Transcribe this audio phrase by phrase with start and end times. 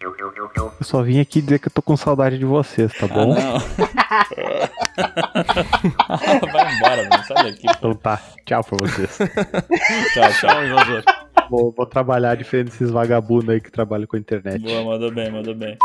[0.00, 3.32] Eu só vim aqui dizer que eu tô com saudade de vocês, tá bom?
[3.32, 3.58] Ah, não.
[6.52, 7.24] Vai embora, mano.
[7.24, 7.66] Sai daqui.
[7.66, 9.18] Então tá, tchau pra vocês.
[10.12, 11.02] Tchau, tchau, invasor.
[11.50, 14.60] vou, vou trabalhar diferente desses vagabundos aí que trabalham com a internet.
[14.60, 15.78] Boa, mandou bem, mandou bem.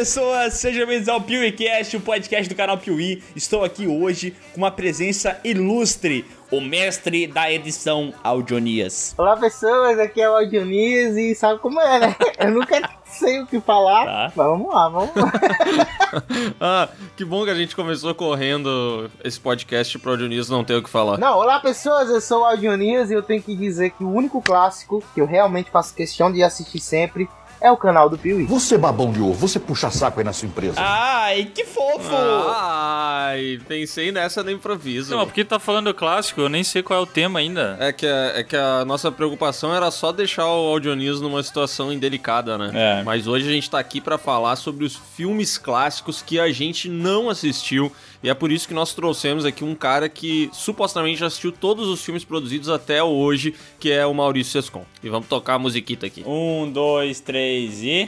[0.00, 3.22] Pessoas, sejam bem-vindos ao PeeWeeCast, o podcast do canal Piuí.
[3.36, 9.14] Estou aqui hoje com uma presença ilustre, o mestre da edição Audionias.
[9.18, 12.16] Olá pessoas, aqui é o Aldionis e sabe como é, né?
[12.40, 14.32] Eu nunca sei o que falar, Tá.
[14.34, 15.32] mas vamos lá, vamos lá.
[16.58, 20.82] Ah, que bom que a gente começou correndo esse podcast pro Dionísio não ter o
[20.82, 21.18] que falar.
[21.18, 24.40] Não, olá pessoas, eu sou o Aldionis e eu tenho que dizer que o único
[24.40, 27.28] clássico que eu realmente faço questão de assistir sempre
[27.60, 28.44] é o canal do Piuí.
[28.46, 30.76] Você babão de ovo, você puxa saco aí na sua empresa.
[30.80, 32.14] Ai, que fofo!
[32.14, 35.14] Ai, pensei nessa no improviso.
[35.16, 37.76] Não, porque tá falando clássico, eu nem sei qual é o tema ainda.
[37.80, 41.92] É que, a- é que a nossa preocupação era só deixar o Audionísio numa situação
[41.92, 42.70] indelicada, né?
[42.74, 43.02] É.
[43.02, 46.88] Mas hoje a gente tá aqui pra falar sobre os filmes clássicos que a gente
[46.88, 47.92] não assistiu.
[48.22, 51.88] E é por isso que nós trouxemos aqui um cara que supostamente já assistiu todos
[51.88, 54.84] os filmes produzidos até hoje, que é o Maurício Sescon.
[55.02, 56.22] E vamos tocar a musiquita aqui.
[56.26, 58.06] Um, dois, três e.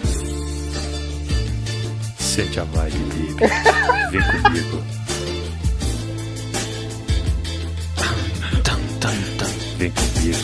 [2.18, 2.96] Sente a vibe.
[4.12, 4.82] Vem comigo.
[9.78, 10.38] Vem comigo.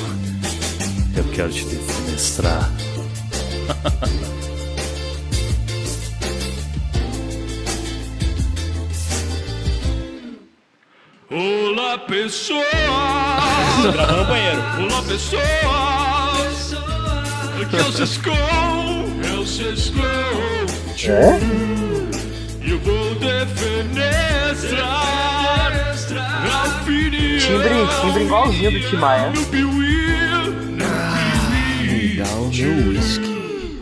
[1.17, 2.73] Eu quero te defenestrar.
[11.31, 12.65] Olá, pessoas!
[13.93, 14.63] Gravando no banheiro.
[14.81, 15.43] Olá, pessoas!
[17.61, 18.33] Aqui é o Sescon,
[19.23, 20.01] é o Sescon.
[21.07, 21.39] É?
[22.65, 24.81] E eu vou defenestrar
[26.51, 29.31] a opinião Timbre, timbre igualzinho do Tim Maia.
[29.31, 29.99] do Piuí.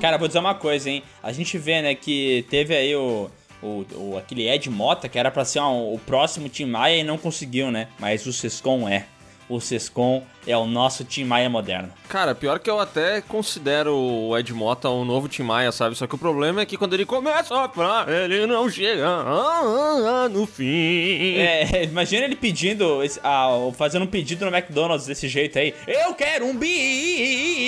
[0.00, 1.04] Cara, vou dizer uma coisa, hein?
[1.22, 3.30] A gente vê, né, que teve aí o.
[3.62, 7.04] O, o- aquele Ed Mota, que era pra ser um- o próximo Tim Maia e
[7.04, 7.88] não conseguiu, né?
[7.98, 9.06] Mas o Sescon é.
[9.48, 11.90] O Sescon é o nosso Tim Maia moderno.
[12.08, 15.96] Cara, pior que eu até considero o Ed Mota um novo Tim Maia, sabe?
[15.96, 19.24] Só que o problema é que quando ele começa a falar, ele não chega ah,
[19.26, 21.36] ah, ah, no fim.
[21.38, 25.74] É, imagina ele pedindo, ah, fazendo um pedido no McDonald's desse jeito aí.
[25.86, 27.66] Eu quero um Big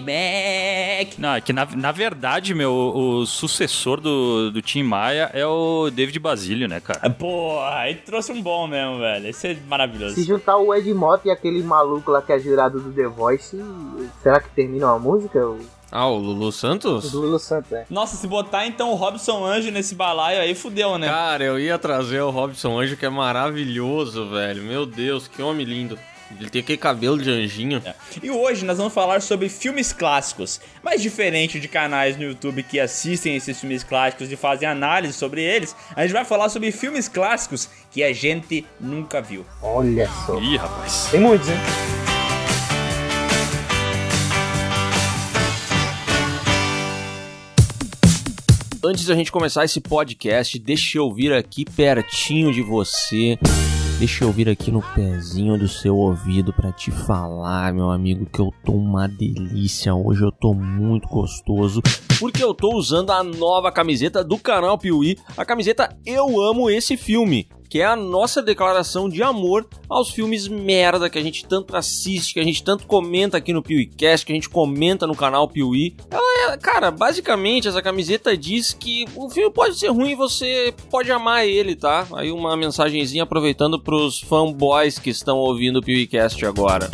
[0.00, 1.18] Mac.
[1.18, 5.88] Não, é que na, na verdade, meu, o sucessor do, do Tim Maia é o
[5.90, 7.08] David Basílio, né, cara?
[7.10, 9.28] Pô, aí trouxe um bom mesmo, velho.
[9.28, 10.11] Esse é maravilhoso.
[10.14, 13.56] Se juntar o Ed Mota e aquele maluco lá que é jurado do The Voice,
[14.22, 15.38] será que termina uma música?
[15.46, 15.58] O
[15.90, 17.10] Ah, o Lulu Santos?
[17.10, 17.84] do Lulu Santos, é.
[17.90, 21.06] Nossa, se botar então o Robson Anjo nesse balaio aí, fudeu, né?
[21.08, 24.62] Cara, eu ia trazer o Robson Anjo, que é maravilhoso, velho.
[24.62, 25.98] Meu Deus, que homem lindo.
[26.38, 27.82] Ele tem aquele cabelo de anjinho.
[28.22, 30.60] E hoje nós vamos falar sobre filmes clássicos.
[30.82, 35.42] Mas diferente de canais no YouTube que assistem esses filmes clássicos e fazem análise sobre
[35.42, 39.44] eles, a gente vai falar sobre filmes clássicos que a gente nunca viu.
[39.60, 40.40] Olha só.
[40.40, 41.08] Ih, rapaz.
[41.10, 41.56] Tem muitos, hein?
[48.84, 53.38] Antes da gente começar esse podcast, deixa eu vir aqui pertinho de você.
[54.02, 58.40] Deixa eu vir aqui no pezinho do seu ouvido pra te falar, meu amigo, que
[58.40, 59.94] eu tô uma delícia.
[59.94, 61.80] Hoje, eu tô muito gostoso,
[62.18, 66.96] porque eu tô usando a nova camiseta do canal Piuí, a camiseta Eu Amo Esse
[66.96, 71.74] Filme, que é a nossa declaração de amor aos filmes merda que a gente tanto
[71.74, 75.48] assiste, que a gente tanto comenta aqui no PeeWeeCast, que a gente comenta no canal
[75.48, 75.96] Piuí.
[76.10, 80.74] Ela é, cara, basicamente essa camiseta diz que o filme pode ser ruim e você
[80.90, 82.06] pode amar ele, tá?
[82.12, 86.90] Aí uma mensagenzinha aproveitando pros fanboys que estão ouvindo o PeeWeeCast agora.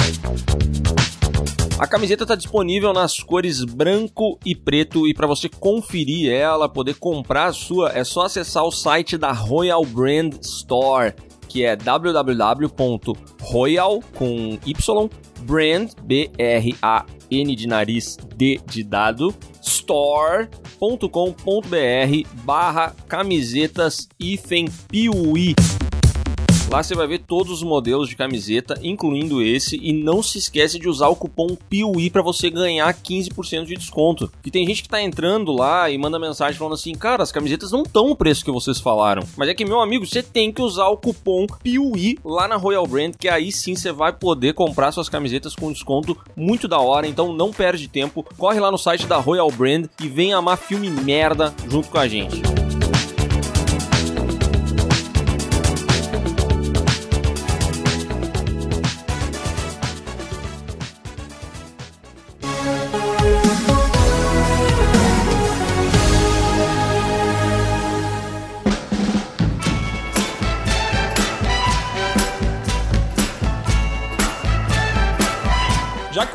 [1.79, 6.95] A camiseta está disponível nas cores branco e preto e para você conferir ela, poder
[6.95, 11.15] comprar a sua, é só acessar o site da Royal Brand Store,
[11.49, 13.13] que é www.royal
[14.17, 14.75] com y
[15.43, 19.33] brand b r a n de nariz d de dado
[19.63, 20.83] store.com.br
[22.45, 25.55] barra camisetas hífen piuí.
[26.71, 30.79] Lá você vai ver todos os modelos de camiseta, incluindo esse, e não se esquece
[30.79, 34.31] de usar o cupom PIUI para você ganhar 15% de desconto.
[34.43, 37.73] Que tem gente que tá entrando lá e manda mensagem falando assim: "Cara, as camisetas
[37.73, 39.23] não estão o preço que vocês falaram".
[39.35, 42.87] Mas é que meu amigo, você tem que usar o cupom PIUI lá na Royal
[42.87, 47.07] Brand, que aí sim você vai poder comprar suas camisetas com desconto muito da hora,
[47.07, 48.23] então não perde tempo.
[48.37, 52.07] Corre lá no site da Royal Brand e vem amar filme merda junto com a
[52.07, 52.68] gente.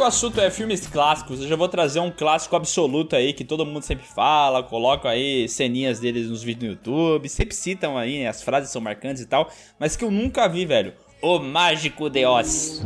[0.03, 3.65] O assunto é filmes clássicos, eu já vou trazer um clássico absoluto aí que todo
[3.65, 8.27] mundo sempre fala, coloca aí ceninhas deles nos vídeos no YouTube, sempre citam aí, né,
[8.27, 10.93] as frases são marcantes e tal, mas que eu nunca vi, velho.
[11.21, 12.81] O Mágico de Oz.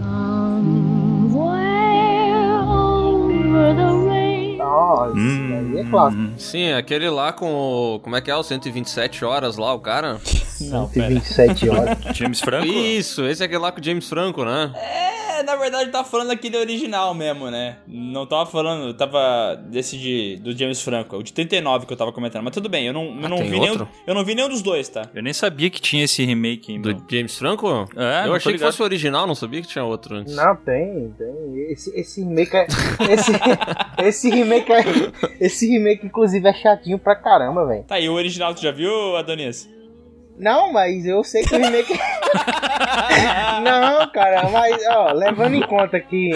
[4.58, 5.72] Nossa, Hum.
[5.75, 6.24] aí é clássico.
[6.38, 8.00] Sim, aquele lá com o.
[8.00, 8.36] Como é que é?
[8.36, 10.20] O 127 horas lá, o cara?
[10.62, 11.08] Não, pera.
[11.22, 11.98] 127 horas.
[12.16, 12.66] James Franco?
[12.68, 14.72] Isso, esse é aquele lá com o James Franco, né?
[14.75, 17.78] É, na verdade tá falando aquele original mesmo, né?
[17.88, 22.12] Não tava falando, tava desse de, do James Franco, o de 39 que eu tava
[22.12, 22.44] comentando.
[22.44, 23.89] Mas tudo bem, eu não, eu Ah, não vi nenhum, outro?
[24.06, 25.10] eu não vi nenhum dos dois, tá?
[25.13, 26.94] Eu nem sabia que tinha esse remake ainda.
[26.94, 27.68] Do James Franco?
[27.95, 30.36] É, não Eu achei que fosse o original, não sabia que tinha outro antes.
[30.36, 31.72] Não, tem, tem.
[31.72, 32.68] Esse, esse remake é.
[33.12, 33.31] Esse,
[34.00, 34.84] esse remake é.
[35.39, 37.84] Esse remake, inclusive, é chatinho pra caramba, velho.
[37.84, 39.69] Tá, e o original tu já viu, Adonis?
[40.38, 41.94] Não, mas eu sei que o remake.
[43.63, 46.31] não, cara, mas, ó, levando em conta que.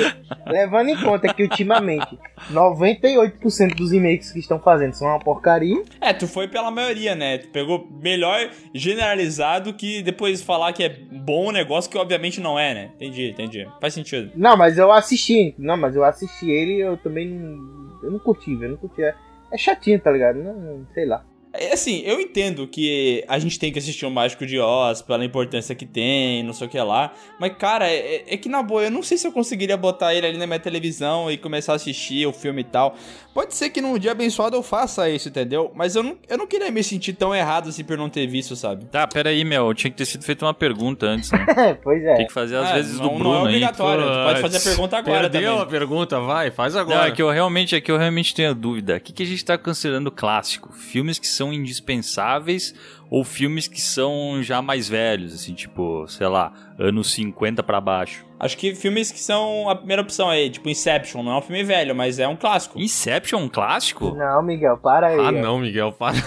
[0.47, 2.17] Levando em conta que ultimamente
[2.51, 5.83] 98% dos remakes que estão fazendo são uma porcaria.
[5.99, 7.37] É, tu foi pela maioria, né?
[7.37, 12.57] Tu pegou melhor generalizado que depois falar que é bom o negócio que obviamente não
[12.57, 12.91] é, né?
[12.95, 13.67] Entendi, entendi.
[13.79, 14.31] Faz sentido.
[14.35, 15.53] Não, mas eu assisti.
[15.57, 18.01] Não, mas eu assisti ele e eu também não.
[18.03, 18.51] Eu não curti.
[18.59, 19.03] Eu não curti.
[19.03, 19.13] É,
[19.53, 20.37] é chatinho, tá ligado?
[20.43, 21.23] Não- sei lá.
[21.69, 25.23] É assim, eu entendo que a gente tem que assistir o Mágico de Oz pela
[25.23, 27.13] importância que tem, não sei o que lá.
[27.39, 30.27] Mas, cara, é, é que na boa, eu não sei se eu conseguiria botar ele
[30.27, 32.95] ali na minha televisão e começar a assistir o filme e tal.
[33.33, 35.71] Pode ser que num dia abençoado eu faça isso, entendeu?
[35.73, 38.55] Mas eu não, eu não queria me sentir tão errado assim por não ter visto,
[38.55, 38.85] sabe?
[38.85, 39.73] Tá, pera aí, meu.
[39.73, 41.45] Tinha que ter sido feita uma pergunta antes, né?
[41.83, 42.15] pois é.
[42.15, 43.45] Tem que fazer às Ah, vezes não, do não Bruno é aí.
[43.45, 44.03] obrigatório.
[44.03, 45.63] Tu pode fazer a pergunta agora Perdeu também.
[45.63, 47.07] a pergunta, vai, faz Não, agora.
[47.07, 48.97] é que eu realmente, é que eu realmente tenho dúvida.
[48.97, 50.73] O que, que a gente tá considerando clássico?
[50.73, 52.73] Filmes que são indispensáveis
[53.09, 58.25] ou filmes que são já mais velhos, assim, tipo, sei lá, anos 50 pra baixo?
[58.39, 61.63] Acho que filmes que são a primeira opção aí, tipo Inception, não é um filme
[61.63, 62.79] velho, mas é um clássico.
[62.79, 64.15] Inception é um clássico?
[64.15, 65.19] Não, Miguel, para aí.
[65.19, 65.31] Ah, ó.
[65.31, 66.17] não, Miguel, para.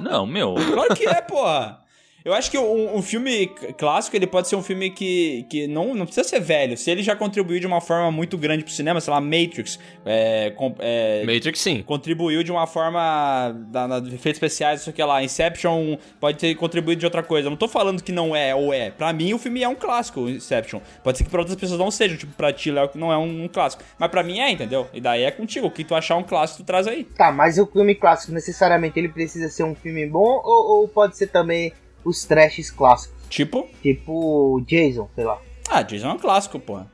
[0.00, 0.54] Não, meu.
[0.54, 1.80] Claro que é, porra.
[2.24, 3.46] Eu acho que um, um filme
[3.78, 6.76] clássico, ele pode ser um filme que, que não, não precisa ser velho.
[6.76, 10.50] Se ele já contribuiu de uma forma muito grande pro cinema, sei lá, Matrix, é,
[10.50, 11.82] com- é, Matrix sim.
[11.82, 15.22] contribuiu de uma forma da, da, de efeitos especiais, isso aqui lá.
[15.24, 17.46] Inception pode ter contribuído de outra coisa.
[17.46, 18.90] Eu não tô falando que não é ou é.
[18.90, 20.80] Pra mim, o filme é um clássico, Inception.
[21.02, 22.16] Pode ser que pra outras pessoas não seja.
[22.18, 23.82] Tipo, pra ti, Léo, que não é um, um clássico.
[23.98, 24.86] Mas pra mim é, entendeu?
[24.92, 25.68] E daí é contigo.
[25.68, 27.04] O que tu achar um clássico, tu traz aí.
[27.04, 31.16] Tá, mas o filme clássico necessariamente ele precisa ser um filme bom ou, ou pode
[31.16, 31.72] ser também
[32.04, 33.16] os trashes clássicos?
[33.28, 35.38] Tipo, Tipo Jason, sei lá.
[35.68, 36.90] ah, Jason é um clássico, porra.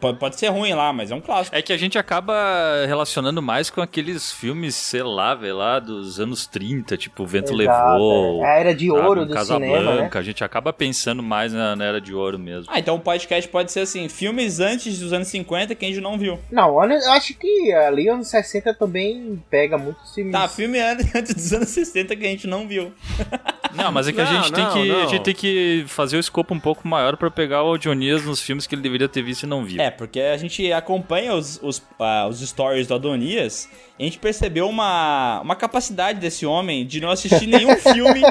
[0.00, 1.56] Pode, pode ser ruim lá, mas é um clássico.
[1.56, 2.34] É que a gente acaba
[2.86, 7.88] relacionando mais com aqueles filmes, sei lá, velho, lá dos anos 30, tipo Vento Exato,
[7.92, 8.44] Levou.
[8.44, 8.46] é.
[8.46, 9.76] A era de sabe, ouro um do Casablanca.
[9.78, 10.10] cinema, né?
[10.12, 12.66] A gente acaba pensando mais na, na Era de Ouro mesmo.
[12.72, 16.00] Ah, então o podcast pode ser assim, filmes antes dos anos 50 que a gente
[16.00, 16.38] não viu.
[16.50, 20.32] Não, olha, eu acho que ali anos 60 também pega muitos filmes.
[20.32, 22.92] Tá, filme an- antes dos anos 60 que a gente não viu.
[23.74, 26.18] Não, mas é que a Não, gente tem não, que a gente tem que fazer
[26.18, 29.22] o escopo um pouco maior pra pegar o Dionias nos filmes que ele deveria ter
[29.22, 29.71] visto e não viu.
[29.80, 34.18] É, porque a gente acompanha os, os, ah, os stories do Adonias e a gente
[34.18, 38.22] percebeu uma, uma capacidade desse homem de não assistir nenhum filme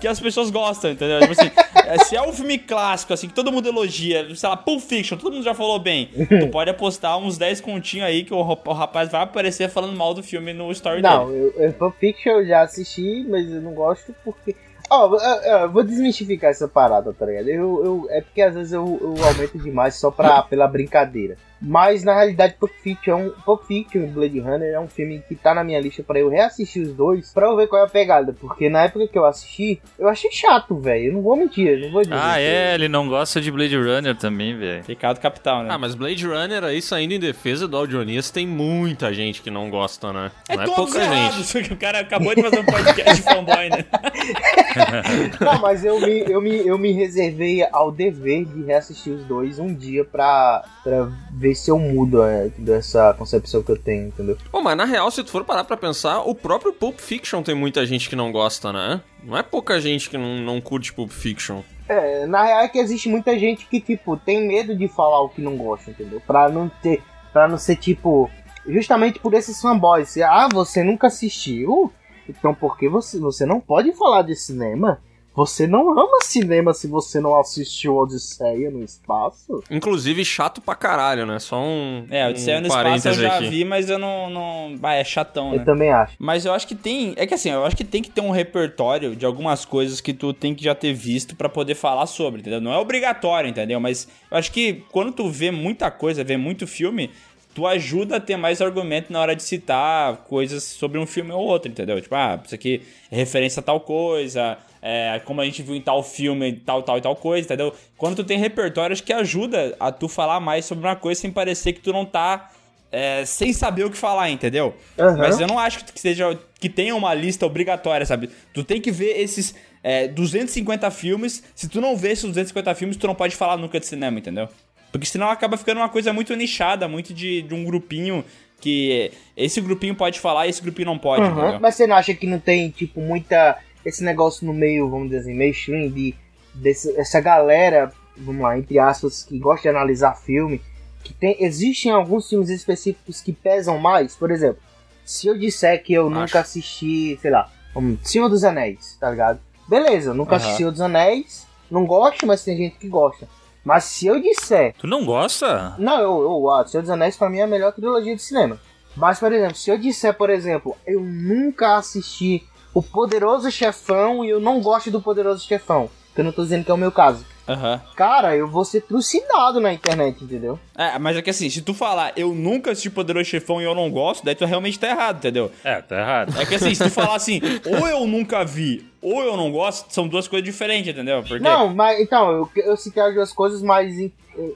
[0.00, 1.20] que as pessoas gostam, entendeu?
[1.20, 1.50] Tipo assim,
[1.86, 5.16] é, se é um filme clássico, assim, que todo mundo elogia, sei lá, Pulp Fiction,
[5.18, 8.72] todo mundo já falou bem, tu pode apostar uns 10 continhos aí que o, o
[8.72, 11.52] rapaz vai aparecer falando mal do filme no story Não, dele.
[11.56, 14.54] eu, Pulp Fiction eu já assisti, mas eu não gosto porque.
[14.90, 17.48] Ó, eu- eu- eu vou desmistificar essa parada, tá ligado?
[17.48, 21.36] Eu, eu, é porque às vezes eu, eu aumento demais só pra, pela brincadeira.
[21.62, 25.22] Mas na realidade, Pulp Fiction, é um- Pulp Fiction e Blade Runner é um filme
[25.28, 27.84] que tá na minha lista pra eu reassistir os dois, pra eu ver qual é
[27.84, 28.32] a pegada.
[28.40, 31.08] Porque na época que eu assisti, eu achei chato, velho.
[31.08, 32.14] Eu não vou mentir, eu não vou dizer.
[32.14, 34.82] Ah, que- é, ele não gosta de Blade Runner também, velho.
[34.84, 35.68] Pecado capital, né?
[35.70, 39.68] Ah, mas Blade Runner aí saindo em defesa do Audionias tem muita gente que não
[39.68, 40.32] gosta, né?
[40.48, 41.12] é não é todos pouca gente.
[41.14, 43.84] errados, porque o cara acabou de fazer um podcast de fanboy, né?
[45.40, 49.58] Não, mas eu me, eu, me, eu me reservei ao dever de reassistir os dois
[49.58, 54.36] um dia pra, pra ver se eu mudo é, dessa concepção que eu tenho, entendeu?
[54.50, 57.54] Pô, mas na real, se tu for parar pra pensar, o próprio Pulp Fiction tem
[57.54, 59.00] muita gente que não gosta, né?
[59.22, 61.62] Não é pouca gente que não, não curte Pulp Fiction.
[61.88, 65.28] É, na real é que existe muita gente que, tipo, tem medo de falar o
[65.28, 66.22] que não gosta, entendeu?
[66.24, 67.02] Pra não ter.
[67.32, 68.30] Pra não ser tipo.
[68.64, 70.16] Justamente por esses fanboys.
[70.18, 71.92] Ah, você nunca assistiu?
[72.28, 75.00] Então por que você, você não pode falar de cinema?
[75.34, 79.62] Você não ama cinema se você não assistiu Odisseia no espaço?
[79.70, 81.38] Inclusive, chato pra caralho, né?
[81.38, 82.04] Só um.
[82.10, 83.48] É, Odisseia um no espaço eu já aqui.
[83.48, 84.28] vi, mas eu não.
[84.28, 84.74] não...
[84.82, 85.58] Ah, é chatão, né?
[85.58, 86.16] Eu também acho.
[86.18, 87.14] Mas eu acho que tem.
[87.16, 90.12] É que assim, eu acho que tem que ter um repertório de algumas coisas que
[90.12, 92.60] tu tem que já ter visto pra poder falar sobre, entendeu?
[92.60, 93.78] Não é obrigatório, entendeu?
[93.78, 97.08] Mas eu acho que quando tu vê muita coisa, vê muito filme,
[97.54, 101.40] tu ajuda a ter mais argumento na hora de citar coisas sobre um filme ou
[101.40, 102.00] outro, entendeu?
[102.00, 105.80] Tipo, ah, isso aqui é referência a tal coisa, é, como a gente viu em
[105.80, 107.74] tal filme, tal, tal e tal coisa, entendeu?
[107.96, 111.30] Quando tu tem repertório, acho que ajuda a tu falar mais sobre uma coisa sem
[111.30, 112.50] parecer que tu não tá.
[112.92, 114.74] é, sem saber o que falar, entendeu?
[114.98, 115.16] Aham.
[115.16, 118.30] Mas eu não acho que seja que tenha uma lista obrigatória, sabe?
[118.52, 121.42] Tu tem que ver esses é, 250 filmes.
[121.54, 124.48] Se tu não vê esses 250 filmes, tu não pode falar nunca de cinema, entendeu?
[124.90, 128.24] Porque senão acaba ficando uma coisa muito nichada, muito de, de um grupinho
[128.60, 131.58] que esse grupinho pode falar e esse grupinho não pode, entendeu?
[131.60, 133.58] Mas você não acha que não tem, tipo, muita.
[133.84, 136.14] Esse negócio no meio, vamos dizer assim, mainstream, de
[136.52, 140.60] desse, essa galera, vamos lá, entre aspas, que gosta de analisar filme,
[141.02, 141.36] que tem.
[141.40, 144.60] Existem alguns filmes específicos que pesam mais, por exemplo,
[145.04, 146.20] se eu disser que eu Acho.
[146.20, 149.40] nunca assisti, sei lá, um Senhor dos Anéis, tá ligado?
[149.66, 150.36] Beleza, nunca Aham.
[150.36, 153.26] assisti Senhor dos Anéis, não gosto, mas tem gente que gosta.
[153.64, 155.74] Mas se eu disser Tu não gosta?
[155.78, 158.58] não, eu, eu, ah, Senhor dos Anéis pra mim é a melhor trilogia de cinema.
[158.96, 164.30] Mas, por exemplo, se eu disser, por exemplo, eu nunca assisti O Poderoso Chefão e
[164.30, 166.90] eu não gosto do Poderoso Chefão, que eu não tô dizendo que é o meu
[166.92, 167.24] caso.
[167.50, 167.80] Aham.
[167.96, 170.58] Cara, eu vou ser trucidado na internet, entendeu?
[170.76, 173.74] É, mas é que assim, se tu falar eu nunca assisti Poderoso Chefão e eu
[173.74, 175.50] não gosto, daí tu realmente tá errado, entendeu?
[175.64, 176.38] É, tá errado.
[176.38, 179.92] É que assim, se tu falar assim, ou eu nunca vi, ou eu não gosto,
[179.92, 181.22] são duas coisas diferentes, entendeu?
[181.22, 181.42] Porque...
[181.42, 183.94] Não, mas então, eu, eu citei as duas coisas, mas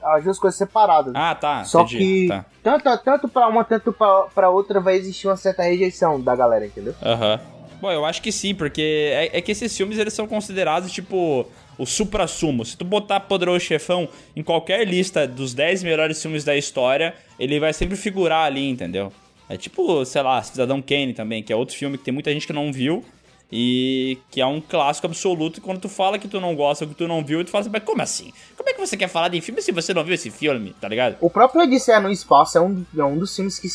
[0.03, 1.11] as duas coisas separadas.
[1.15, 1.63] Ah, tá.
[1.65, 1.97] Só entendi.
[1.97, 2.45] que Tá.
[2.63, 6.65] tanto, tanto pra uma, tanto pra, pra outra vai existir uma certa rejeição da galera,
[6.65, 6.95] entendeu?
[7.03, 7.39] Aham.
[7.81, 11.45] Bom, eu acho que sim, porque é, é que esses filmes eles são considerados tipo
[11.77, 12.63] o supra-sumo.
[12.65, 17.59] Se tu botar Poderoso Chefão em qualquer lista dos 10 melhores filmes da história, ele
[17.59, 19.11] vai sempre figurar ali, entendeu?
[19.49, 22.47] É tipo, sei lá, Cidadão Kane também, que é outro filme que tem muita gente
[22.47, 23.03] que não viu
[23.51, 25.59] e que é um clássico absoluto.
[25.59, 27.69] E quando tu fala que tu não gosta, que tu não viu, tu fala assim,
[27.71, 28.33] mas como assim?
[28.57, 30.87] Como é que você quer falar de filme se você não viu esse filme, tá
[30.87, 31.17] ligado?
[31.21, 33.69] O próprio Odisseia no Espaço é um, é um dos filmes que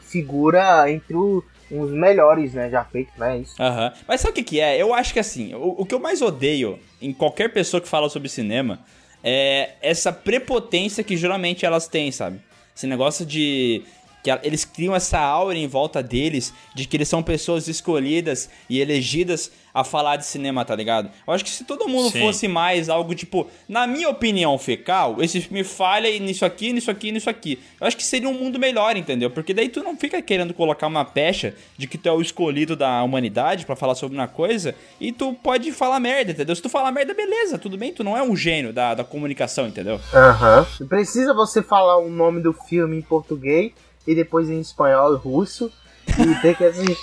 [0.00, 3.60] figura entre o- os melhores, né, já feitos, né, isso.
[3.60, 3.92] Aham.
[4.06, 4.80] Mas sabe o que, que é?
[4.80, 8.08] Eu acho que assim, o, o que eu mais odeio em qualquer pessoa que fala
[8.08, 8.80] sobre cinema
[9.24, 12.40] é essa prepotência que geralmente elas têm, sabe?
[12.76, 13.82] Esse negócio de.
[14.22, 18.80] Que eles criam essa aura em volta deles de que eles são pessoas escolhidas e
[18.80, 21.10] elegidas a falar de cinema, tá ligado?
[21.26, 22.20] Eu acho que se todo mundo Sim.
[22.20, 27.10] fosse mais algo tipo, na minha opinião fecal, esse filme falha nisso aqui, nisso aqui,
[27.10, 27.58] nisso aqui.
[27.80, 29.30] Eu acho que seria um mundo melhor, entendeu?
[29.30, 32.76] Porque daí tu não fica querendo colocar uma pecha de que tu é o escolhido
[32.76, 36.54] da humanidade pra falar sobre uma coisa e tu pode falar merda, entendeu?
[36.54, 39.66] Se tu falar merda, beleza, tudo bem, tu não é um gênio da, da comunicação,
[39.66, 39.98] entendeu?
[40.12, 40.66] Aham.
[40.88, 43.72] Precisa você falar o nome do filme em português
[44.06, 45.70] e depois em espanhol e russo.
[46.08, 46.98] E ter que assistir.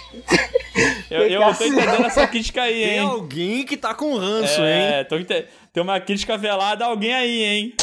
[1.10, 3.00] Eu, eu tô entendendo essa crítica aí, Tem hein?
[3.00, 4.84] alguém que tá com ranço, hein?
[4.84, 7.74] É, tô ente- tem uma crítica velada a alguém aí, hein?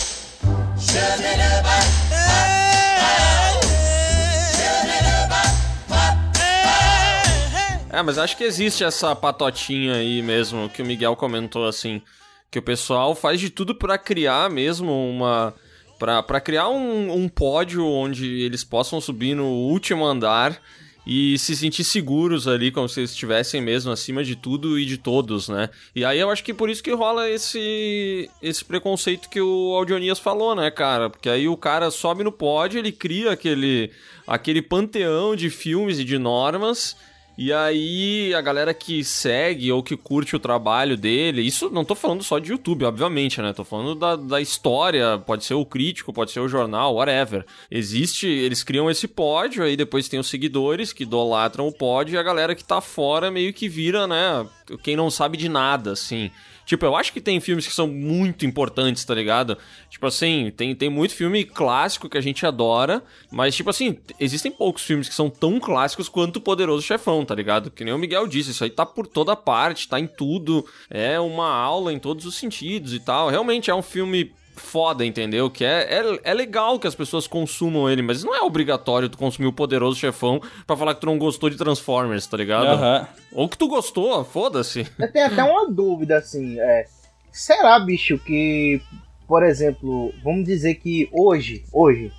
[7.91, 12.03] É, mas acho que existe essa patotinha aí mesmo que o Miguel comentou assim,
[12.51, 15.55] que o pessoal faz de tudo pra criar mesmo uma
[15.99, 20.61] Pra criar um, um pódio onde eles possam subir no último andar
[21.07, 24.99] e se sentir seguros ali, como se eles estivessem mesmo acima de tudo e de
[24.99, 25.71] todos, né?
[25.95, 30.19] E aí eu acho que por isso que rola esse esse preconceito que o Audionias
[30.19, 31.09] falou, né, cara?
[31.09, 33.93] Porque aí o cara sobe no pódio, ele cria aquele
[34.27, 36.97] aquele panteão de filmes e de normas
[37.39, 41.95] e aí, a galera que segue ou que curte o trabalho dele, isso não tô
[41.95, 43.53] falando só de YouTube, obviamente, né?
[43.53, 47.45] Tô falando da, da história, pode ser o crítico, pode ser o jornal, whatever.
[47.71, 52.19] Existe, eles criam esse pódio, aí depois tem os seguidores que idolatram o pódio e
[52.19, 54.47] a galera que tá fora meio que vira, né?
[54.83, 56.31] Quem não sabe de nada, assim.
[56.67, 59.57] Tipo, eu acho que tem filmes que são muito importantes, tá ligado?
[59.89, 64.51] Tipo assim, tem, tem muito filme clássico que a gente adora, mas, tipo assim, existem
[64.51, 67.71] poucos filmes que são tão clássicos quanto o Poderoso Chefão, tá ligado?
[67.71, 71.21] Que nem o Miguel disse, isso aí tá por toda parte, tá em tudo, é
[71.21, 73.31] uma aula em todos os sentidos e tal.
[73.31, 75.51] Realmente é um filme foda, entendeu?
[75.51, 79.19] Que é, é, é legal que as pessoas consumam ele, mas não é obrigatório tu
[79.19, 82.67] consumir o Poderoso Chefão pra falar que tu não gostou de Transformers, tá ligado?
[82.67, 83.09] Aham.
[83.33, 84.87] Ou que tu gostou, foda-se.
[84.99, 86.87] Eu tenho até uma dúvida, assim, é.
[87.31, 88.81] Será, bicho, que,
[89.29, 92.11] por exemplo, vamos dizer que hoje, hoje,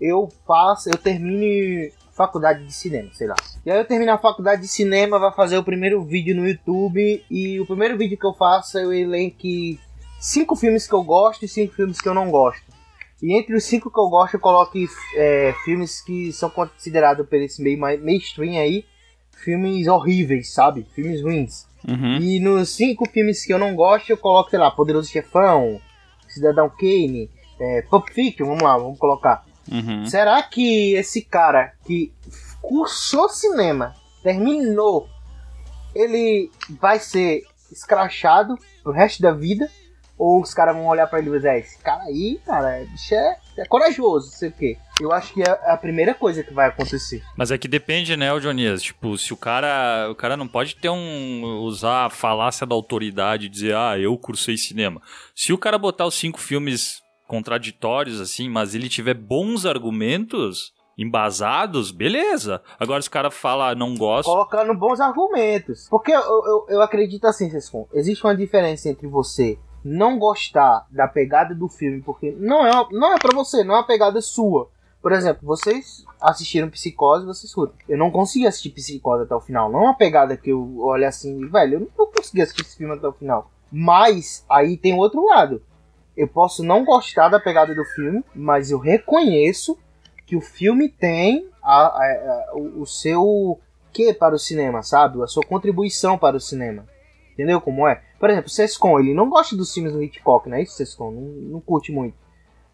[0.00, 3.34] eu faço, eu termine faculdade de cinema, sei lá.
[3.64, 7.24] E aí eu termino a faculdade de cinema, vai fazer o primeiro vídeo no YouTube.
[7.30, 9.80] E o primeiro vídeo que eu faço eu elenque
[10.22, 12.62] cinco filmes que eu gosto e cinco filmes que eu não gosto.
[13.20, 14.78] E entre os cinco que eu gosto, eu coloco
[15.16, 18.84] é, filmes que são considerados por esse meio mainstream aí,
[19.32, 20.86] filmes horríveis, sabe?
[20.94, 21.66] Filmes ruins.
[21.86, 22.18] Uhum.
[22.18, 25.80] E nos cinco filmes que eu não gosto, eu coloco, sei lá, Poderoso Chefão,
[26.28, 27.28] Cidadão Kane,
[27.60, 29.44] é, Pulp Fiction, vamos lá, vamos colocar.
[29.70, 30.06] Uhum.
[30.06, 32.12] Será que esse cara que
[32.60, 35.08] cursou cinema, terminou,
[35.94, 36.50] ele
[36.80, 39.68] vai ser escrachado pro resto da vida?
[40.18, 43.14] Ou os caras vão olhar pra ele e dizer, é, esse cara aí, cara, bicho
[43.14, 44.78] é, é corajoso, sei o quê.
[45.00, 47.22] Eu acho que é a primeira coisa que vai acontecer.
[47.36, 48.82] Mas é que depende, né, o Dionias?
[48.82, 50.08] Tipo, se o cara.
[50.10, 51.60] O cara não pode ter um.
[51.62, 55.00] usar a falácia da autoridade e dizer, ah, eu cursei cinema.
[55.34, 61.90] Se o cara botar os cinco filmes contraditórios, assim, mas ele tiver bons argumentos embasados,
[61.90, 62.62] beleza.
[62.78, 64.28] Agora se o cara fala, ah, não gosto.
[64.28, 65.88] Colocando bons argumentos.
[65.88, 71.08] Porque eu, eu, eu acredito assim, Sescon, existe uma diferença entre você não gostar da
[71.08, 74.70] pegada do filme, porque não é, não é pra você, não é uma pegada sua.
[75.00, 77.74] Por exemplo, vocês assistiram Psicose, vocês escutam.
[77.88, 79.70] Eu não consegui assistir Psicose até o final.
[79.70, 82.94] Não é uma pegada que eu olho assim, velho, eu não consegui assistir esse filme
[82.94, 83.50] até o final.
[83.70, 85.60] Mas aí tem outro lado.
[86.16, 89.76] Eu posso não gostar da pegada do filme, mas eu reconheço
[90.24, 93.58] que o filme tem a, a, a, o, o seu
[93.92, 95.22] que para o cinema, sabe?
[95.22, 96.86] A sua contribuição para o cinema.
[97.32, 98.02] Entendeu como é?
[98.18, 101.10] Por exemplo, o Sescon, ele não gosta dos filmes do Hitchcock, não é isso, Sescon?
[101.10, 101.22] Não,
[101.52, 102.14] não curte muito.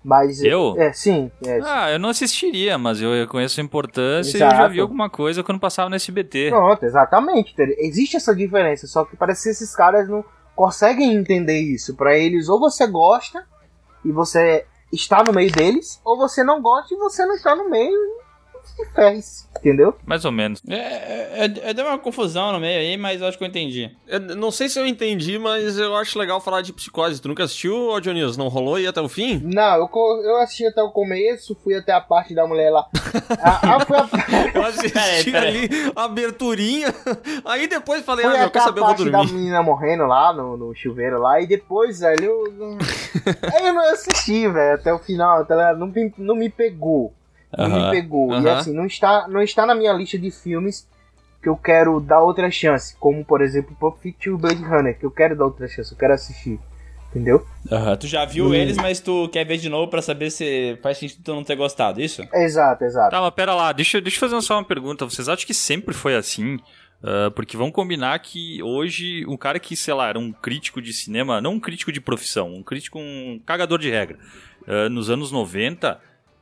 [0.02, 0.42] Mas.
[0.42, 0.74] Eu?
[0.78, 1.30] É, sim.
[1.44, 4.54] É, ah, eu não assistiria, mas eu reconheço a importância Exato.
[4.54, 6.50] e eu já vi alguma coisa quando passava no SBT.
[6.50, 7.54] Pronto, exatamente.
[7.78, 10.24] Existe essa diferença, só que parece que esses caras não
[10.54, 11.94] conseguem entender isso.
[11.94, 13.44] Para eles, ou você gosta
[14.04, 17.68] e você está no meio deles, ou você não gosta e você não está no
[17.68, 17.98] meio
[18.80, 19.20] e ferre
[19.58, 19.94] entendeu?
[20.06, 20.62] Mais ou menos.
[20.68, 23.90] É, é, é, deu uma confusão no meio aí, mas eu acho que eu entendi.
[24.06, 27.20] Eu não sei se eu entendi, mas eu acho legal falar de psicose.
[27.20, 28.37] Tu nunca assistiu, ô Dionias?
[28.37, 29.40] Não rolou aí até o fim?
[29.44, 29.90] Não, eu,
[30.25, 32.87] eu assisti até o começo, fui até a parte da mulher lá.
[33.42, 34.08] a, a, foi a...
[34.54, 35.58] eu assisti peraí, peraí.
[35.64, 36.95] ali a aberturinha,
[37.45, 39.12] aí depois falei, ah, eu quero saber, eu vou dormir.
[39.12, 42.78] da menina morrendo lá no, no chuveiro lá, e depois, velho, eu...
[43.54, 47.12] aí eu não assisti, velho, até o final, até, não, não me pegou
[47.56, 48.30] uhum, me pegou.
[48.30, 48.43] Uhum.
[48.43, 50.87] E assim, não está, não está na minha lista de filmes
[51.43, 52.97] que eu quero dar outra chance.
[52.99, 55.99] Como, por exemplo, Pulp Fiction e Blade Runner, que eu quero dar outra chance, eu
[55.99, 56.58] quero assistir.
[57.11, 57.47] Entendeu?
[57.71, 57.97] Uhum.
[57.97, 58.54] Tu já viu hum.
[58.54, 61.56] eles, mas tu quer ver de novo para saber se faz sentido tu não ter
[61.56, 62.23] gostado, isso?
[62.34, 63.11] Exato, exato.
[63.11, 65.06] Tá, mas pera lá, deixa, deixa eu fazer só uma pergunta.
[65.06, 66.58] Vocês acham que sempre foi assim?
[67.02, 70.93] Uh, porque vamos combinar que hoje um cara que, sei lá, era um crítico de
[70.93, 74.19] cinema, não um crítico de profissão, um crítico, um cagador de regra,
[74.67, 75.99] uh, nos anos 90,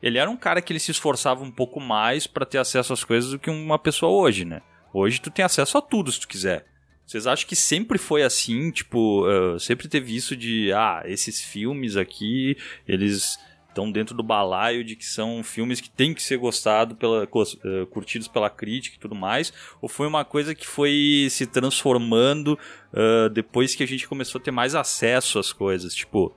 [0.07, 3.03] ele era um cara que ele se esforçava um pouco mais para ter acesso às
[3.03, 4.63] coisas do que uma pessoa hoje, né?
[4.95, 6.65] Hoje tu tem acesso a tudo se tu quiser.
[7.05, 8.71] Vocês acham que sempre foi assim?
[8.71, 13.37] Tipo, uh, sempre teve isso de, ah, esses filmes aqui, eles
[13.69, 17.87] estão dentro do balaio de que são filmes que têm que ser gostado pela, uh,
[17.91, 19.53] curtidos pela crítica e tudo mais?
[19.83, 22.57] Ou foi uma coisa que foi se transformando
[22.93, 25.95] uh, depois que a gente começou a ter mais acesso às coisas?
[25.95, 26.33] Tipo,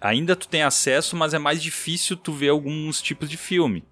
[0.00, 3.84] ainda tu tem acesso, mas é mais difícil tu ver alguns tipos de filme.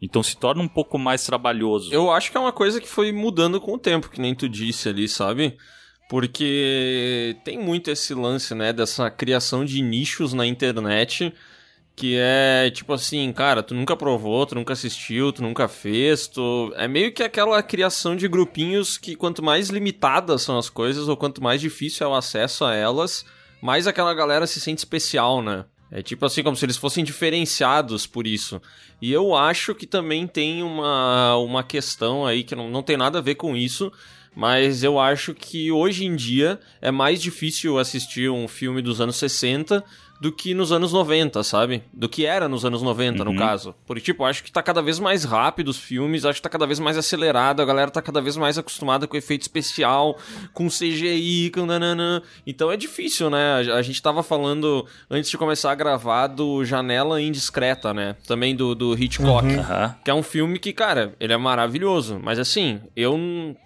[0.00, 1.92] Então se torna um pouco mais trabalhoso.
[1.92, 4.48] Eu acho que é uma coisa que foi mudando com o tempo, que nem tu
[4.48, 5.56] disse ali, sabe?
[6.08, 11.34] Porque tem muito esse lance, né, dessa criação de nichos na internet,
[11.94, 16.72] que é tipo assim, cara, tu nunca provou, tu nunca assistiu, tu nunca fez, tu...
[16.76, 21.16] é meio que aquela criação de grupinhos que quanto mais limitadas são as coisas ou
[21.16, 23.26] quanto mais difícil é o acesso a elas,
[23.60, 25.64] mais aquela galera se sente especial, né?
[25.90, 28.60] É tipo assim, como se eles fossem diferenciados por isso.
[29.00, 33.18] E eu acho que também tem uma, uma questão aí que não, não tem nada
[33.18, 33.90] a ver com isso,
[34.34, 39.16] mas eu acho que hoje em dia é mais difícil assistir um filme dos anos
[39.16, 39.82] 60
[40.20, 41.82] do que nos anos 90, sabe?
[41.92, 43.32] Do que era nos anos 90, uhum.
[43.32, 43.74] no caso.
[43.86, 46.66] Porque, tipo, acho que tá cada vez mais rápido os filmes, acho que tá cada
[46.66, 50.18] vez mais acelerado, a galera tá cada vez mais acostumada com efeito especial,
[50.52, 52.22] com CGI, com nananã.
[52.46, 53.56] Então é difícil, né?
[53.72, 58.16] A gente tava falando, antes de começar a gravar, do Janela Indiscreta, né?
[58.26, 59.46] Também do, do Hitchcock.
[59.46, 59.94] Uhum.
[60.04, 62.20] Que é um filme que, cara, ele é maravilhoso.
[62.22, 63.18] Mas assim, eu,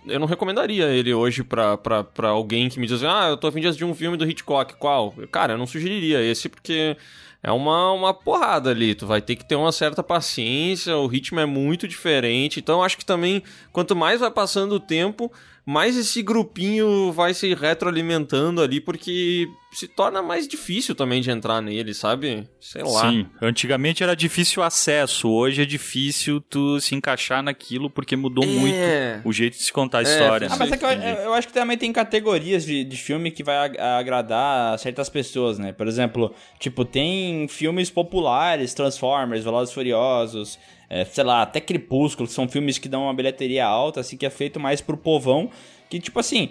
[0.07, 3.37] eu não recomendaria ele hoje pra, pra, pra alguém que me diz assim, ah, eu
[3.37, 4.75] tô a fim de assistir um filme do Hitchcock.
[4.75, 5.15] Qual?
[5.31, 6.97] Cara, eu não sugeriria esse porque
[7.43, 8.95] é uma, uma porrada ali.
[8.95, 12.61] Tu vai ter que ter uma certa paciência, o ritmo é muito diferente.
[12.61, 15.31] Então acho que também, quanto mais vai passando o tempo,
[15.65, 21.63] mais esse grupinho vai se retroalimentando ali, porque se torna mais difícil também de entrar
[21.63, 22.47] nele, sabe?
[22.61, 23.09] Sei lá.
[23.11, 28.47] Sim, antigamente era difícil acesso, hoje é difícil tu se encaixar naquilo porque mudou É.
[28.49, 30.49] muito o jeito de se contar a É, história.
[30.51, 33.43] Ah, mas é que eu, eu acho que também tem categorias de, de filme que
[33.43, 35.73] vai ag- agradar certas pessoas, né?
[35.73, 40.59] Por exemplo, tipo, tem filmes populares, Transformers, Velozes e Furiosos,
[40.93, 44.27] é, sei lá, até Crepúsculo, que são filmes que dão uma bilheteria alta, assim, que
[44.27, 45.51] é feito mais pro povão,
[45.89, 46.51] que, tipo assim,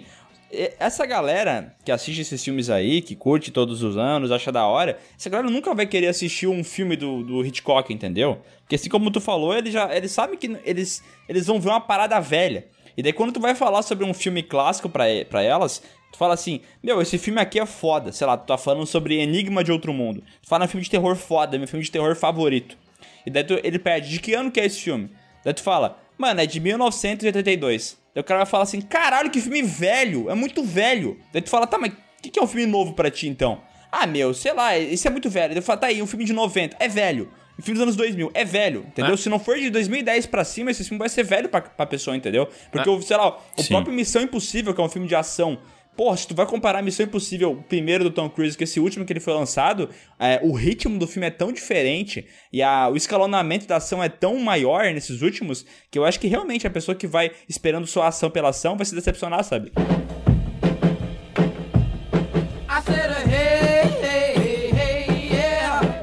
[0.80, 4.98] essa galera que assiste esses filmes aí, que curte todos os anos, acha da hora,
[5.16, 8.38] essa galera nunca vai querer assistir um filme do, do Hitchcock, entendeu?
[8.62, 11.80] Porque assim como tu falou, eles já eles sabem que eles, eles vão ver uma
[11.80, 12.66] parada velha.
[12.96, 16.34] E daí quando tu vai falar sobre um filme clássico pra, pra elas, tu fala
[16.34, 18.10] assim, meu, esse filme aqui é foda.
[18.10, 20.22] Sei lá, tu tá falando sobre Enigma de Outro Mundo.
[20.42, 22.76] Tu fala um filme de terror foda, meu filme de terror favorito.
[23.26, 25.10] E daí tu- ele pede, de que ano que é esse filme?
[25.44, 27.98] Daí tu fala, mano, é de 1982.
[28.14, 31.18] Daí o cara vai falar assim, caralho, que filme velho, é muito velho.
[31.32, 33.60] Daí tu fala, tá, mas o que, que é um filme novo pra ti então?
[33.90, 35.48] Ah, meu, sei lá, esse é muito velho.
[35.48, 37.30] Daí eu falo, tá aí, um filme de 90, é velho.
[37.58, 39.14] Um filme dos anos 2000, é velho, entendeu?
[39.16, 42.16] Se não for de 2010 pra cima, esse filme vai ser velho pra, pra pessoa,
[42.16, 42.48] entendeu?
[42.70, 43.68] Porque, o sei lá, o Sim.
[43.68, 45.58] próprio Missão Impossível, que é um filme de ação,
[45.94, 49.04] Porra, se tu vai comparar Missão Impossível, o primeiro do Tom Cruise, com esse último
[49.04, 52.96] que ele foi lançado, é, o ritmo do filme é tão diferente e a- o
[52.96, 56.94] escalonamento da ação é tão maior nesses últimos que eu acho que realmente a pessoa
[56.94, 59.70] que vai esperando só ação pela ação vai se decepcionar, sabe?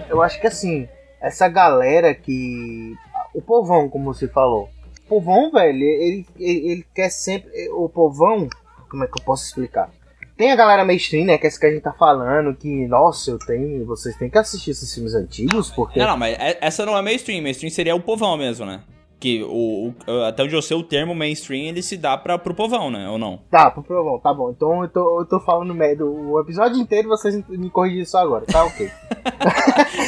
[0.10, 0.88] Eu acho que assim,
[1.22, 2.94] essa galera que.
[3.34, 4.70] O povão, como você falou.
[5.06, 7.50] O povão, velho, ele, ele, ele quer sempre.
[7.70, 8.48] O povão.
[8.90, 9.90] Como é que eu posso explicar?
[10.36, 11.38] Tem a galera mainstream, né?
[11.38, 13.86] Que é essa que a gente tá falando, que, nossa, eu tenho.
[13.86, 16.00] Vocês têm que assistir esses filmes antigos, porque.
[16.00, 17.44] Não, não, mas é- essa não é mainstream.
[17.44, 18.82] Mainstream seria o povão mesmo, né?
[19.20, 22.54] Que o, o- até onde eu sei, o termo mainstream ele se dá pra, pro
[22.54, 23.10] povão, né?
[23.10, 23.38] Ou não?
[23.52, 24.50] Tá, pro povão, tá bom.
[24.52, 26.06] Então eu tô, eu tô falando merda.
[26.06, 28.90] O episódio inteiro vocês me corrigem só agora, tá ok.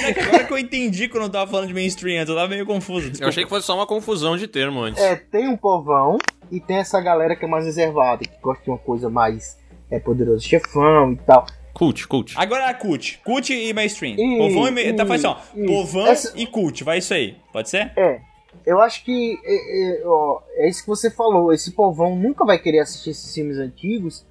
[0.03, 2.47] É que agora que eu entendi quando eu tava falando de mainstream, antes, eu tava
[2.47, 3.07] meio confuso.
[3.07, 3.29] Eu desculpa.
[3.29, 5.01] achei que fosse só uma confusão de termo antes.
[5.01, 6.17] É, tem um povão
[6.51, 9.57] e tem essa galera que é mais reservada, que gosta de uma coisa mais
[9.89, 11.45] é, poderoso chefão e tal.
[11.73, 12.33] Cult, cult.
[12.37, 13.19] Agora é cult.
[13.23, 14.15] Cult e mainstream.
[14.17, 14.71] Ih, povão e...
[14.91, 15.65] ma- Tá, faz assim, ó.
[15.67, 16.83] Povão Essa- e cult.
[16.83, 17.35] Vai isso aí.
[17.53, 17.91] Pode ser?
[17.95, 18.19] É,
[18.65, 21.51] eu acho que é, é, ó, é isso que você falou.
[21.51, 24.25] Esse povão nunca vai querer assistir esses filmes antigos.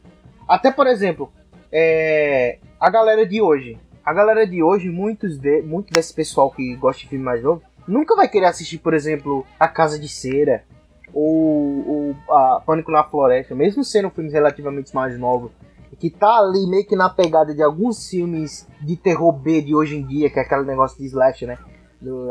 [0.49, 1.33] Até, por exemplo,
[1.73, 3.79] é, a galera de hoje.
[4.05, 7.62] A galera de hoje, muitos de, muito desse pessoal que gosta de filme mais novo,
[7.87, 10.64] nunca vai querer assistir, por exemplo, A Casa de Cera
[11.12, 15.53] ou, ou a Pânico na Floresta, mesmo sendo filmes relativamente mais novos.
[15.99, 19.97] Que tá ali meio que na pegada de alguns filmes de terror B de hoje
[19.97, 21.59] em dia, que é aquele negócio de slash, né?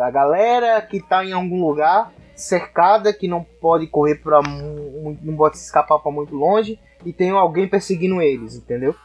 [0.01, 5.57] A galera que tá em algum lugar cercada, que não pode correr para não pode
[5.57, 8.95] se escapar para muito longe e tem alguém perseguindo eles, entendeu?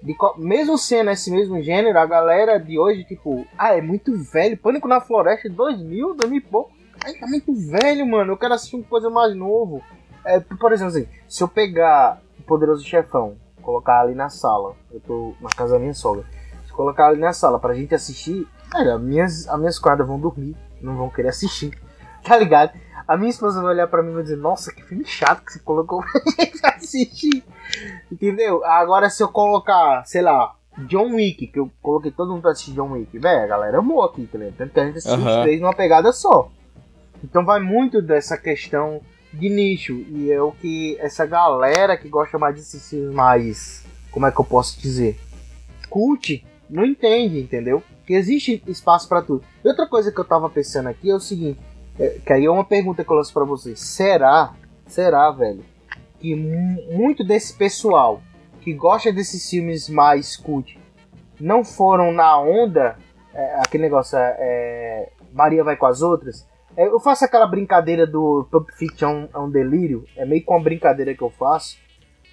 [0.00, 4.56] De mesmo sendo esse mesmo gênero, a galera de hoje, tipo, ah, é muito velho.
[4.56, 6.70] Pânico na Floresta 2000, 2000 e pouco.
[7.04, 8.32] Ai, tá muito velho, mano.
[8.32, 9.82] Eu quero assistir uma coisa mais novo.
[10.24, 15.00] É, por exemplo, assim, se eu pegar o Poderoso Chefão, colocar ali na sala, eu
[15.00, 16.24] tô na casa da minha sogra,
[16.64, 20.18] se colocar ali na sala pra gente assistir, cara, as minhas, as minhas quadras vão
[20.18, 21.78] dormir, não vão querer assistir,
[22.22, 22.72] tá ligado?
[23.06, 25.52] A minha esposa vai olhar pra mim e vai dizer, nossa, que filme chato que
[25.52, 26.02] você colocou
[26.36, 27.44] pra gente assistir,
[28.10, 28.64] entendeu?
[28.64, 30.54] Agora se eu colocar, sei lá,
[30.88, 34.02] John Wick, que eu coloquei todo mundo pra assistir John Wick, velho, a galera amou
[34.02, 34.56] aqui, tá ligado?
[34.56, 35.42] Tanto que a gente assistiu os Aham.
[35.42, 36.50] três numa pegada só.
[37.24, 39.00] Então vai muito dessa questão
[39.32, 39.94] de nicho.
[40.08, 43.84] E é o que essa galera que gosta mais desses filmes mais.
[44.10, 45.18] Como é que eu posso dizer?
[45.88, 47.82] Cult, não entende, entendeu?
[48.06, 49.42] Que existe espaço pra tudo.
[49.64, 51.58] E outra coisa que eu tava pensando aqui é o seguinte:
[51.98, 53.80] é, que aí é uma pergunta que eu lanço pra vocês.
[53.80, 54.54] Será,
[54.86, 55.64] será, velho,
[56.20, 58.22] que mu- muito desse pessoal
[58.60, 60.78] que gosta desses filmes mais cult
[61.40, 62.96] não foram na onda,
[63.34, 66.46] é, aquele negócio, é, Maria vai com as outras?
[66.76, 70.04] É, Eu faço aquela brincadeira do Pulp Fiction é um delírio.
[70.16, 71.76] É meio com uma brincadeira que eu faço.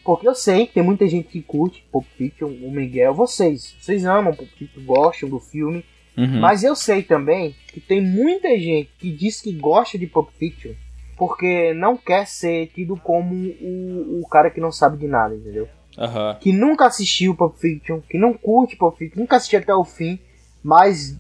[0.04, 3.76] Porque eu sei que tem muita gente que curte Pulp Fiction, o Miguel, vocês.
[3.80, 5.86] Vocês amam Pulp Fiction, gostam do filme.
[6.18, 6.40] Uhum.
[6.42, 10.74] Mas eu sei também que tem muita gente que diz que gosta de Pulp Fiction
[11.18, 15.68] porque não quer ser tido como o, o cara que não sabe de nada, entendeu?
[15.98, 16.36] Aham.
[16.42, 20.20] que nunca assistiu Pulp Fiction, que não curte Pulp Fiction, nunca assistiu até o fim,
[20.64, 21.16] mas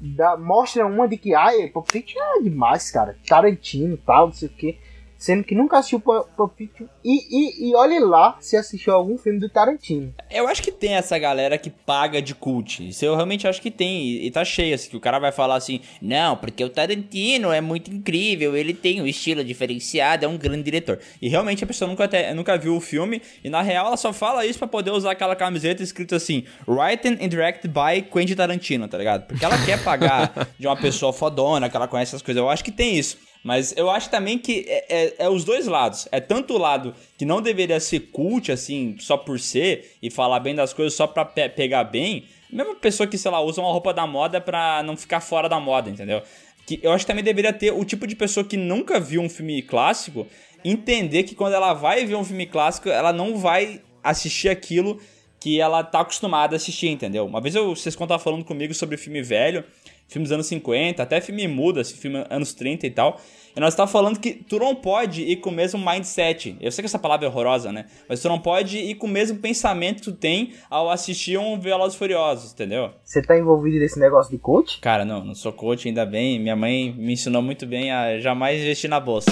[0.00, 3.16] dá- mostra uma de que, ai, Pulp Fiction é demais, cara.
[3.28, 4.76] Tarantino e tal, não sei o que.
[5.22, 9.38] Sendo que nunca assistiu Pulp Fiction, e, e, e olhe lá se assistiu algum filme
[9.38, 10.12] do Tarantino.
[10.28, 12.88] Eu acho que tem essa galera que paga de cult.
[12.88, 14.02] Isso eu realmente acho que tem.
[14.02, 17.52] E, e tá cheio, assim, que o cara vai falar assim: Não, porque o Tarantino
[17.52, 20.98] é muito incrível, ele tem um estilo diferenciado, é um grande diretor.
[21.20, 24.12] E realmente a pessoa nunca, até, nunca viu o filme, e na real ela só
[24.12, 28.88] fala isso pra poder usar aquela camiseta escrito assim: Written and directed by Quentin Tarantino,
[28.88, 29.28] tá ligado?
[29.28, 32.42] Porque ela quer pagar de uma pessoa fodona, que ela conhece essas coisas.
[32.42, 33.16] Eu acho que tem isso.
[33.42, 36.06] Mas eu acho também que é, é, é os dois lados.
[36.12, 40.40] É tanto o lado que não deveria ser cult, assim, só por ser, e falar
[40.40, 42.24] bem das coisas só pra pe pegar bem.
[42.50, 45.58] Mesma pessoa que, sei lá, usa uma roupa da moda pra não ficar fora da
[45.58, 46.22] moda, entendeu?
[46.66, 49.28] Que eu acho que também deveria ter o tipo de pessoa que nunca viu um
[49.28, 50.26] filme clássico
[50.64, 55.00] entender que quando ela vai ver um filme clássico, ela não vai assistir aquilo
[55.40, 57.26] que ela tá acostumada a assistir, entendeu?
[57.26, 59.64] Uma vez eu, vocês quando estavam falando comigo sobre filme velho,
[60.12, 63.20] filmes dos anos 50, até filme muda, assim, filme anos 30 e tal.
[63.54, 66.56] E nós estávamos falando que tu não pode ir com o mesmo mindset.
[66.60, 67.86] Eu sei que essa palavra é horrorosa, né?
[68.08, 71.60] Mas tu não pode ir com o mesmo pensamento que tu tem ao assistir um
[71.60, 72.90] Velozes Furiosos, entendeu?
[73.04, 74.80] Você tá envolvido nesse negócio de coach?
[74.80, 76.38] Cara, não, não sou coach, ainda bem.
[76.38, 79.30] Minha mãe me ensinou muito bem a jamais investir na bolsa.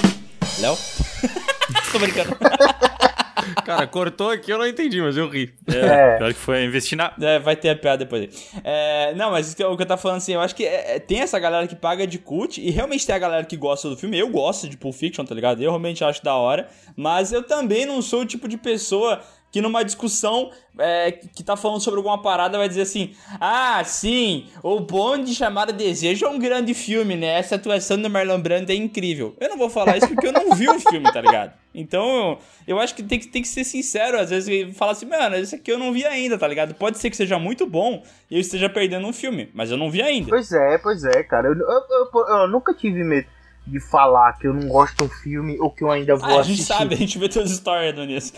[0.60, 0.76] Léo?
[1.92, 2.36] Tô brincando.
[3.64, 5.54] Cara, cortou aqui, eu não entendi, mas eu ri.
[5.66, 6.18] É.
[6.18, 7.12] Pior que foi investir na.
[7.20, 8.22] É, vai ter a piada depois.
[8.22, 8.60] aí.
[8.64, 10.64] É, não, mas o que eu o que eu tava falando assim, eu acho que
[10.64, 13.56] é, é, tem essa galera que paga de cult e realmente tem a galera que
[13.56, 14.18] gosta do filme.
[14.18, 15.62] Eu gosto de Pulp Fiction, tá ligado?
[15.62, 16.68] Eu realmente acho da hora.
[16.96, 21.56] Mas eu também não sou o tipo de pessoa que numa discussão é, que tá
[21.56, 26.38] falando sobre alguma parada vai dizer assim: Ah, sim, o Bonde chamado Desejo é um
[26.38, 27.38] grande filme, né?
[27.38, 29.34] Essa atuação do Marlon Brando é incrível.
[29.40, 31.52] Eu não vou falar isso porque eu não vi o filme, tá ligado?
[31.74, 35.36] Então, eu acho que tem, que tem que ser sincero, às vezes, falar assim, mano,
[35.36, 36.74] esse aqui eu não vi ainda, tá ligado?
[36.74, 39.88] Pode ser que seja muito bom e eu esteja perdendo um filme, mas eu não
[39.90, 40.28] vi ainda.
[40.30, 41.46] Pois é, pois é, cara.
[41.48, 43.26] Eu, eu- eu- eu nunca tive medo
[43.70, 46.32] de falar que eu não gosto de um filme ou que eu ainda vou Ah,
[46.36, 46.56] a assistir.
[46.56, 48.32] gente sabe, a gente vê teus stories, Nunes.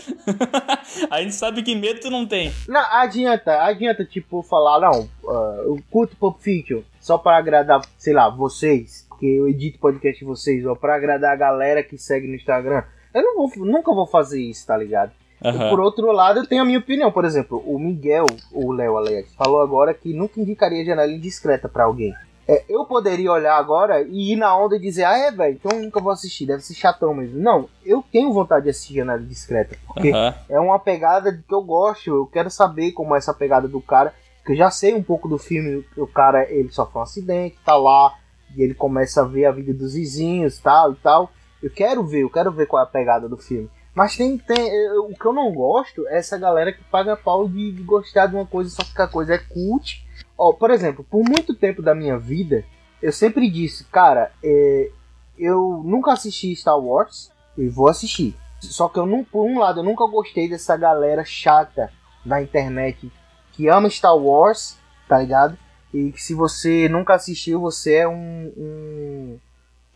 [1.09, 2.53] a gente sabe que medo tu não tem.
[2.67, 8.13] Não, adianta, adianta, tipo, falar, não, ah, eu curto Pulp Fiction só pra agradar, sei
[8.13, 12.27] lá, vocês, porque eu edito podcast de vocês, ou pra agradar a galera que segue
[12.27, 12.83] no Instagram.
[13.13, 15.11] Eu não vou, nunca vou fazer isso, tá ligado?
[15.43, 15.69] Aham.
[15.69, 17.11] por outro lado, eu tenho a minha opinião.
[17.11, 21.83] Por exemplo, o Miguel, o Léo Alex, falou agora que nunca indicaria janela indiscreta pra
[21.83, 22.13] alguém.
[22.47, 25.71] É, eu poderia olhar agora e ir na onda e dizer, ah, é, velho, então
[25.77, 27.39] eu nunca vou assistir, deve ser chatão mesmo.
[27.39, 30.35] Não, eu tenho vontade de assistir janela indiscreta, porque Aham.
[30.49, 34.13] é uma pegada que eu gosto, eu quero saber como é essa pegada do cara,
[34.45, 37.77] que eu já sei um pouco do filme, o cara, ele sofre um acidente, tá
[37.77, 38.13] lá,
[38.55, 41.31] e ele começa a ver a vida dos vizinhos, tal e tal.
[41.61, 43.69] Eu quero ver, eu quero ver qual é a pegada do filme.
[43.95, 47.47] Mas tem, tem eu- o que eu não gosto é essa galera que paga pau
[47.47, 50.02] de, de gostar de uma coisa só porque a coisa é cult.
[50.37, 52.65] Ó, por exemplo, por muito tempo da minha vida,
[53.01, 54.89] eu sempre disse, cara, é,
[55.37, 58.35] eu nunca assisti Star Wars e vou assistir.
[58.59, 61.91] Só que eu não, por um lado, eu nunca gostei dessa galera chata
[62.25, 63.11] na internet
[63.51, 65.57] que ama Star Wars, tá ligado?
[65.93, 69.39] E que se você nunca assistiu, você é um, um,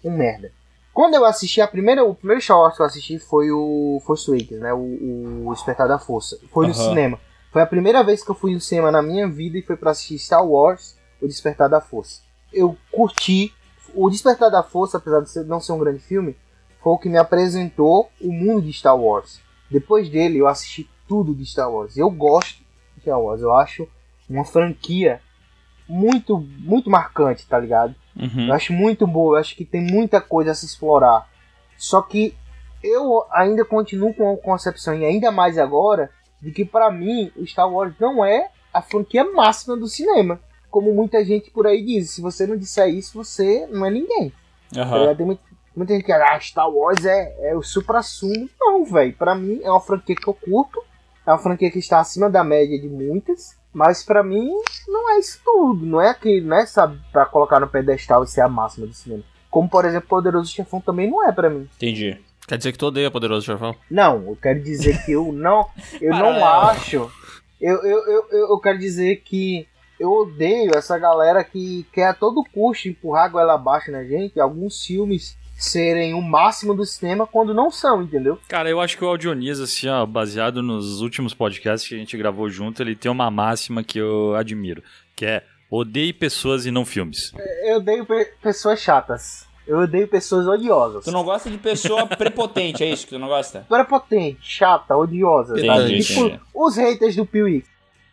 [0.04, 0.52] um merda.
[0.93, 4.30] Quando eu assisti a primeira, o primeiro Star Wars que eu assisti foi o Force
[4.30, 4.73] Awakens, né?
[4.73, 6.38] O, o Despertar da Força.
[6.52, 7.19] Foi no cinema.
[7.51, 9.91] Foi a primeira vez que eu fui no cinema na minha vida e foi pra
[9.91, 12.21] assistir Star Wars, o Despertar da Força.
[12.53, 13.53] Eu curti.
[13.93, 16.36] O Despertar da Força, apesar de não ser um grande filme,
[16.81, 19.41] foi o que me apresentou o mundo de Star Wars.
[19.71, 21.97] Depois dele, eu assisti tudo de Star Wars.
[21.97, 22.63] Eu gosto
[22.95, 23.41] de Star Wars.
[23.41, 23.88] Eu acho
[24.29, 25.21] uma franquia
[25.88, 27.95] muito, muito marcante, tá ligado?
[28.15, 28.47] Uhum.
[28.47, 31.29] Eu acho muito boa, eu acho que tem muita coisa a se explorar.
[31.77, 32.36] Só que
[32.83, 37.45] eu ainda continuo com a concepção, e ainda mais agora, de que pra mim o
[37.45, 40.39] Star Wars não é a franquia máxima do cinema.
[40.69, 44.32] Como muita gente por aí diz, se você não disser isso, você não é ninguém.
[45.00, 45.17] Ligado?
[45.17, 45.41] Tem muita,
[45.76, 48.50] muita gente que ah, Star Wars é, é o supra-sumo.
[48.60, 49.13] Não, velho.
[49.13, 50.84] Pra mim é uma franquia que eu curto.
[51.26, 53.58] É uma franquia que está acima da média de muitas.
[53.73, 54.50] Mas pra mim
[54.88, 55.86] não é isso tudo.
[55.86, 58.93] Não é que não é sabe, pra colocar no pedestal e ser a máxima do
[58.93, 59.23] cinema.
[59.50, 61.69] Como por exemplo, Poderoso Chefão também não é pra mim.
[61.76, 62.19] Entendi.
[62.47, 63.75] Quer dizer que tu odeia Poderoso Chefão?
[63.91, 65.67] Não, eu quero dizer que eu não.
[66.01, 67.12] Eu não acho.
[67.60, 69.67] Eu, eu, eu, eu eu quero dizer que
[69.99, 74.39] eu odeio essa galera que quer a todo custo empurrar a goela abaixo na gente.
[74.39, 78.39] Alguns filmes serem o máximo do cinema quando não são, entendeu?
[78.47, 82.15] Cara, eu acho que o Audionias, assim, ó, baseado nos últimos podcasts que a gente
[82.15, 84.83] gravou junto, ele tem uma máxima que eu admiro,
[85.15, 87.33] que é odeie pessoas e não filmes.
[87.65, 89.46] Eu odeio pe- pessoas chatas.
[89.67, 91.03] Eu odeio pessoas odiosas.
[91.03, 93.65] Tu não gosta de pessoa prepotente, é isso que tu não gosta?
[93.67, 95.60] Prepotente, chata, odiosa.
[95.60, 96.03] Entendi, sabe?
[96.03, 96.41] Tipo, entendi.
[96.53, 97.63] os haters do Piuí.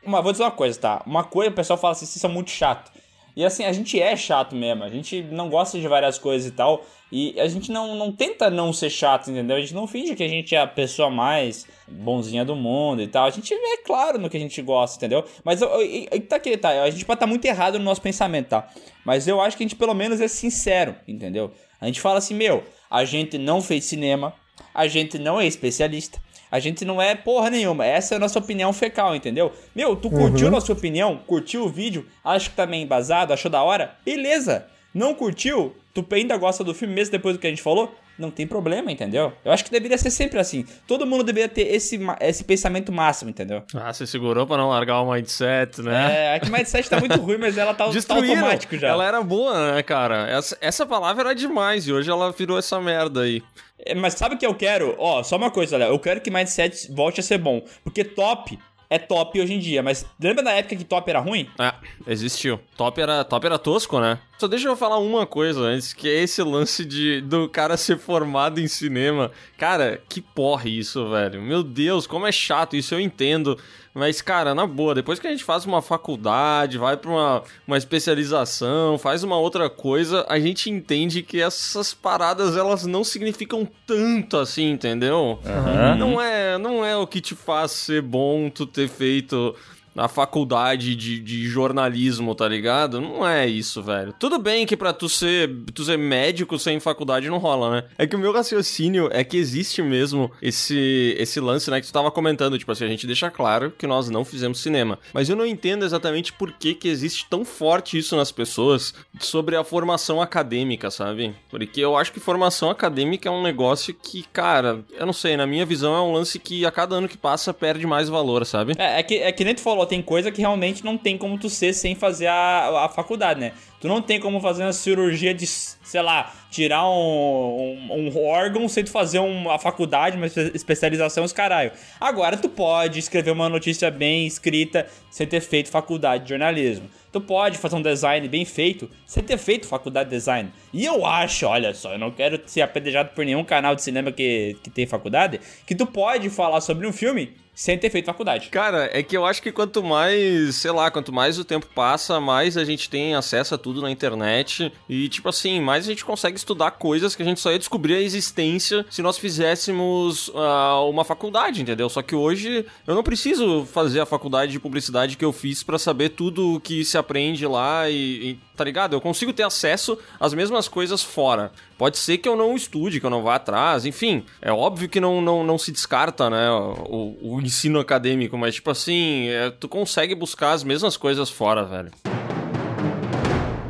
[0.04, 1.02] Mas vou dizer uma coisa, tá?
[1.06, 2.90] Uma coisa, o pessoal fala assim, vocês são muito chato.
[3.36, 6.52] E assim, a gente é chato mesmo, a gente não gosta de várias coisas e
[6.52, 6.84] tal.
[7.16, 9.56] E a gente não, não tenta não ser chato, entendeu?
[9.56, 13.06] A gente não finge que a gente é a pessoa mais bonzinha do mundo e
[13.06, 13.24] tal.
[13.24, 15.24] A gente é claro no que a gente gosta, entendeu?
[15.44, 16.70] Mas eu, eu, eu, tá aqui, tá?
[16.70, 18.68] A gente pode estar tá muito errado no nosso pensamento, tá?
[19.04, 21.52] Mas eu acho que a gente pelo menos é sincero, entendeu?
[21.80, 24.34] A gente fala assim, meu, a gente não fez cinema,
[24.74, 27.86] a gente não é especialista, a gente não é porra nenhuma.
[27.86, 29.52] Essa é a nossa opinião fecal, entendeu?
[29.72, 30.48] Meu, tu curtiu uhum.
[30.48, 31.20] a nossa opinião?
[31.28, 32.08] Curtiu o vídeo?
[32.24, 33.32] Acho que tá meio embasado?
[33.32, 33.94] Achou da hora?
[34.04, 34.66] Beleza!
[34.92, 35.76] Não curtiu?
[35.94, 37.94] Tu ainda gosta do filme mesmo depois do que a gente falou?
[38.18, 39.32] Não tem problema, entendeu?
[39.44, 40.66] Eu acho que deveria ser sempre assim.
[40.88, 43.62] Todo mundo deveria ter esse, esse pensamento máximo, entendeu?
[43.72, 46.32] Ah, você segurou pra não largar o mindset, né?
[46.32, 48.88] É, é que o mindset tá muito ruim, mas ela tá, tá automático já.
[48.88, 50.28] Ela era boa, né, cara?
[50.28, 53.40] Essa, essa palavra era demais e hoje ela virou essa merda aí.
[53.78, 54.96] É, mas sabe o que eu quero?
[54.98, 55.92] Ó, só uma coisa, Léo.
[55.92, 57.62] Eu quero que mindset volte a ser bom.
[57.84, 59.82] Porque top é top hoje em dia.
[59.82, 61.48] Mas lembra da época que top era ruim?
[61.58, 61.72] É,
[62.06, 62.60] existiu.
[62.76, 64.18] Top era, top era tosco, né?
[64.38, 67.98] Só deixa eu falar uma coisa antes, que é esse lance de do cara ser
[67.98, 69.30] formado em cinema.
[69.56, 71.40] Cara, que porra isso, velho.
[71.40, 73.56] Meu Deus, como é chato isso, eu entendo.
[73.94, 77.78] Mas, cara, na boa, depois que a gente faz uma faculdade, vai pra uma, uma
[77.78, 84.36] especialização, faz uma outra coisa, a gente entende que essas paradas, elas não significam tanto
[84.36, 85.38] assim, entendeu?
[85.44, 85.96] Uhum.
[85.96, 89.54] Não, é, não é o que te faz ser bom tu ter feito
[89.94, 93.00] na faculdade de, de jornalismo, tá ligado?
[93.00, 94.14] Não é isso, velho.
[94.18, 97.84] Tudo bem que pra tu ser, tu ser médico sem faculdade não rola, né?
[97.96, 101.92] É que o meu raciocínio é que existe mesmo esse, esse lance, né, que tu
[101.92, 102.58] tava comentando.
[102.58, 104.98] Tipo assim, a gente deixa claro que nós não fizemos cinema.
[105.12, 109.56] Mas eu não entendo exatamente por que que existe tão forte isso nas pessoas sobre
[109.56, 111.34] a formação acadêmica, sabe?
[111.48, 115.46] Porque eu acho que formação acadêmica é um negócio que, cara, eu não sei, na
[115.46, 118.74] minha visão é um lance que a cada ano que passa perde mais valor, sabe?
[118.78, 121.38] É, é que, é que nem tu falou, tem coisa que realmente não tem como
[121.38, 123.52] tu ser sem fazer a, a faculdade, né?
[123.80, 128.66] Tu não tem como fazer uma cirurgia de, sei lá, tirar um, um, um órgão
[128.66, 131.70] sem tu fazer uma faculdade, uma especialização, os caralho.
[132.00, 136.88] Agora tu pode escrever uma notícia bem escrita sem ter feito faculdade de jornalismo.
[137.12, 140.50] Tu pode fazer um design bem feito sem ter feito faculdade de design.
[140.72, 144.10] E eu acho, olha só, eu não quero ser apedrejado por nenhum canal de cinema
[144.10, 148.48] que, que tem faculdade, que tu pode falar sobre um filme sem ter feito faculdade.
[148.48, 152.20] Cara, é que eu acho que quanto mais, sei lá, quanto mais o tempo passa,
[152.20, 156.04] mais a gente tem acesso a tudo na internet e, tipo assim, mais a gente
[156.04, 160.88] consegue estudar coisas que a gente só ia descobrir a existência se nós fizéssemos uh,
[160.88, 161.88] uma faculdade, entendeu?
[161.88, 165.78] Só que hoje eu não preciso fazer a faculdade de publicidade que eu fiz para
[165.78, 167.94] saber tudo o que se aprende lá e,
[168.30, 168.94] e, tá ligado?
[168.94, 171.52] Eu consigo ter acesso às mesmas coisas fora.
[171.76, 174.24] Pode ser que eu não estude, que eu não vá atrás, enfim.
[174.40, 178.70] É óbvio que não, não, não se descarta, né, o, o ensino acadêmico, mas, tipo
[178.70, 181.90] assim, é, tu consegue buscar as mesmas coisas fora, velho.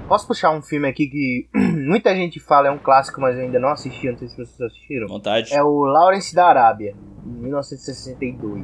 [0.06, 3.58] Posso puxar um filme aqui que muita gente fala é um clássico, mas eu ainda
[3.58, 5.08] não assisti, não sei se vocês assistiram.
[5.08, 5.52] Vontade.
[5.52, 8.62] É o Lawrence da Arábia, 1962.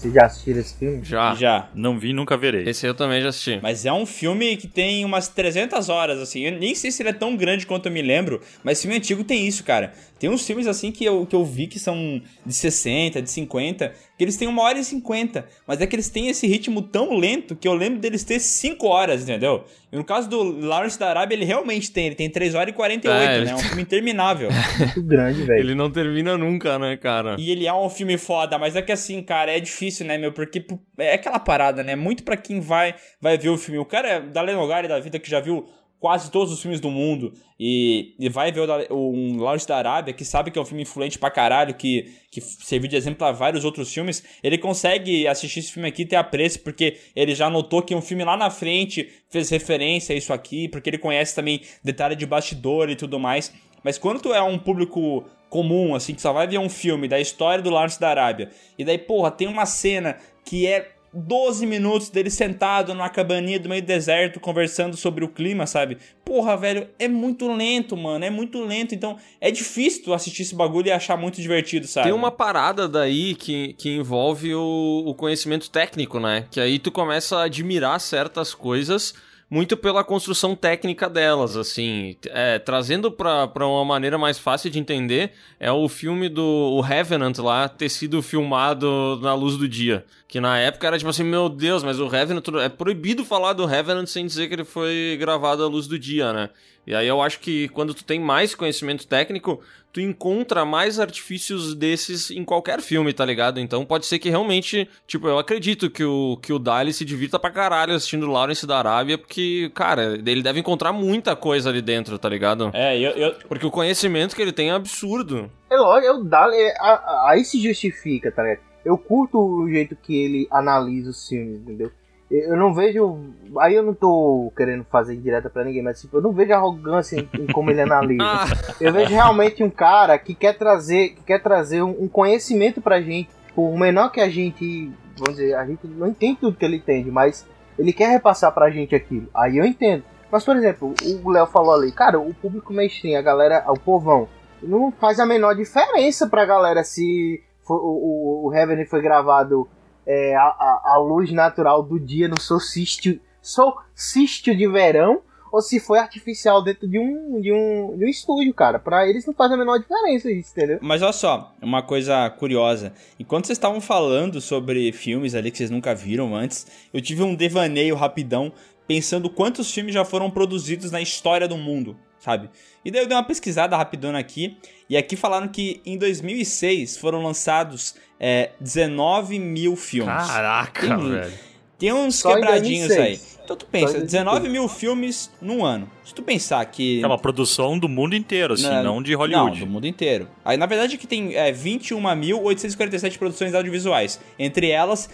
[0.00, 1.00] Vocês já assistiram esse filme?
[1.04, 1.34] Já.
[1.34, 1.68] Já.
[1.74, 2.66] Não vi, nunca verei.
[2.66, 3.60] Esse eu também já assisti.
[3.62, 6.40] Mas é um filme que tem umas 300 horas, assim.
[6.40, 9.22] Eu nem sei se ele é tão grande quanto eu me lembro, mas filme antigo
[9.22, 9.92] tem isso, cara.
[10.20, 13.94] Tem uns filmes, assim, que eu, que eu vi que são de 60, de 50,
[14.18, 15.46] que eles têm uma hora e 50.
[15.66, 18.86] Mas é que eles têm esse ritmo tão lento que eu lembro deles ter 5
[18.86, 19.64] horas, entendeu?
[19.90, 22.08] E no caso do Lawrence da Arábia, ele realmente tem.
[22.08, 23.50] Ele tem 3 horas e 48, é, né?
[23.50, 24.50] É um filme interminável.
[24.78, 25.58] Muito grande, velho.
[25.58, 27.36] Ele não termina nunca, né, cara?
[27.38, 30.32] E ele é um filme foda, mas é que assim, cara, é difícil, né, meu?
[30.32, 30.66] Porque
[30.98, 31.96] é aquela parada, né?
[31.96, 33.78] Muito para quem vai vai ver o filme.
[33.78, 35.66] O cara é da Lenogari da vida que já viu
[36.00, 40.14] quase todos os filmes do mundo e, e vai ver o, um Lawrence da Arábia,
[40.14, 43.32] que sabe que é um filme influente pra caralho, que, que serviu de exemplo a
[43.32, 47.50] vários outros filmes, ele consegue assistir esse filme aqui e ter apreço, porque ele já
[47.50, 51.34] notou que um filme lá na frente fez referência a isso aqui, porque ele conhece
[51.34, 53.52] também detalhe de bastidor e tudo mais.
[53.84, 57.62] Mas quando é um público comum, assim, que só vai ver um filme da história
[57.62, 62.30] do Lawrence da Arábia, e daí, porra, tem uma cena que é 12 minutos dele
[62.30, 65.98] sentado numa cabaninha do meio do deserto conversando sobre o clima, sabe?
[66.24, 68.94] Porra, velho, é muito lento, mano, é muito lento.
[68.94, 72.06] Então é difícil tu assistir esse bagulho e achar muito divertido, sabe?
[72.06, 76.46] Tem uma parada daí que, que envolve o, o conhecimento técnico, né?
[76.50, 79.14] Que aí tu começa a admirar certas coisas
[79.50, 82.16] muito pela construção técnica delas, assim.
[82.28, 87.36] É, trazendo pra, uma maneira mais fácil de entender, é o filme do o Revenant
[87.38, 90.04] lá ter sido filmado na luz do dia.
[90.28, 92.44] Que na época era tipo assim, meu Deus, mas o Revenant.
[92.62, 96.32] É proibido falar do Revenant sem dizer que ele foi gravado à luz do dia,
[96.32, 96.50] né?
[96.86, 99.60] E aí eu acho que quando tu tem mais conhecimento técnico,
[99.92, 103.58] tu encontra mais artifícios desses em qualquer filme, tá ligado?
[103.60, 107.38] Então pode ser que realmente, tipo, eu acredito que o, que o Dali se divirta
[107.38, 112.18] pra caralho assistindo Lawrence da Arábia, porque, cara, ele deve encontrar muita coisa ali dentro,
[112.18, 112.70] tá ligado?
[112.72, 115.50] É, eu, eu, Porque o conhecimento que ele tem é absurdo.
[115.70, 118.60] É lógico, é, a- a- aí se justifica, tá ligado?
[118.84, 121.90] Eu curto o jeito que ele analisa os filmes, entendeu?
[122.30, 123.18] Eu não vejo.
[123.58, 127.16] Aí eu não tô querendo fazer direta pra ninguém, mas tipo, eu não vejo arrogância
[127.16, 128.22] em, em como ele analisa.
[128.80, 133.00] Eu vejo realmente um cara que quer trazer, que quer trazer um, um conhecimento pra
[133.02, 136.76] gente, por menor que a gente, vamos dizer, a gente não entende tudo que ele
[136.76, 137.44] entende, mas
[137.76, 139.28] ele quer repassar pra gente aquilo.
[139.34, 140.04] Aí eu entendo.
[140.30, 144.28] Mas, por exemplo, o Léo falou ali, cara, o público mainstream, a galera, o povão,
[144.62, 149.68] não faz a menor diferença pra galera se o, o, o Heaven foi gravado
[150.10, 156.00] é, a, a, luz natural do dia no solstício, solstício de verão ou se foi
[156.00, 158.78] artificial dentro de um, de um, de um estúdio, cara.
[158.80, 160.78] Pra eles não faz a menor diferença isso, entendeu?
[160.82, 162.92] Mas olha só, uma coisa curiosa.
[163.20, 167.34] Enquanto vocês estavam falando sobre filmes ali que vocês nunca viram antes, eu tive um
[167.34, 168.52] devaneio rapidão
[168.88, 172.48] pensando quantos filmes já foram produzidos na história do mundo, sabe?
[172.84, 174.56] E daí eu dei uma pesquisada rapidona aqui,
[174.88, 180.14] e aqui falaram que em 2006 foram lançados é, 19 mil filmes.
[180.26, 181.32] Caraca, Tem- velho.
[181.78, 182.96] Tem uns Só quebradinhos aí.
[183.16, 183.40] 2006.
[183.42, 185.90] Então tu pensa, em 19 mil filmes num ano.
[186.04, 187.02] Se tu pensar que...
[187.02, 189.60] É uma produção do mundo inteiro, assim, Não, não, de Não, Hollywood.
[189.60, 190.28] do mundo inteiro.
[190.44, 194.20] Aí, na verdade, aqui tem é, 21.847 produções audiovisuais.
[194.38, 195.08] Entre elas,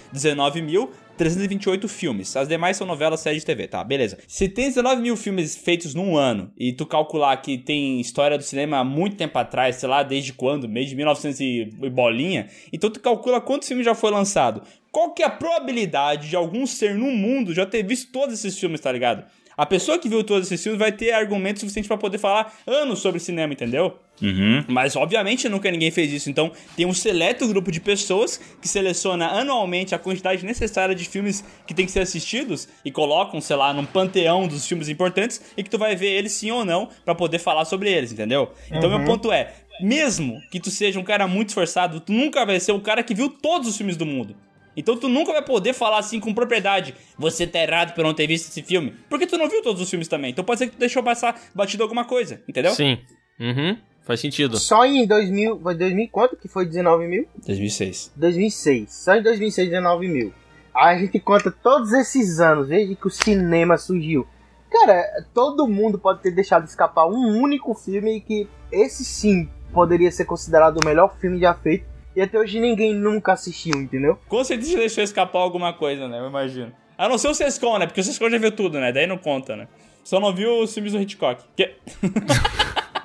[1.17, 2.37] 19.328 filmes.
[2.37, 3.83] As demais são novelas, séries de TV, tá?
[3.83, 4.19] Beleza.
[4.27, 8.45] Se tem 19 mil filmes feitos num ano, e tu calcular que tem história do
[8.45, 10.69] cinema há muito tempo atrás, sei lá, desde quando?
[10.69, 12.49] Meio de 1900 e bolinha.
[12.73, 14.63] Então tu calcula quantos filmes já foi lançado.
[14.91, 18.59] Qual que é a probabilidade de algum ser no mundo já ter visto todos esses
[18.59, 19.25] filmes, tá ligado?
[19.57, 22.99] A pessoa que viu todos esses filmes vai ter argumento suficiente pra poder falar anos
[22.99, 23.99] sobre cinema, entendeu?
[24.21, 24.65] Uhum.
[24.69, 26.29] Mas obviamente nunca ninguém fez isso.
[26.29, 31.43] Então tem um seleto grupo de pessoas que seleciona anualmente a quantidade necessária de filmes
[31.67, 35.63] que tem que ser assistidos e colocam, sei lá, num panteão dos filmes importantes e
[35.63, 38.53] que tu vai ver eles sim ou não pra poder falar sobre eles, entendeu?
[38.71, 42.61] Então meu ponto é, mesmo que tu seja um cara muito esforçado, tu nunca vai
[42.61, 44.37] ser o cara que viu todos os filmes do mundo.
[44.77, 46.95] Então tu nunca vai poder falar assim com propriedade.
[47.19, 48.95] Você tá errado por não ter visto esse filme.
[49.09, 50.31] Porque tu não viu todos os filmes também.
[50.31, 52.73] Então pode ser que tu deixou passar batido alguma coisa, entendeu?
[52.73, 52.99] sim.
[53.39, 53.77] Uhum.
[54.07, 54.57] Faz sentido.
[54.57, 57.27] Só em 2000, foi 2000 quanto que foi 19 mil?
[57.45, 58.13] 2006.
[58.15, 58.93] 2006.
[58.93, 60.33] Só em 2006, 19 mil.
[60.73, 64.25] Aí a gente conta todos esses anos, desde que o cinema surgiu.
[64.71, 65.03] Cara,
[65.35, 70.79] todo mundo pode ter deixado escapar um único filme que esse sim poderia ser considerado
[70.79, 71.87] o melhor filme já feito.
[72.17, 74.19] E até hoje ninguém nunca assistiu, entendeu?
[74.27, 76.19] Com certeza deixou escapar alguma coisa, né?
[76.19, 76.73] Eu imagino.
[76.97, 77.87] A não ser o Sescon, né?
[77.87, 78.91] Porque o Sescon já viu tudo, né?
[78.91, 79.69] Daí não conta, né?
[80.03, 81.45] Só não viu os filmes do Hitchcock.
[81.55, 81.75] Que...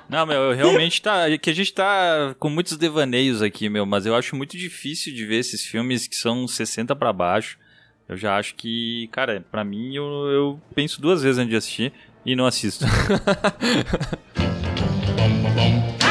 [0.08, 1.30] Não, meu, realmente tá.
[1.30, 5.14] é Que a gente tá com muitos devaneios aqui, meu, mas eu acho muito difícil
[5.14, 7.58] de ver esses filmes que são 60 pra baixo.
[8.06, 11.92] Eu já acho que, cara, pra mim eu, eu penso duas vezes antes de assistir
[12.26, 12.84] e não assisto.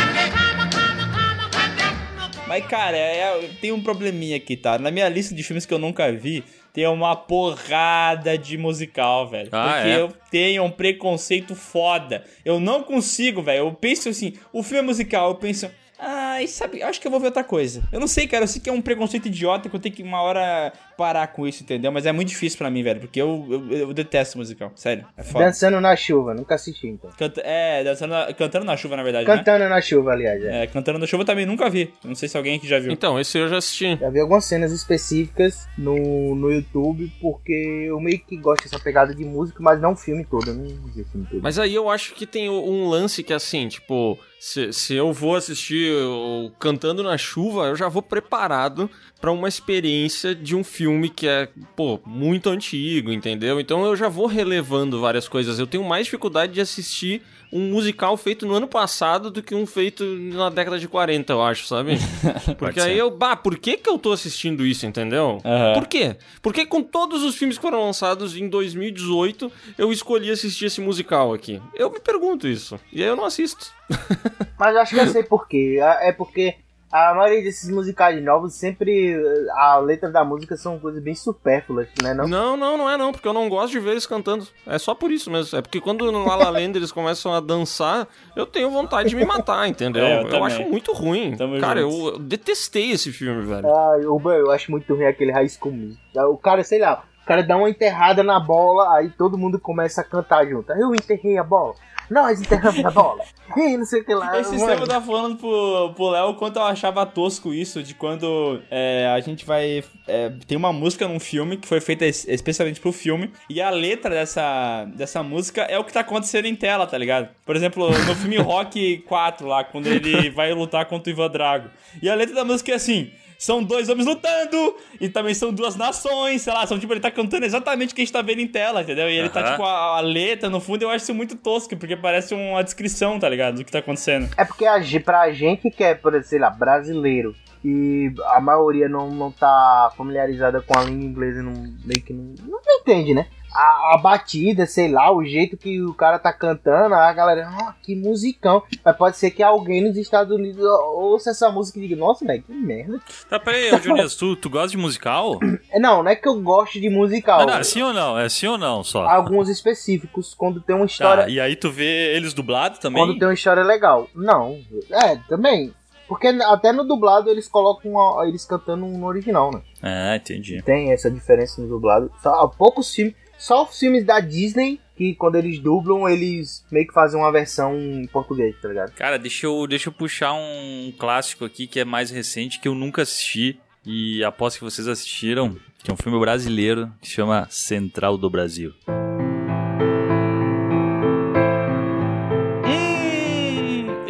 [2.51, 4.77] Mas, cara, é, tem um probleminha aqui, tá?
[4.77, 6.43] Na minha lista de filmes que eu nunca vi,
[6.73, 9.47] tem uma porrada de musical, velho.
[9.53, 10.01] Ah, porque é?
[10.01, 12.25] eu tenho um preconceito foda.
[12.43, 13.59] Eu não consigo, velho.
[13.59, 15.71] Eu penso assim, o filme é musical, eu penso.
[15.97, 17.87] Ai, sabe, acho que eu vou ver outra coisa.
[17.89, 20.03] Eu não sei, cara, eu sei que é um preconceito idiota que eu tenho que
[20.03, 21.91] uma hora parar com isso, entendeu?
[21.91, 25.05] Mas é muito difícil pra mim, velho, porque eu, eu, eu detesto musical, sério.
[25.17, 25.45] É foda.
[25.45, 27.09] Dançando na chuva, nunca assisti então.
[27.17, 29.37] Canta- é, dançando na- cantando na chuva, na verdade, né?
[29.37, 30.43] Cantando na chuva, aliás.
[30.43, 30.63] é.
[30.63, 31.93] É, cantando na chuva eu também nunca vi.
[32.03, 32.91] Não sei se alguém aqui já viu.
[32.91, 33.97] Então, esse eu já assisti.
[33.99, 39.13] Já vi algumas cenas específicas no, no YouTube, porque eu meio que gosto dessa pegada
[39.15, 40.47] de música, mas não o filme todo.
[40.49, 41.41] Eu não vi o filme todo.
[41.41, 45.11] Mas aí eu acho que tem um lance que é assim, tipo, se, se eu
[45.13, 48.89] vou assistir o Cantando na Chuva, eu já vou preparado
[49.21, 53.59] pra uma experiência de um filme que é, pô, muito antigo, entendeu?
[53.59, 55.59] Então eu já vou relevando várias coisas.
[55.59, 57.21] Eu tenho mais dificuldade de assistir
[57.53, 61.43] um musical feito no ano passado do que um feito na década de 40, eu
[61.43, 61.97] acho, sabe?
[62.57, 65.39] Porque aí eu, bah, por que que eu tô assistindo isso, entendeu?
[65.43, 65.73] Aham.
[65.73, 66.15] Por quê?
[66.41, 71.33] Porque com todos os filmes que foram lançados em 2018, eu escolhi assistir esse musical
[71.33, 71.61] aqui.
[71.75, 72.79] Eu me pergunto isso.
[72.91, 73.71] E aí eu não assisto.
[74.57, 75.79] Mas eu acho que eu sei por quê.
[76.01, 76.55] É porque
[76.91, 79.15] a maioria desses musicais novos, sempre
[79.55, 82.13] a letra da música são coisas bem supérfluas, né?
[82.13, 82.27] Não?
[82.27, 84.47] Não, não, não é não, porque eu não gosto de ver eles cantando.
[84.67, 85.57] É só por isso mesmo.
[85.57, 89.15] É porque quando no La La Land eles começam a dançar, eu tenho vontade de
[89.15, 90.01] me matar, entendeu?
[90.11, 91.35] É, eu eu acho muito ruim.
[91.37, 92.07] Tamo Cara, junto.
[92.07, 93.67] eu, eu detestei esse filme, velho.
[93.67, 96.01] Ah, eu, eu acho muito ruim aquele High School Music.
[96.15, 100.01] O cara, sei lá, o cara dá uma enterrada na bola, aí todo mundo começa
[100.01, 100.71] a cantar junto.
[100.73, 101.73] Eu enterrei a bola.
[102.09, 103.23] Nós enterramos a bola.
[103.55, 104.39] E não sei o que lá.
[104.39, 107.93] Esse tempo eu tava falando pro, pro Léo o quanto eu achava tosco isso, de
[107.93, 109.83] quando é, a gente vai.
[110.07, 113.69] é, tem uma música num filme que foi feita es- especialmente pro filme, e a
[113.69, 117.27] letra dessa, dessa música é o que tá acontecendo em tela, tá ligado?
[117.45, 121.69] Por exemplo, no filme Rock 4, lá, quando ele vai lutar contra o Ivan Drago.
[122.01, 123.11] E a letra da música é assim.
[123.41, 127.09] São dois homens lutando, e também são duas nações, sei lá, são tipo, ele tá
[127.09, 129.09] cantando exatamente o que a gente tá vendo em tela, entendeu?
[129.09, 131.97] E ele tá, tipo, a, a letra no fundo, eu acho isso muito tosco, porque
[131.97, 133.55] parece uma descrição, tá ligado?
[133.55, 134.29] Do que tá acontecendo.
[134.37, 137.35] É porque pra gente que é, por exemplo, sei lá, brasileiro
[137.65, 142.13] e a maioria não, não tá familiarizada com a língua inglesa e não, meio que
[142.13, 143.25] não, não entende, né?
[143.53, 147.75] A, a batida, sei lá, o jeito que o cara tá cantando, a galera, ah,
[147.83, 148.63] que musicão.
[148.83, 152.43] Mas pode ser que alguém nos Estados Unidos ouça essa música e diga, nossa, velho,
[152.43, 152.99] que merda.
[153.29, 155.37] Tá, peraí, Junias, tu, tu gosta de musical?
[155.69, 157.39] É, Não, não é que eu gosto de musical.
[157.39, 158.17] Não, não, é sim ou não?
[158.17, 159.05] É sim ou não só?
[159.07, 161.23] Alguns específicos, quando tem uma história.
[161.23, 163.19] Tá, e aí tu vê eles dublados Quando também?
[163.19, 164.07] tem uma história legal.
[164.15, 164.59] Não,
[164.91, 165.73] é, também.
[166.07, 169.61] Porque até no dublado eles colocam eles cantando no original, né?
[169.81, 170.61] Ah, entendi.
[170.61, 172.11] Tem essa diferença no dublado.
[172.21, 176.85] Só há poucos filmes, só os filmes da Disney que quando eles dublam, eles meio
[176.85, 178.91] que fazem uma versão em português, tá ligado?
[178.91, 182.75] Cara, deixa eu, deixa eu puxar um clássico aqui que é mais recente, que eu
[182.75, 183.59] nunca assisti.
[183.83, 188.75] E aposto que vocês assistiram, que é um filme brasileiro que chama Central do Brasil.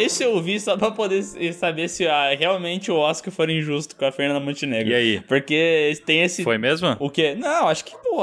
[0.03, 1.21] Esse eu vi só pra poder
[1.53, 4.91] saber se ah, realmente o Oscar for injusto com a Fernanda Montenegro.
[4.91, 5.21] E aí?
[5.21, 6.43] Porque tem esse.
[6.43, 6.95] Foi mesmo?
[6.99, 7.35] O quê?
[7.37, 8.21] Não, acho que, pô,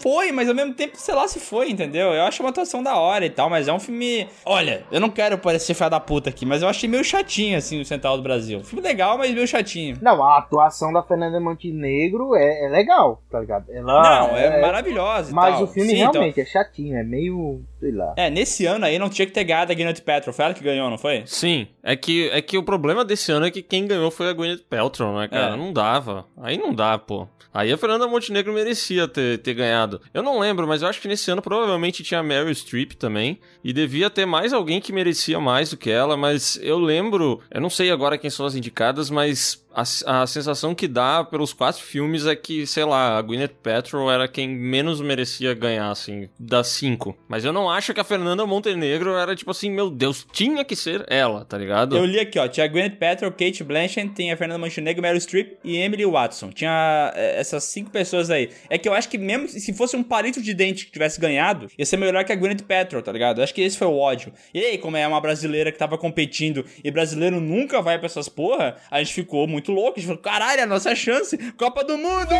[0.00, 2.12] foi, mas ao mesmo tempo, sei lá se foi, entendeu?
[2.12, 4.28] Eu acho uma atuação da hora e tal, mas é um filme.
[4.44, 7.80] Olha, eu não quero parecer filha da puta aqui, mas eu achei meio chatinho, assim,
[7.80, 8.62] o Central do Brasil.
[8.62, 9.96] Filme legal, mas meio chatinho.
[10.00, 13.66] Não, a atuação da Fernanda Montenegro é, é legal, tá ligado?
[13.70, 15.30] Ela não, é, maravilhosa.
[15.30, 15.64] e Mas tal.
[15.64, 18.14] o filme Sim, então- realmente é chatinho, é meio, sei lá.
[18.16, 20.32] É, nesse ano aí não tinha que ter ganhado a Gwyneth Paltrow.
[20.32, 21.22] Foi ela que ganhou, não foi?
[21.26, 24.32] Sim, é que, é que o problema desse ano é que quem ganhou foi a
[24.32, 25.54] Gwyneth Paltrow, né, cara?
[25.54, 25.56] É.
[25.56, 26.26] Não dava.
[26.36, 27.28] Aí não dá, pô.
[27.52, 30.00] Aí a Fernanda Montenegro merecia ter, ter ganhado.
[30.12, 33.40] Eu não lembro, mas eu acho que nesse ano provavelmente tinha a Meryl Streep também.
[33.64, 37.40] E devia ter mais alguém que merecia mais do que ela, mas eu lembro...
[37.50, 41.52] Eu não sei agora quem são as indicadas, mas a, a sensação que dá pelos
[41.52, 46.28] quatro filmes é que, sei lá, a Gwyneth Paltrow era quem menos merecia ganhar, assim,
[46.38, 47.16] das cinco.
[47.28, 50.74] Mas eu não acho que a Fernanda Montenegro era tipo assim, meu Deus, tinha que
[50.74, 51.96] ser ela, tá ligado?
[51.96, 52.48] Eu li aqui, ó.
[52.48, 56.50] Tinha a Gwyneth Paltrow, Kate Blanchett, tem a Fernanda Montenegro, Meryl Streep e Emily Watson.
[56.50, 58.50] Tinha é, essas cinco pessoas aí.
[58.68, 61.68] É que eu acho que mesmo se fosse um palito de dente que tivesse ganhado,
[61.78, 63.38] ia ser melhor que a Gwyneth Paltrow, tá ligado?
[63.38, 64.32] Eu acho que esse foi o ódio.
[64.52, 68.28] E aí, como é uma brasileira que tava competindo e brasileiro nunca vai pra essas
[68.28, 69.94] porra, a gente ficou muito louco.
[69.98, 71.36] A gente falou, caralho, é a nossa chance.
[71.54, 72.32] Copa do Mundo!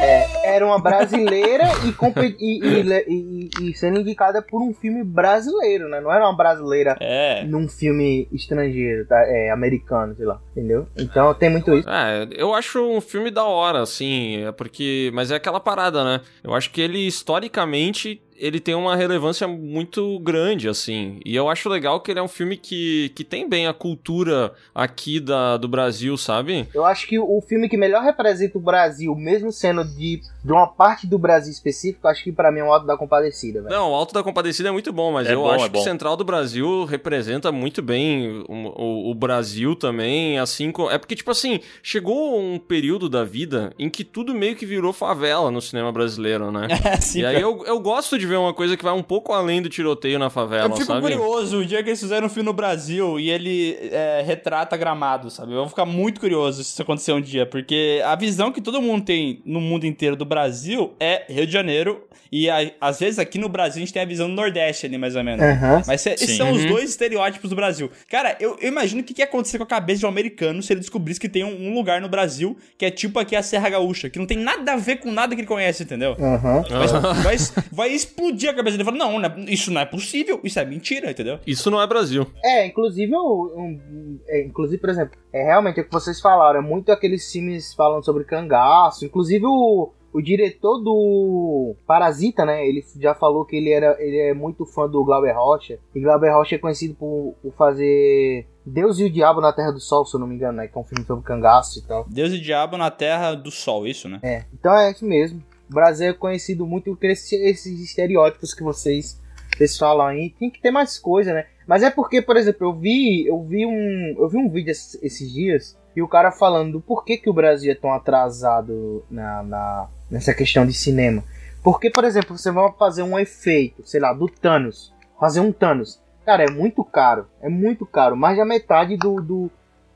[0.45, 6.01] Era uma brasileira e, e, e, e- e sendo indicada por um filme brasileiro, né?
[6.01, 7.45] Não era uma brasileira É.
[7.45, 9.21] num filme estrangeiro, tá?
[9.27, 10.87] É, americano, sei lá, entendeu?
[10.97, 11.89] Então tem muito isso.
[11.89, 15.11] É, eu acho um filme da hora, assim, é porque.
[15.15, 16.21] Mas é aquela parada, né?
[16.43, 21.21] Eu acho que ele, historicamente, ele tem uma relevância muito grande, assim.
[21.25, 24.53] E eu acho legal que ele é um filme que, que tem bem a cultura
[24.75, 26.67] aqui da, do Brasil, sabe?
[26.75, 30.67] Eu acho que o filme que melhor representa o Brasil, mesmo sendo de, de uma
[30.67, 33.75] parte do Brasil específico, acho que pra mim é o Alto da Compadecida, velho.
[33.75, 35.79] Não, o Alto da Compadecida é muito bom, mas É eu bom, acho é que
[35.79, 40.73] o Central do Brasil representa muito bem o, o- o Brasil também, assim...
[40.91, 44.93] É porque, tipo assim, chegou um período da vida em que tudo meio que virou
[44.93, 46.69] favela no cinema brasileiro, né?
[47.01, 49.61] Sim, e aí eu, eu gosto de ver uma coisa que vai um pouco além
[49.63, 51.01] do tiroteio na favela, Eu fico sabe?
[51.01, 55.31] curioso o dia que eles fizeram um filme no Brasil e ele é, retrata gramado,
[55.31, 55.53] sabe?
[55.53, 58.81] Eu vou ficar muito curioso se isso acontecer um dia, porque a visão que todo
[58.81, 63.19] mundo tem no mundo inteiro do Brasil é Rio de Janeiro, e a- às vezes
[63.19, 65.43] aqui no Brasil a gente tem a visão do Nordeste ali, mais ou menos.
[65.45, 65.83] Aham.
[65.87, 66.69] Mas cê- esses são os Uhum.
[66.69, 67.91] dois estereótipos do Brasil.
[68.11, 70.63] Cara, eu, eu imagino o que, que ia acontecer com a cabeça de um americano
[70.63, 73.43] se ele descobrisse que tem um, um lugar no Brasil que é tipo aqui a
[73.43, 76.17] Serra Gaúcha, que não tem nada a ver com nada que ele conhece, entendeu?
[76.21, 76.65] Aham.
[76.69, 77.37] Vai, vai,
[77.73, 78.89] vai explodir a cabeça dele.
[78.89, 81.39] Ele fala, não, não é- isso não é possível, isso é mentira, entendeu?
[81.47, 82.27] Isso não é Brasil.
[82.45, 86.63] É, inclusive, o- um, é, inclusive, por exemplo, é realmente o que vocês falaram, é
[86.63, 93.15] muito aqueles filmes falando sobre cangaço, inclusive o, o diretor do Parasita, né, ele já
[93.15, 96.59] falou que ele, era, ele é muito fã do Glauber Rocha, e Glauber Rocha é
[96.59, 100.27] conhecido por, por fazer Deus e o Diabo na Terra do Sol, se eu não
[100.27, 102.07] me engano, né, que é um filme sobre cangaço e tal.
[102.09, 104.19] Deus e Diabo na Terra do Sol, isso, né?
[104.23, 105.43] É, então é isso mesmo.
[105.71, 109.21] O Brasil é conhecido muito por esse- esses estereótipos que vocês,
[109.57, 110.31] vocês falam aí.
[110.39, 111.47] Tem que ter mais coisa, né?
[111.67, 115.01] Mas é porque, por exemplo, eu vi, eu vi um, eu vi um vídeo esses,
[115.03, 119.43] esses dias e o cara falando do porquê que o Brasil é tão atrasado na,
[119.43, 121.23] na- nessa questão de cinema.
[121.63, 124.95] Porque, por exemplo, você vai fazer um efeito, sei lá, do Thanos.
[125.21, 126.01] Fazer um Thanos.
[126.25, 127.27] Cara, é muito caro.
[127.43, 128.17] É muito caro.
[128.17, 129.51] Mais da metade do, do,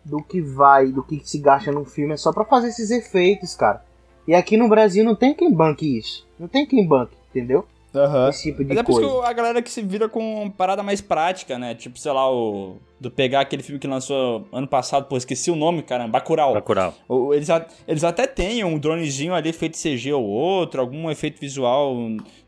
[0.04, 3.54] do que vai, do que se gasta no filme é só pra fazer esses efeitos,
[3.54, 3.82] cara.
[4.26, 6.26] E aqui no Brasil não tem quem banque isso.
[6.38, 7.66] Não tem quem banque, entendeu?
[7.94, 8.30] Aham.
[8.30, 9.20] Esse tipo de Mas é por isso coisa.
[9.26, 11.74] que a galera que se vira com parada mais prática, né?
[11.74, 12.76] Tipo, sei lá, o.
[12.98, 16.54] Do pegar aquele filme que lançou ano passado, pô, esqueci o nome, cara, Bacurau.
[16.54, 16.94] Bacurau.
[17.08, 21.38] O- Eles, a- eles até têm um dronezinho ali feito CG ou outro, algum efeito
[21.40, 21.94] visual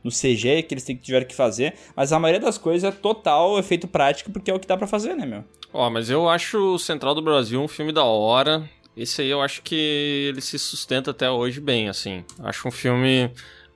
[0.03, 3.89] no CG que eles tiveram que fazer, mas a maioria das coisas é total efeito
[3.89, 5.43] prático porque é o que dá pra fazer, né, meu?
[5.73, 8.63] Ó, mas eu acho o Central do Brasil um filme da hora.
[8.97, 9.75] Esse aí eu acho que
[10.29, 12.25] ele se sustenta até hoje bem, assim.
[12.41, 13.31] Acho um filme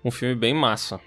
[0.04, 1.00] um filme bem massa.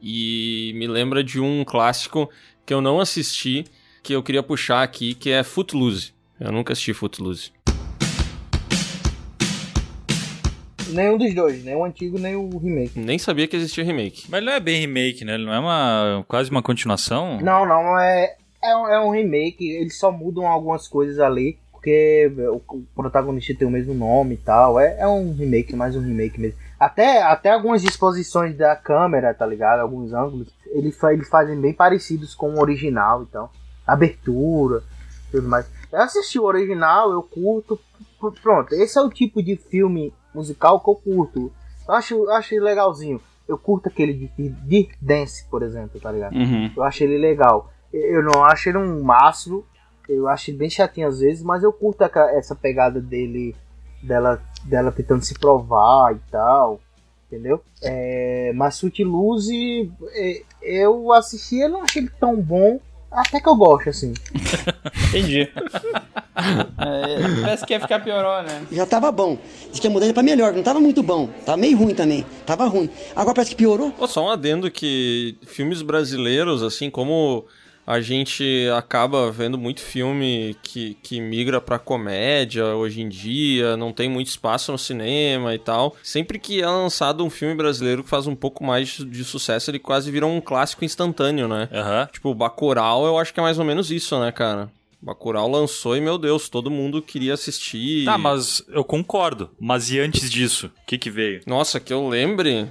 [0.00, 2.30] E me lembra de um clássico
[2.64, 3.64] que eu não assisti,
[4.02, 6.12] que eu queria puxar aqui, que é Footloose.
[6.38, 7.50] Eu nunca assisti Footloose.
[10.90, 12.98] Nenhum dos dois, nem o antigo, nem o remake.
[12.98, 14.24] Nem sabia que existia remake.
[14.28, 15.34] Mas ele não é bem remake, né?
[15.34, 17.38] Ele não é uma quase uma continuação?
[17.42, 22.28] Não, não, é, é, um- é um remake, eles só mudam algumas coisas ali, porque
[22.50, 24.80] o, protagonista tem o mesmo nome e tal.
[24.80, 26.58] É, é um remake, mais um remake mesmo.
[26.78, 29.78] Até, até algumas disposições da câmera, tá ligado?
[29.78, 33.48] Alguns ângulos, eles, fa eles fazem bem parecidos com o original, então.
[33.86, 34.82] Abertura,
[35.30, 35.70] tudo mais.
[35.92, 37.78] Eu assisti o original, eu curto.
[38.42, 41.52] Pronto, esse é o tipo de filme musical que eu curto.
[41.86, 43.20] Eu acho, acho ele legalzinho.
[43.46, 46.34] Eu curto aquele de, de, de Dance, por exemplo, tá ligado?
[46.34, 46.72] Uhum.
[46.76, 47.72] Eu acho ele legal.
[47.92, 49.64] Eu não acho ele um máximo.
[50.08, 53.54] Eu acho ele bem chatinho às vezes, mas eu curto a- essa pegada dele,
[54.02, 56.80] dela, dela tentando se provar e tal.
[57.30, 57.60] Entendeu?
[57.82, 62.80] É, mas Footloose, é, eu assisti, eu não achei ele tão bom.
[63.10, 64.12] Até que eu gosto, assim.
[65.08, 65.50] Entendi.
[66.76, 68.66] É, parece que ia ficar piorou, né?
[68.70, 69.38] Já tava bom.
[69.70, 71.26] Diz que a mudança pra melhor, não tava muito bom.
[71.44, 72.24] Tava meio ruim também.
[72.46, 72.88] Tava ruim.
[73.16, 73.90] Agora parece que piorou.
[73.92, 77.44] Pô, só um adendo que filmes brasileiros, assim como
[77.88, 83.94] a gente acaba vendo muito filme que, que migra pra comédia hoje em dia, não
[83.94, 85.96] tem muito espaço no cinema e tal.
[86.02, 89.78] Sempre que é lançado um filme brasileiro que faz um pouco mais de sucesso, ele
[89.78, 91.66] quase vira um clássico instantâneo, né?
[91.72, 92.06] Aham.
[92.12, 94.70] Tipo, Bacurau, eu acho que é mais ou menos isso, né, cara?
[95.00, 98.04] Bacurau lançou e, meu Deus, todo mundo queria assistir.
[98.04, 99.48] Tá, mas eu concordo.
[99.58, 100.66] Mas e antes disso?
[100.66, 101.40] O que que veio?
[101.46, 102.68] Nossa, que eu lembre.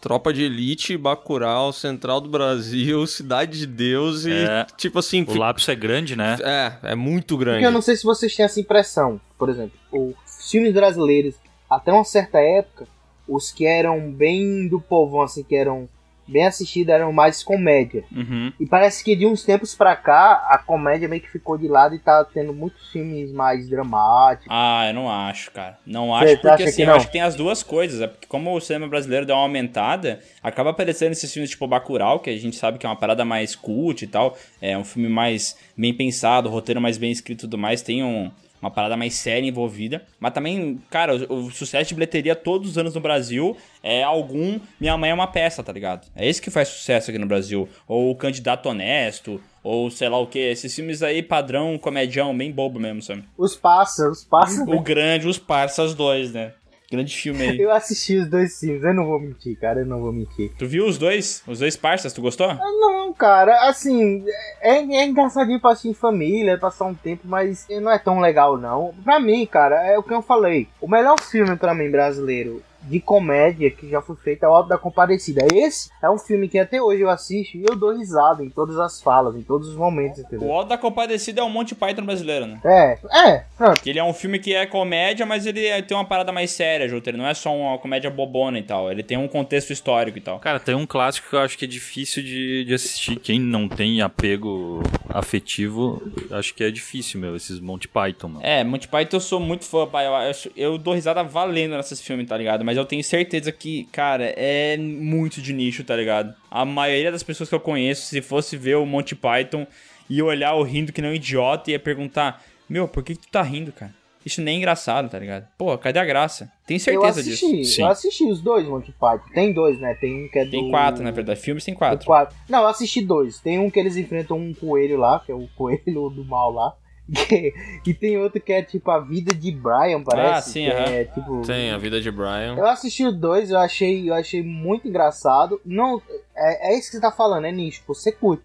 [0.00, 4.66] Tropa de Elite, Bacurau, Central do Brasil, Cidade de Deus e, É.
[4.76, 5.24] tipo assim...
[5.28, 6.36] O lápis é grande, né?
[6.42, 7.64] É, é muito Porque grande.
[7.64, 9.20] eu não sei se vocês têm essa impressão.
[9.38, 11.34] Por exemplo, os filmes brasileiros,
[11.68, 12.86] até uma certa época,
[13.28, 15.88] os que eram bem do povão, assim, que eram
[16.26, 18.04] bem assistidos, eram mais comédia.
[18.14, 18.52] Uhum.
[18.58, 21.94] E parece que de uns tempos pra cá, a comédia meio que ficou de lado
[21.94, 24.48] e tá tendo muitos filmes mais dramáticos.
[24.50, 25.78] Ah, eu não acho, cara.
[25.86, 28.00] Não Você acho porque acha assim, que eu acho que tem as duas coisas.
[28.00, 32.20] É porque como o cinema brasileiro deu uma aumentada, acaba aparecendo esses filmes tipo Bacurau,
[32.20, 34.36] que a gente sabe que é uma parada mais cult e tal.
[34.60, 37.82] É um filme mais bem pensado, roteiro mais bem escrito e tudo mais.
[37.82, 38.30] Tem um-
[38.60, 40.04] uma parada mais séria envolvida.
[40.18, 44.58] Mas também, cara, o, o sucesso de bilheteria todos os anos no Brasil é algum
[44.80, 46.06] Minha Mãe é uma peça, tá ligado?
[46.14, 47.68] É esse que faz sucesso aqui no Brasil.
[47.86, 50.38] Ou o Candidato Honesto, ou sei lá o que.
[50.38, 53.24] Esses filmes aí padrão, comedião, bem bobo mesmo, sabe?
[53.36, 54.74] Os pássaros, os pássaros.
[54.74, 56.52] O grande, os parças dois, né?
[56.90, 57.60] Grande filme aí.
[57.60, 60.52] Eu assisti os dois filmes, eu não vou mentir, cara, eu não vou mentir.
[60.56, 61.42] Tu viu os dois?
[61.46, 62.54] Os dois parças, tu gostou?
[62.54, 64.24] Não, cara, assim,
[64.60, 68.56] é, é engraçadinho pra assistir em família, passar um tempo, mas não é tão legal,
[68.56, 68.94] não.
[69.04, 70.68] Pra mim, cara, é o que eu falei.
[70.80, 74.68] O melhor filme pra mim brasileiro de comédia que já foi feito é o Alto
[74.68, 75.46] da Compadecida.
[75.54, 78.78] Esse é um filme que até hoje eu assisto e eu dou risada em todas
[78.78, 80.52] as falas, em todos os momentos, O entendeu?
[80.52, 82.60] Alto da Compadecida é o Monty Python brasileiro, né?
[82.64, 82.98] É,
[83.30, 83.82] é, pronto.
[83.82, 86.50] Que ele é um filme que é comédia, mas ele é- tem uma parada mais
[86.50, 87.02] séria, Júlio.
[87.06, 88.90] Ele não é só uma comédia bobona e tal.
[88.90, 90.38] Ele tem um contexto histórico e tal.
[90.38, 93.16] Cara, tem um clássico que eu acho que é difícil de, de assistir.
[93.16, 98.46] Quem não tem apego afetivo, acho que é difícil, meu, esses Monty Python, mano.
[98.46, 100.06] É, Monty Python eu sou muito fã, pai.
[100.06, 102.64] Eu, acho- eu dou risada valendo nesses filmes, tá ligado?
[102.64, 106.34] Mas eu tenho certeza que, cara, é muito de nicho, tá ligado?
[106.50, 109.66] A maioria das pessoas que eu conheço, se fosse ver o Monty Python
[110.08, 113.30] e olhar o rindo que nem um idiota, ia perguntar: Meu, por que, que tu
[113.30, 113.94] tá rindo, cara?
[114.24, 115.46] Isso nem é engraçado, tá ligado?
[115.56, 116.50] Pô, cadê a graça?
[116.66, 117.74] Tenho Eu certeza assisti, disso.
[117.76, 117.82] Sim.
[117.82, 119.32] eu assisti os dois Monty Python.
[119.32, 119.94] Tem dois, né?
[119.94, 120.50] Tem um que é do...
[120.50, 121.38] Tem quatro, na verdade.
[121.38, 122.04] Filmes tem quatro.
[122.04, 122.36] quatro.
[122.48, 123.38] Não, eu assisti dois.
[123.38, 126.74] Tem um que eles enfrentam um coelho lá, que é o coelho do mal lá.
[127.86, 130.50] e tem outro que é tipo a vida de Brian, parece.
[130.50, 131.42] Ah, sim, é tipo.
[131.42, 132.56] Tem a vida de Brian.
[132.56, 135.60] Eu assisti os dois, eu achei, eu achei muito engraçado.
[135.64, 136.02] Não,
[136.34, 138.44] é, é isso que você tá falando, é nicho, você curte.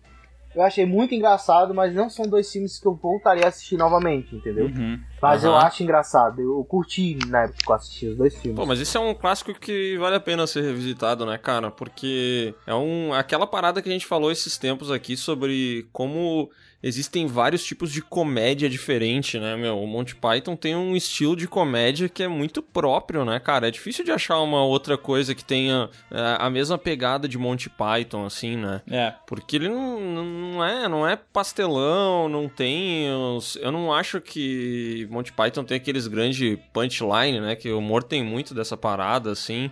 [0.54, 4.36] Eu achei muito engraçado, mas não são dois filmes que eu voltaria a assistir novamente,
[4.36, 4.66] entendeu?
[4.66, 5.00] Uhum.
[5.22, 5.66] Mas eu Aham.
[5.66, 6.42] acho engraçado.
[6.42, 8.60] Eu curti na época que eu assisti os dois filmes.
[8.60, 11.72] Pô, mas esse é um clássico que vale a pena ser revisitado, né, cara?
[11.72, 16.50] Porque é um aquela parada que a gente falou esses tempos aqui sobre como
[16.84, 19.80] existem vários tipos de comédia diferente, né, meu?
[19.80, 23.68] O Monty Python tem um estilo de comédia que é muito próprio, né, cara?
[23.68, 27.70] É difícil de achar uma outra coisa que tenha é, a mesma pegada de Monty
[27.70, 28.82] Python, assim, né?
[28.90, 29.14] É.
[29.28, 35.08] Porque ele não, não é não é pastelão, não tem os, eu não acho que
[35.10, 39.72] Monty Python tem aqueles grandes punchline, né, que o humor tem muito dessa parada assim.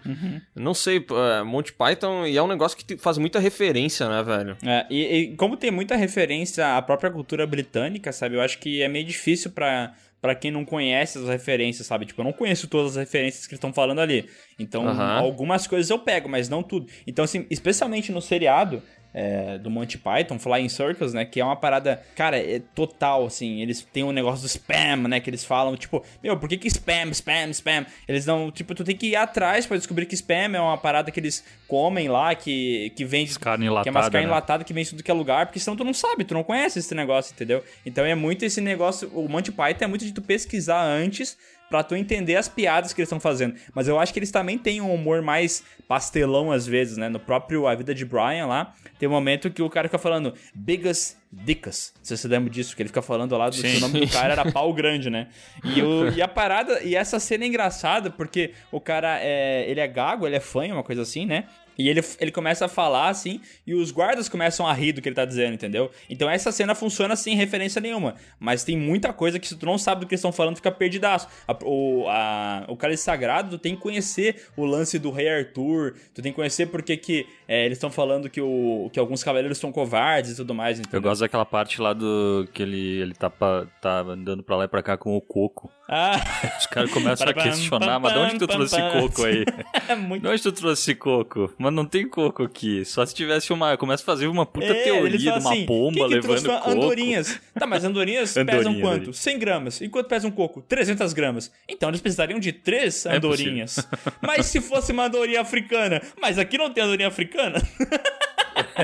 [0.56, 4.58] Não sei, é, Monty Python e é um negócio que faz muita referência, né, velho?
[4.64, 8.36] É, e, e como tem muita referência à própria cultura britânica, sabe?
[8.36, 12.08] Eu acho que é meio difícil pra, pra quem não conhece as referências, sabe?
[12.08, 14.28] Tipo, eu não conheço todas as referências que eles estão falando ali.
[14.58, 16.88] Então, algumas coisas eu pego, mas não tudo.
[17.06, 18.82] Então, assim, especialmente no seriado
[19.14, 21.26] é, do Monty Python, Flying Circus, né?
[21.26, 23.62] Que é uma parada, cara, é total, assim.
[23.62, 25.20] Eles têm um negócio do spam, né?
[25.20, 27.86] Que eles falam, tipo, meu, por que que spam, spam, spam?
[28.08, 31.12] Eles não, tipo, tu tem que ir atrás pra descobrir que spam é uma parada
[31.12, 34.32] que eles comem lá, que, que vende Carne que é umas enlatada, carne né?
[34.32, 36.44] enlatada que vem de tudo que é lugar, porque senão tu não sabe, tu não
[36.44, 37.64] conhece esse negócio, entendeu?
[37.86, 41.38] Então é muito esse negócio, o Monty Python é muito de tu pesquisar antes
[41.70, 43.56] pra tu entender as piadas que eles estão fazendo.
[43.74, 47.10] Mas eu acho que eles também têm um humor mais pastelão às vezes, né?
[47.10, 50.34] No próprio A Vida de Brian lá, tem um momento que o cara fica falando
[50.54, 51.94] Biggest Dickas.
[52.02, 52.76] Você se lembra disso?
[52.76, 53.72] Que ele fica falando lá do Sim.
[53.72, 55.28] que o nome do cara era pau grande, né?
[55.64, 59.80] E, o, e a parada, e essa cena é engraçada porque o cara é, ele
[59.80, 61.46] é gago, ele é fanho, uma coisa assim, né?
[61.80, 65.08] E ele, ele começa a falar assim, e os guardas começam a rir do que
[65.08, 65.90] ele tá dizendo, entendeu?
[66.10, 68.16] Então essa cena funciona sem referência nenhuma.
[68.38, 70.72] Mas tem muita coisa que se tu não sabe do que eles estão falando, fica
[70.72, 71.30] perdidaço.
[71.48, 75.96] A- o, a, o Cálice Sagrado, tu tem que conhecer o lance do Rei Arthur,
[76.14, 79.58] tu tem que conhecer porque que é, eles estão falando que, o, que alguns cavaleiros
[79.58, 81.00] são covardes e tudo mais, entendeu?
[81.00, 84.66] Eu gosto daquela parte lá do que ele, ele tá, pa- tá andando pra lá
[84.66, 85.72] e pra cá com o coco.
[85.92, 86.22] Ah,
[86.60, 89.44] Os caras começam a questionar, mas de onde tu trouxe coco aí?
[89.90, 91.52] é muito De onde tu trouxe esse coco?
[91.58, 92.86] Mas não tem coco aqui.
[92.86, 93.76] Só se tivesse uma.
[93.76, 96.48] Começa a fazer uma puta É, teoria de uma assim, pomba quem que levando trouxe
[96.62, 96.70] coco.
[96.70, 97.42] andorinhas?
[97.58, 98.94] Tá, mas andorinhas pesam Andorinha, quanto?
[98.98, 99.14] andorinha.
[99.14, 99.82] 100 gramas.
[99.82, 100.62] E quanto pesa um coco?
[100.62, 101.52] 300 gramas.
[101.68, 103.78] Então eles precisariam de três É andorinhas.
[104.22, 106.00] mas se fosse uma andorinha africana?
[106.22, 107.39] Mas aqui não tem andorinha africana?
[107.40, 107.62] bacana.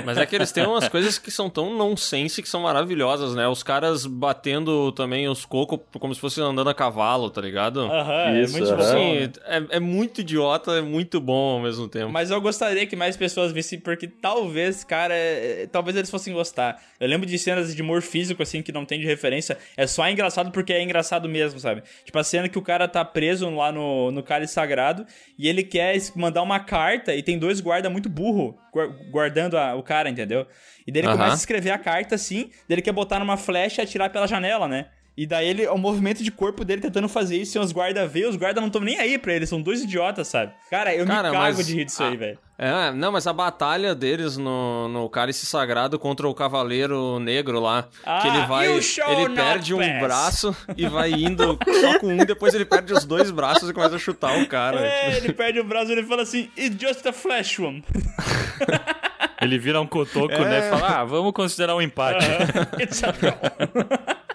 [0.05, 3.47] Mas é que eles têm umas coisas que são tão nonsense que são maravilhosas, né?
[3.47, 7.81] Os caras batendo também os cocos como se fosse andando a cavalo, tá ligado?
[7.81, 8.77] Aham, Isso, é muito aham.
[8.77, 8.83] bom.
[8.83, 12.11] Assim, é, é muito idiota, é muito bom ao mesmo tempo.
[12.11, 16.33] Mas eu gostaria que mais pessoas vissem, porque talvez, cara, é- é- talvez eles fossem
[16.33, 16.81] gostar.
[16.99, 19.57] Eu lembro de cenas de humor físico, assim, que não tem de referência.
[19.77, 21.83] É só engraçado porque é engraçado mesmo, sabe?
[22.03, 25.05] Tipo a cena que o cara tá preso lá no, no cálice sagrado
[25.37, 29.64] e ele quer mandar uma carta e tem dois guarda muito burro guar- guardando a-
[29.73, 30.45] o cara, entendeu?
[30.85, 31.17] E daí ele Aham.
[31.17, 34.27] começa a escrever a carta assim, daí ele quer botar numa flecha e atirar pela
[34.27, 34.85] janela, né?
[35.17, 38.25] E daí ele, o movimento de corpo dele tentando fazer isso, e os guardas vê,
[38.25, 40.51] os guardas não estão nem aí pra ele, são dois idiotas, sabe?
[40.69, 42.37] Cara, eu Cara, me cago de rir disso ah, aí, velho.
[42.57, 47.87] É, não, mas a batalha deles no, no Cálice Sagrado contra o Cavaleiro Negro lá,
[48.05, 49.99] Ah, que ele vai, you shall ele perde um pass.
[50.01, 53.95] braço e vai indo só com um, depois ele perde os dois braços e começa
[53.95, 54.85] a chutar o cara.
[54.85, 57.81] É, ele perde o braço e ele fala assim, it's just a flash one.
[59.41, 60.39] Ele vira um cotoco, É.
[60.39, 60.59] né?
[60.59, 62.25] E fala, ah, vamos considerar um empate.
[62.25, 64.15] A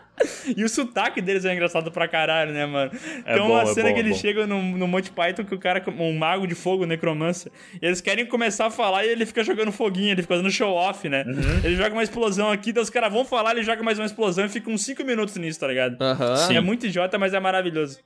[0.54, 2.90] E o sotaque deles é engraçado pra caralho, né, mano?
[3.24, 4.20] É Tem bom, uma é cena bom, que é eles bom.
[4.20, 8.02] chegam no, no Monty Python que o cara, um mago de fogo, necromancer, e eles
[8.02, 11.24] querem começar a falar e ele fica jogando foguinho, ele fica fazendo show off, né?
[11.26, 11.60] Uhum.
[11.64, 14.44] Ele joga uma explosão aqui, daí os caras vão falar, ele joga mais uma explosão
[14.44, 15.96] e fica uns 5 minutos nisso, tá ligado?
[16.02, 16.52] Aham.
[16.54, 17.98] É muito idiota, mas é maravilhoso.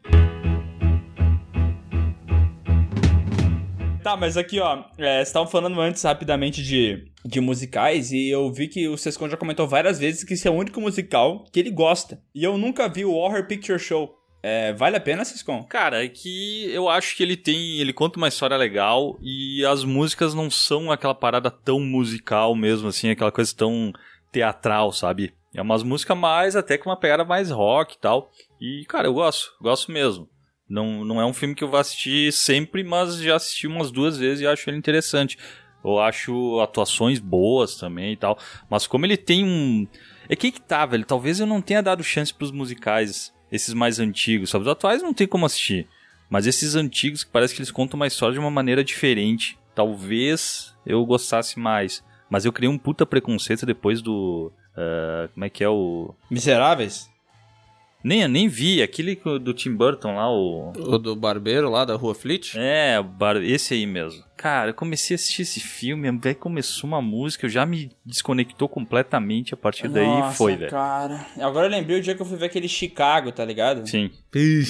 [4.04, 8.52] Tá, mas aqui, ó, é, vocês estavam falando antes rapidamente de, de musicais e eu
[8.52, 11.58] vi que o Sescon já comentou várias vezes que esse é o único musical que
[11.58, 12.20] ele gosta.
[12.34, 14.14] E eu nunca vi o Horror Picture Show.
[14.42, 15.64] É, vale a pena, Sescon?
[15.64, 17.80] Cara, é que eu acho que ele tem.
[17.80, 22.88] Ele conta uma história legal e as músicas não são aquela parada tão musical mesmo,
[22.88, 23.90] assim, aquela coisa tão
[24.30, 25.32] teatral, sabe?
[25.54, 28.30] É umas músicas mais, até com uma pegada mais rock e tal.
[28.60, 30.28] E, cara, eu gosto, gosto mesmo.
[30.68, 34.16] Não, não é um filme que eu vou assistir sempre, mas já assisti umas duas
[34.16, 35.38] vezes e acho ele interessante.
[35.84, 38.38] Eu acho atuações boas também e tal.
[38.70, 39.86] Mas como ele tem um.
[40.28, 41.04] É que que tá, velho.
[41.04, 44.62] Talvez eu não tenha dado chance pros musicais, esses mais antigos, sabe?
[44.62, 45.86] Os atuais não tem como assistir.
[46.30, 49.58] Mas esses antigos, que parece que eles contam uma história de uma maneira diferente.
[49.74, 52.02] Talvez eu gostasse mais.
[52.30, 54.50] Mas eu criei um puta preconceito depois do.
[54.74, 56.14] ah, como é que é o.
[56.30, 57.12] Miseráveis?
[58.04, 60.72] Nem, nem vi, aquele do Tim Burton lá, o.
[60.76, 62.52] O do barbeiro lá da Rua Fleet?
[62.54, 64.22] É, bar- esse aí mesmo.
[64.36, 68.68] Cara, eu comecei a assistir esse filme, aí começou uma música, eu já me desconectou
[68.68, 70.70] completamente, a partir daí Nossa, foi, velho.
[70.70, 71.24] cara.
[71.40, 73.88] Agora eu lembrei o dia que eu fui ver aquele Chicago, tá ligado?
[73.88, 74.10] Sim.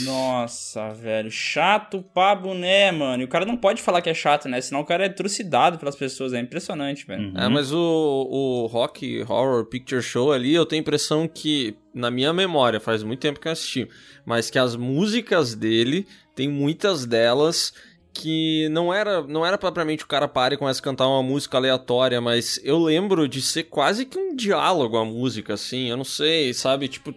[0.04, 1.30] Nossa, velho.
[1.30, 3.22] Chato pra boné, mano.
[3.22, 4.60] E o cara não pode falar que é chato, né?
[4.60, 6.34] Senão o cara é trucidado pelas pessoas.
[6.34, 7.30] É impressionante, velho.
[7.30, 7.40] Uhum.
[7.40, 12.10] É, mas o, o Rock Horror Picture Show ali, eu tenho a impressão que, na
[12.10, 13.88] minha memória, faz muito tempo que eu assisti,
[14.26, 17.72] mas que as músicas dele, tem muitas delas
[18.14, 21.56] que não era não era propriamente o cara pare e começa a cantar uma música
[21.58, 26.04] aleatória, mas eu lembro de ser quase que um diálogo a música, assim, eu não
[26.04, 26.86] sei, sabe?
[26.88, 27.12] Tipo,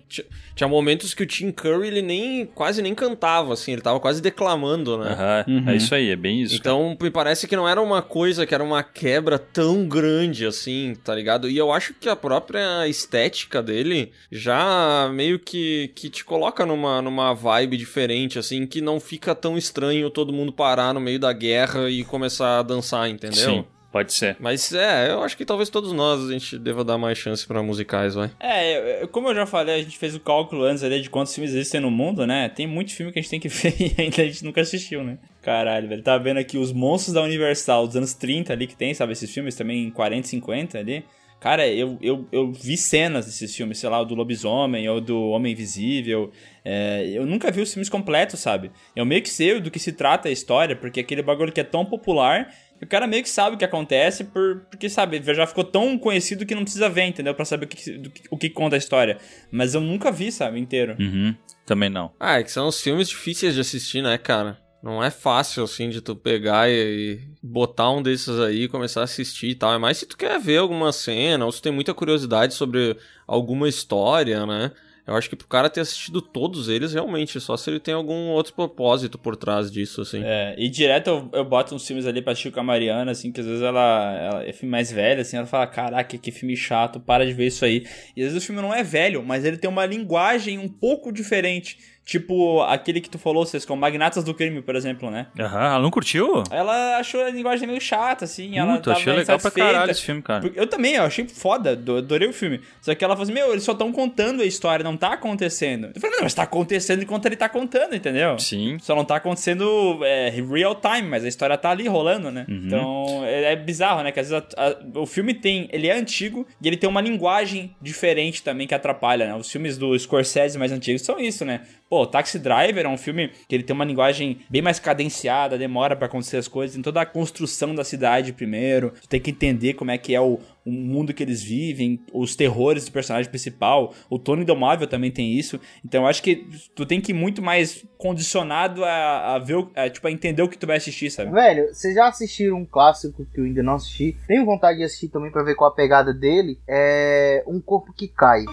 [0.55, 4.21] tinha momentos que o Tim Curry, ele nem, quase nem cantava, assim, ele tava quase
[4.21, 5.11] declamando, né?
[5.11, 5.69] Aham, Uhum.
[5.69, 6.61] É isso aí, é bem isso.
[6.61, 6.75] cara.
[6.75, 10.95] Então, me parece que não era uma coisa que era uma quebra tão grande assim,
[11.03, 11.47] tá ligado?
[11.49, 17.01] E eu acho que a própria estética dele já meio que, que te coloca numa,
[17.01, 21.31] numa vibe diferente, assim, que não fica tão estranho todo mundo parar no meio da
[21.33, 23.37] guerra e começar a dançar, entendeu?
[23.37, 24.37] Sim, pode ser.
[24.39, 27.61] Mas é, eu acho que talvez todos nós a gente deva dar mais chance pra
[27.63, 28.31] musicais, vai.
[28.39, 31.53] É, como eu já falei, a gente fez o cálculo antes ali de quantos filmes
[31.53, 32.49] existem no mundo, né?
[32.49, 35.03] Tem muito filme que a gente tem que ver e ainda a gente nunca assistiu,
[35.03, 35.17] né?
[35.41, 36.03] Caralho, velho.
[36.03, 39.13] Tá vendo aqui os monstros da Universal dos anos 30 ali que tem, sabe?
[39.13, 41.05] Esses filmes também 40, 50 ali.
[41.39, 45.29] Cara, eu, eu, eu vi cenas desses filmes, sei lá, o do Lobisomem ou do
[45.29, 46.31] Homem Invisível.
[46.65, 48.71] É, eu nunca vi os filmes completos, sabe?
[48.95, 51.63] Eu meio que sei do que se trata a história, porque aquele bagulho que é
[51.63, 55.63] tão popular, o cara meio que sabe o que acontece, por, porque, sabe, já ficou
[55.63, 57.35] tão conhecido que não precisa ver, entendeu?
[57.35, 59.17] Pra saber o que, do o que conta a história.
[59.51, 60.95] Mas eu nunca vi, sabe, inteiro.
[60.99, 61.35] Uhum,
[61.67, 62.11] também não.
[62.19, 64.57] Ah, é que são os filmes difíceis de assistir, né, cara?
[64.81, 69.05] Não é fácil, assim, de tu pegar e, botar um desses aí e começar a
[69.05, 69.73] assistir e tal.
[69.73, 73.67] É mais se tu quer ver alguma cena ou se tem muita curiosidade sobre alguma
[73.67, 74.71] história, né?
[75.07, 78.27] Eu acho que pro cara ter assistido todos eles, realmente, só se ele tem algum
[78.27, 80.21] outro propósito por trás disso, assim.
[80.21, 83.31] É, e direto eu, eu boto uns filmes ali pra assistir com a Mariana, assim,
[83.31, 86.57] que às vezes ela, ela é filme mais velho, assim, ela fala, caraca, que filme
[86.57, 87.85] chato, para de ver isso aí.
[88.17, 91.09] E às vezes o filme não é velho, mas ele tem uma linguagem um pouco
[91.09, 91.77] diferente.
[92.07, 95.27] Tipo, aquele que tu falou, vocês com Magnatas do Crime, por exemplo, né?
[95.37, 96.41] Aham, ela não curtiu?
[96.49, 100.01] Ela achou a linguagem meio chata, assim, ela Puta, tava achei legal pra caralho esse
[100.03, 100.49] filme, cara.
[100.55, 102.61] Eu também, eu achei foda, do- adorei o filme.
[102.81, 105.91] Só que ela falou assim, meu, eles só estão contando a história, não tá acontecendo.
[105.93, 108.39] Eu falei, não, mas tá acontecendo enquanto ele tá contando, entendeu?
[108.39, 108.77] Sim.
[108.79, 112.45] Só não tá acontecendo é, real time, mas a história tá ali rolando, né?
[112.47, 112.61] Uhum.
[112.67, 114.13] Então é, é bizarro, né?
[114.13, 115.67] Que às vezes a- a- o filme tem.
[115.73, 119.35] Ele é antigo e ele tem uma linguagem diferente também que atrapalha, né?
[119.35, 121.61] Os filmes do Scorsese mais antigos são isso, né?
[121.89, 125.95] Pô, Taxi Driver é um filme que ele tem uma linguagem bem mais cadenciada, demora
[125.95, 129.73] pra acontecer as coisas, tem toda a construção da cidade primeiro, tu tem que entender
[129.73, 133.93] como é que é o, o mundo que eles vivem, os terrores do personagem principal,
[134.09, 137.41] o Tony Indomável também tem isso, então eu acho que tu tem que ir muito
[137.41, 141.31] mais condicionado a, a ver, a, tipo, a entender o que tu vai assistir, sabe?
[141.31, 144.15] Velho, vocês já assistiram um clássico que eu ainda não assisti?
[144.27, 146.59] Tenho vontade de assistir também pra ver qual a pegada dele.
[146.67, 148.43] É Um Corpo que Cai.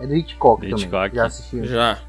[0.00, 0.76] É do Hitchcock, também.
[0.76, 1.14] Hitchcock.
[1.14, 1.64] Já assistiram?
[1.64, 2.08] Já.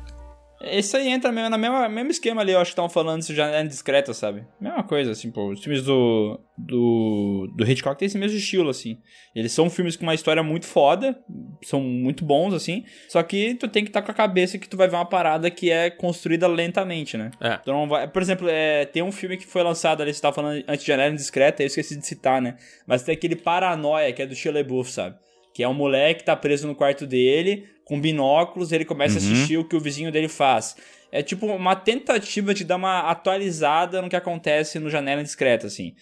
[0.61, 3.33] Esse aí entra mesmo na mesma mesmo esquema ali, eu acho que estavam falando isso
[3.33, 4.45] já é discreta, sabe?
[4.59, 5.51] Mesma coisa, assim, pô.
[5.51, 8.97] Os filmes do, do, do Hitchcock tem esse mesmo estilo, assim.
[9.33, 11.17] Eles são filmes com uma história muito foda,
[11.63, 12.83] são muito bons, assim.
[13.07, 15.49] Só que tu tem que estar com a cabeça que tu vai ver uma parada
[15.49, 17.31] que é construída lentamente, né?
[17.39, 17.55] É.
[17.55, 18.09] Tu não vai...
[18.09, 20.87] Por exemplo, é, tem um filme que foi lançado ali, você tava falando antes de
[20.87, 22.57] Janela Indiscreta, eu esqueci de citar, né?
[22.85, 25.15] Mas tem aquele Paranoia, que é do Shia LaBeouf, sabe?
[25.53, 29.21] Que é um moleque que tá preso no quarto dele, com binóculos, ele começa a
[29.21, 29.31] Uhum.
[29.33, 30.77] assistir o que o vizinho dele faz.
[31.11, 35.93] É tipo uma tentativa de dar uma atualizada no que acontece no Janela Indiscreta, assim.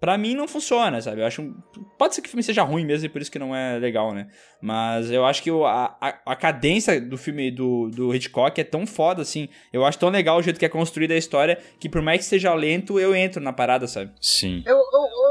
[0.00, 1.20] Pra mim não funciona, sabe?
[1.22, 1.40] Eu acho.
[1.40, 1.54] um-
[1.98, 4.12] Pode ser que o filme seja ruim mesmo e por isso que não é legal,
[4.12, 4.26] né?
[4.60, 8.86] Mas eu acho que a, a, a cadência do filme do, do Hitchcock é tão
[8.86, 9.48] foda, assim.
[9.72, 12.24] Eu acho tão legal o jeito que é construída a história que por mais que
[12.26, 14.12] seja lento, eu entro na parada, sabe?
[14.20, 14.62] Sim.
[14.66, 14.82] Eu, eu,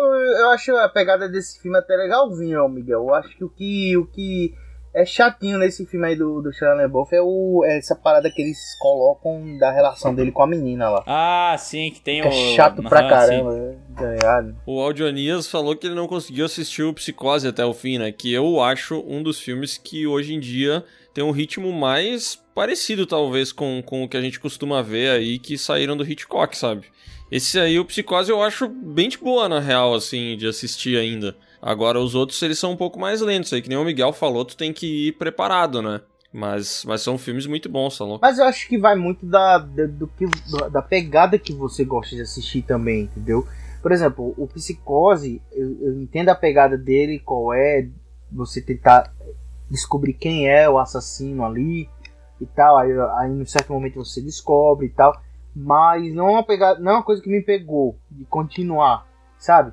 [0.09, 2.99] eu, eu acho a pegada desse filme até legalzinho, Miguel.
[3.07, 4.53] Eu acho que o que, o que
[4.93, 8.41] é chatinho nesse filme aí do, do Shia LaBeouf é, o, é essa parada que
[8.41, 11.03] eles colocam da relação dele com a menina lá.
[11.07, 12.31] Ah, sim, que tem Que o.
[12.31, 13.75] é chato pra Aham, caramba, né?
[13.95, 14.55] tá ligado?
[14.65, 18.11] O Audionias falou que ele não conseguiu assistir o Psicose até o fim, né?
[18.11, 20.83] Que eu acho um dos filmes que hoje em dia
[21.13, 25.39] tem um ritmo mais parecido, talvez, com, com o que a gente costuma ver aí,
[25.39, 26.87] que saíram do Hitchcock, sabe?
[27.31, 31.35] Esse aí, o Psicose, eu acho bem de boa, na real, assim, de assistir ainda.
[31.65, 34.43] Agora, os outros, eles são um pouco mais lentos aí, que nem o Miguel falou,
[34.43, 36.01] tu tem que ir preparado, né?
[36.33, 38.19] Mas, mas são filmes muito bons, tá louco?
[38.21, 40.25] Mas eu acho que vai muito da, da, do que,
[40.69, 43.47] da pegada que você gosta de assistir também, entendeu?
[43.81, 47.87] Por exemplo, o Psicose, eu, eu entendo a pegada dele, qual é,
[48.29, 49.13] você tentar
[49.69, 51.89] descobrir quem é o assassino ali
[52.41, 55.13] e tal, aí, aí em certo momento você descobre e tal.
[55.55, 59.07] Mas não é uma pegada, não é uma coisa que me pegou de continuar,
[59.37, 59.71] sabe?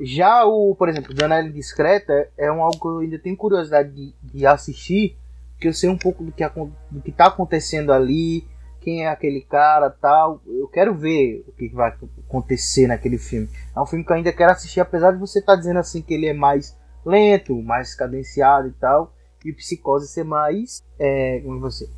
[0.00, 4.14] Já o, por exemplo, Janela Indiscreta é um algo que eu ainda tenho curiosidade de,
[4.22, 5.16] de assistir,
[5.52, 6.42] porque eu sei um pouco do que,
[6.90, 8.46] do que tá acontecendo ali,
[8.80, 10.40] quem é aquele cara tal.
[10.46, 11.94] Eu quero ver o que vai
[12.26, 13.48] acontecer naquele filme.
[13.76, 16.14] É um filme que eu ainda quero assistir, apesar de você estar dizendo assim que
[16.14, 16.74] ele é mais
[17.04, 20.82] lento, mais cadenciado e tal, e o Psicose ser mais.
[20.98, 21.88] É, como você.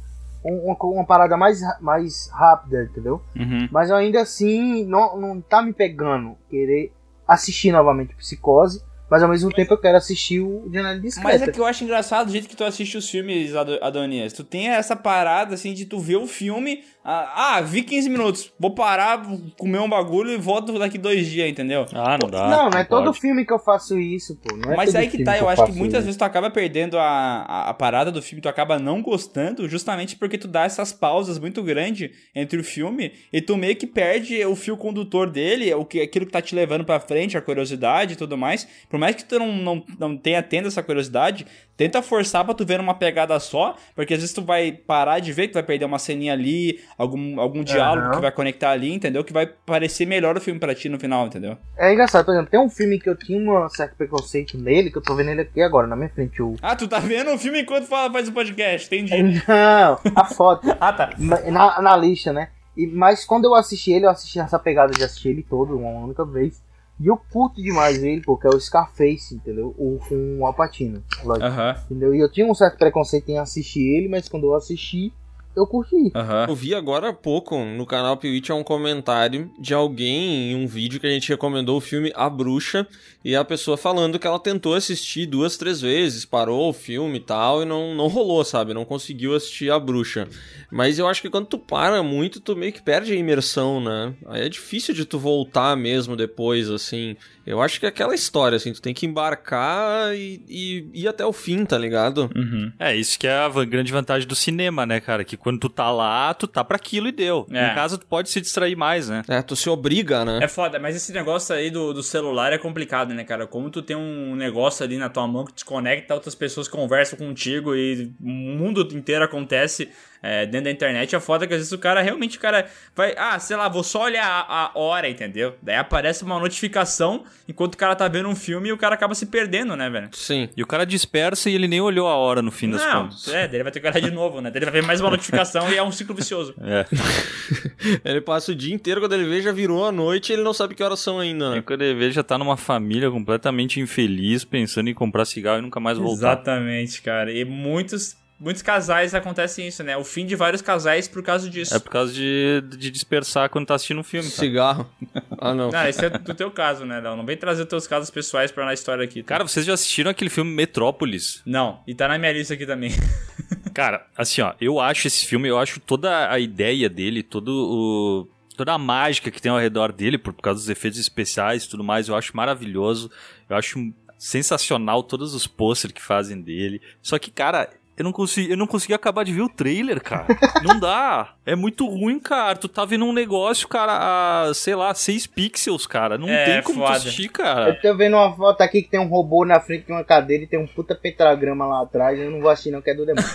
[0.44, 3.22] Uma, uma parada mais, mais rápida, entendeu?
[3.36, 3.68] Uhum.
[3.70, 6.92] Mas ainda assim não, não tá me pegando querer
[7.32, 11.28] assistir novamente Psicose, mas ao mesmo tempo eu quero assistir o Janela Discreta.
[11.28, 14.32] Mas é que eu acho engraçado o jeito que tu assiste os filmes, Ado- Adonias.
[14.32, 16.82] Tu tem essa parada, assim, de tu ver o filme.
[17.04, 18.52] Ah, ah, vi 15 minutos.
[18.58, 19.22] Vou parar,
[19.58, 21.84] comer um bagulho e volto daqui dois dias, entendeu?
[21.92, 22.48] Ah, não dá.
[22.48, 23.20] não, não é todo pode.
[23.20, 24.56] filme que eu faço isso, pô.
[24.56, 26.06] Não é Mas todo aí que filme tá, eu eu acho que muitas isso.
[26.06, 30.14] vezes tu acaba perdendo a, a, a parada do filme, tu acaba não gostando, justamente
[30.14, 34.44] porque tu dá essas pausas muito grandes entre o filme e tu meio que perde
[34.44, 38.12] o fio condutor dele, o que, aquilo que tá te levando pra frente, a curiosidade
[38.12, 38.66] e tudo mais.
[38.88, 41.44] Por mais que tu não, não, não tenha tendo essa curiosidade,
[41.76, 45.32] tenta forçar pra tu ver numa pegada só, porque às vezes tu vai parar de
[45.32, 48.14] ver, tu vai perder uma ceninha ali, algum, algum diálogo Aham.
[48.16, 49.24] que vai conectar ali, entendeu?
[49.24, 51.56] Que vai parecer melhor o filme pra ti no final, entendeu?
[51.76, 54.98] É engraçado, por exemplo, tem um filme que eu tinha um certo preconceito nele, que
[54.98, 56.42] eu tô vendo ele aqui agora, na minha frente.
[56.42, 56.54] O...
[56.62, 59.42] Ah, tu tá vendo o filme enquanto fala, faz o podcast, entendi.
[59.46, 60.62] Não, a foto.
[60.80, 61.10] Ah, tá.
[61.18, 62.48] na, na lista, né?
[62.76, 66.04] E, mas quando eu assisti ele, eu assisti essa pegada de assistir ele todo, uma
[66.04, 66.60] única vez.
[67.02, 69.74] E eu curto demais ele, porque é o Scarface, entendeu?
[69.76, 71.46] O, com o Alpatino, lógico.
[71.46, 72.14] Aham, Entendeu?
[72.14, 75.12] E eu tinha um certo preconceito em assistir ele, mas quando eu assisti,
[75.56, 76.10] eu curti.
[76.14, 76.46] aham.
[76.48, 80.98] Eu vi agora há pouco no canal Piwitch um comentário de alguém em um vídeo
[80.98, 82.86] que a gente recomendou o filme A Bruxa
[83.24, 87.20] e a pessoa falando que ela tentou assistir duas, três vezes, parou o filme e
[87.20, 88.74] tal e não, não rolou, sabe?
[88.74, 90.28] Não conseguiu assistir A Bruxa.
[90.70, 94.14] Mas eu acho que quando tu para muito, tu meio que perde a imersão, né?
[94.26, 97.16] Aí é difícil de tu voltar mesmo depois, assim.
[97.46, 101.24] Eu acho que é aquela história, assim, tu tem que embarcar e, e ir até
[101.24, 102.30] o fim, tá ligado?
[102.34, 102.72] Uhum.
[102.78, 105.24] É, isso que é a grande vantagem do cinema, né, cara?
[105.24, 107.46] Que quando tu tá lá, tu tá pra aquilo e deu.
[107.50, 107.72] É.
[107.72, 109.22] Em casa, tu pode se distrair mais, né?
[109.28, 110.40] É, tu se obriga, né?
[110.42, 113.46] É foda, mas esse negócio aí do, do celular é complicado, né, cara?
[113.46, 117.74] Como tu tem um negócio ali na tua mão que desconecta, outras pessoas conversam contigo
[117.74, 119.88] e o mundo inteiro acontece
[120.22, 123.14] é, dentro da internet, é foda que às vezes o cara realmente, o cara vai,
[123.18, 125.54] ah, sei lá, vou só olhar a, a hora, entendeu?
[125.60, 129.14] Daí aparece uma notificação enquanto o cara tá vendo um filme e o cara acaba
[129.14, 130.08] se perdendo, né, velho?
[130.12, 130.48] Sim.
[130.56, 133.28] E o cara dispersa e ele nem olhou a hora no fim das Não, contas.
[133.28, 134.50] é, daí ele vai ter que olhar de novo, né?
[134.50, 136.54] Daí ele vai ver mais uma notificação e é um ciclo vicioso.
[136.60, 136.86] É.
[138.04, 140.52] Ele passa o dia inteiro, quando ele vê, já virou a noite e ele não
[140.52, 141.62] sabe que horas são ainda, E né?
[141.62, 145.80] quando ele vê, já tá numa família completamente infeliz, pensando em comprar cigarro e nunca
[145.80, 146.32] mais voltar.
[146.32, 147.32] Exatamente, cara.
[147.32, 149.96] E muitos, muitos casais acontecem isso, né?
[149.96, 151.74] O fim de vários casais por causa disso.
[151.74, 154.40] É por causa de, de dispersar quando tá assistindo um filme, cara.
[154.40, 154.90] Cigarro.
[155.38, 155.70] Ah, não.
[155.70, 157.16] Não, esse é do teu caso, né, Léo?
[157.16, 159.22] Não vem trazer os teus casos pessoais pra na história aqui.
[159.22, 159.28] tá?
[159.28, 161.40] Cara, vocês já assistiram aquele filme Metrópolis?
[161.46, 162.90] Não, e tá na minha lista aqui também.
[163.72, 168.28] Cara, assim, ó, eu acho esse filme, eu acho toda a ideia dele, todo o.
[168.54, 171.82] Toda a mágica que tem ao redor dele, por causa dos efeitos especiais e tudo
[171.82, 173.10] mais, eu acho maravilhoso.
[173.48, 173.78] Eu acho
[174.18, 176.80] sensacional todos os posters que fazem dele.
[177.00, 180.26] Só que, cara, eu não consegui, eu não consegui acabar de ver o trailer, cara.
[180.64, 181.34] não dá.
[181.44, 182.56] É muito ruim, cara.
[182.56, 186.16] Tu tá vendo um negócio, cara, a, sei lá, 6 pixels, cara.
[186.16, 186.92] Não É, tem como foda.
[186.92, 187.70] tu assistir, cara.
[187.70, 190.44] Eu tô vendo uma foto aqui que tem um robô na frente de uma cadeira
[190.44, 192.18] e tem um puta pentagrama lá atrás.
[192.18, 193.28] Eu não vou assistir, não, que é do demônio.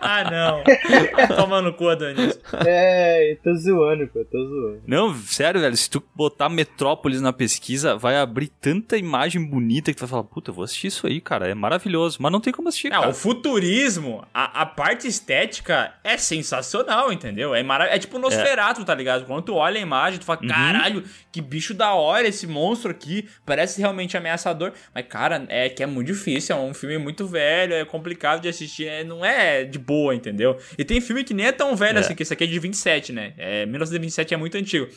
[0.00, 1.36] ah, não.
[1.36, 2.38] Toma no cu, Adonis.
[2.66, 4.82] é, eu tô zoando, pô, eu tô zoando.
[4.86, 9.96] Não, sério, velho, se tu botar Metrópolis na pesquisa, vai abrir tanta imagem bonita que
[9.98, 12.18] tu vai falar, puta, eu vou assistir isso aí, cara, é maravilhoso.
[12.20, 13.10] Mas não tem como assistir, Não, cara.
[13.10, 17.54] o futurismo, a, a parte estética é sensacional, entendeu?
[17.54, 19.24] É, marav é tipo Nosferatu, tá ligado?
[19.26, 21.02] Quando tu olha a imagem, tu fala, caralho,
[21.32, 24.72] que bicho da hora esse monstro aqui, parece realmente ameaçador.
[24.94, 28.48] Mas, cara, é que é muito difícil, é um filme muito velho, é complicado de
[28.48, 30.56] assistir, é- não é de boa, entendeu?
[30.76, 32.00] E tem filme que nem é tão velho É.
[32.00, 33.32] assim, que esse aqui é de 27, né?
[33.36, 34.88] É, 1927 é muito antigo.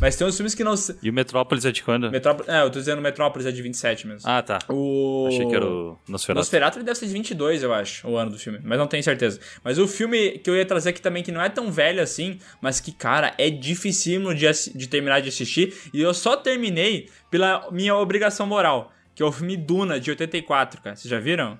[0.00, 0.74] Mas tem uns filmes que não...
[1.02, 2.10] E o Metrópolis é de quando?
[2.10, 4.30] Metrópolis, é, eu tô dizendo Metrópolis é de 27 mesmo.
[4.30, 4.60] Ah, tá.
[4.68, 5.26] O...
[5.28, 6.38] Achei que era o Nosferatu.
[6.38, 9.02] Nosferatu ele deve ser de 22, eu acho, o ano do filme, mas não tenho
[9.02, 9.40] certeza.
[9.64, 12.38] Mas o filme que eu ia trazer aqui também, que não é tão velho assim,
[12.60, 17.08] mas que, cara, é dificílimo de, assi- de terminar de assistir, e eu só terminei
[17.28, 20.94] pela minha obrigação moral, que é o filme Duna, de 84, cara.
[20.94, 21.58] Vocês já viram?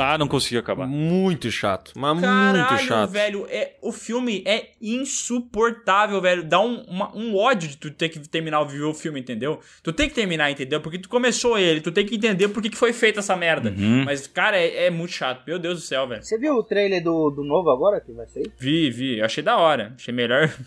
[0.00, 0.86] Ah, não consegui acabar.
[0.86, 3.10] Muito chato, mas muito Caralho, chato.
[3.10, 6.42] velho, é, o filme é insuportável, velho.
[6.44, 9.60] Dá um, uma- um ódio de tu ter que terminar de ver o filme, entendeu?
[9.82, 10.80] Tu tem que terminar, entendeu?
[10.80, 13.70] Porque tu começou ele, tu tem que entender por que, que foi feita essa merda.
[13.76, 14.04] Uhum.
[14.04, 15.42] Mas, cara, é, é muito chato.
[15.46, 16.22] Meu Deus do céu, velho.
[16.22, 18.50] Você viu o trailer do, do novo agora que vai sair?
[18.58, 19.22] Vi, vi.
[19.22, 19.92] Achei da hora.
[19.96, 20.48] Achei melhor.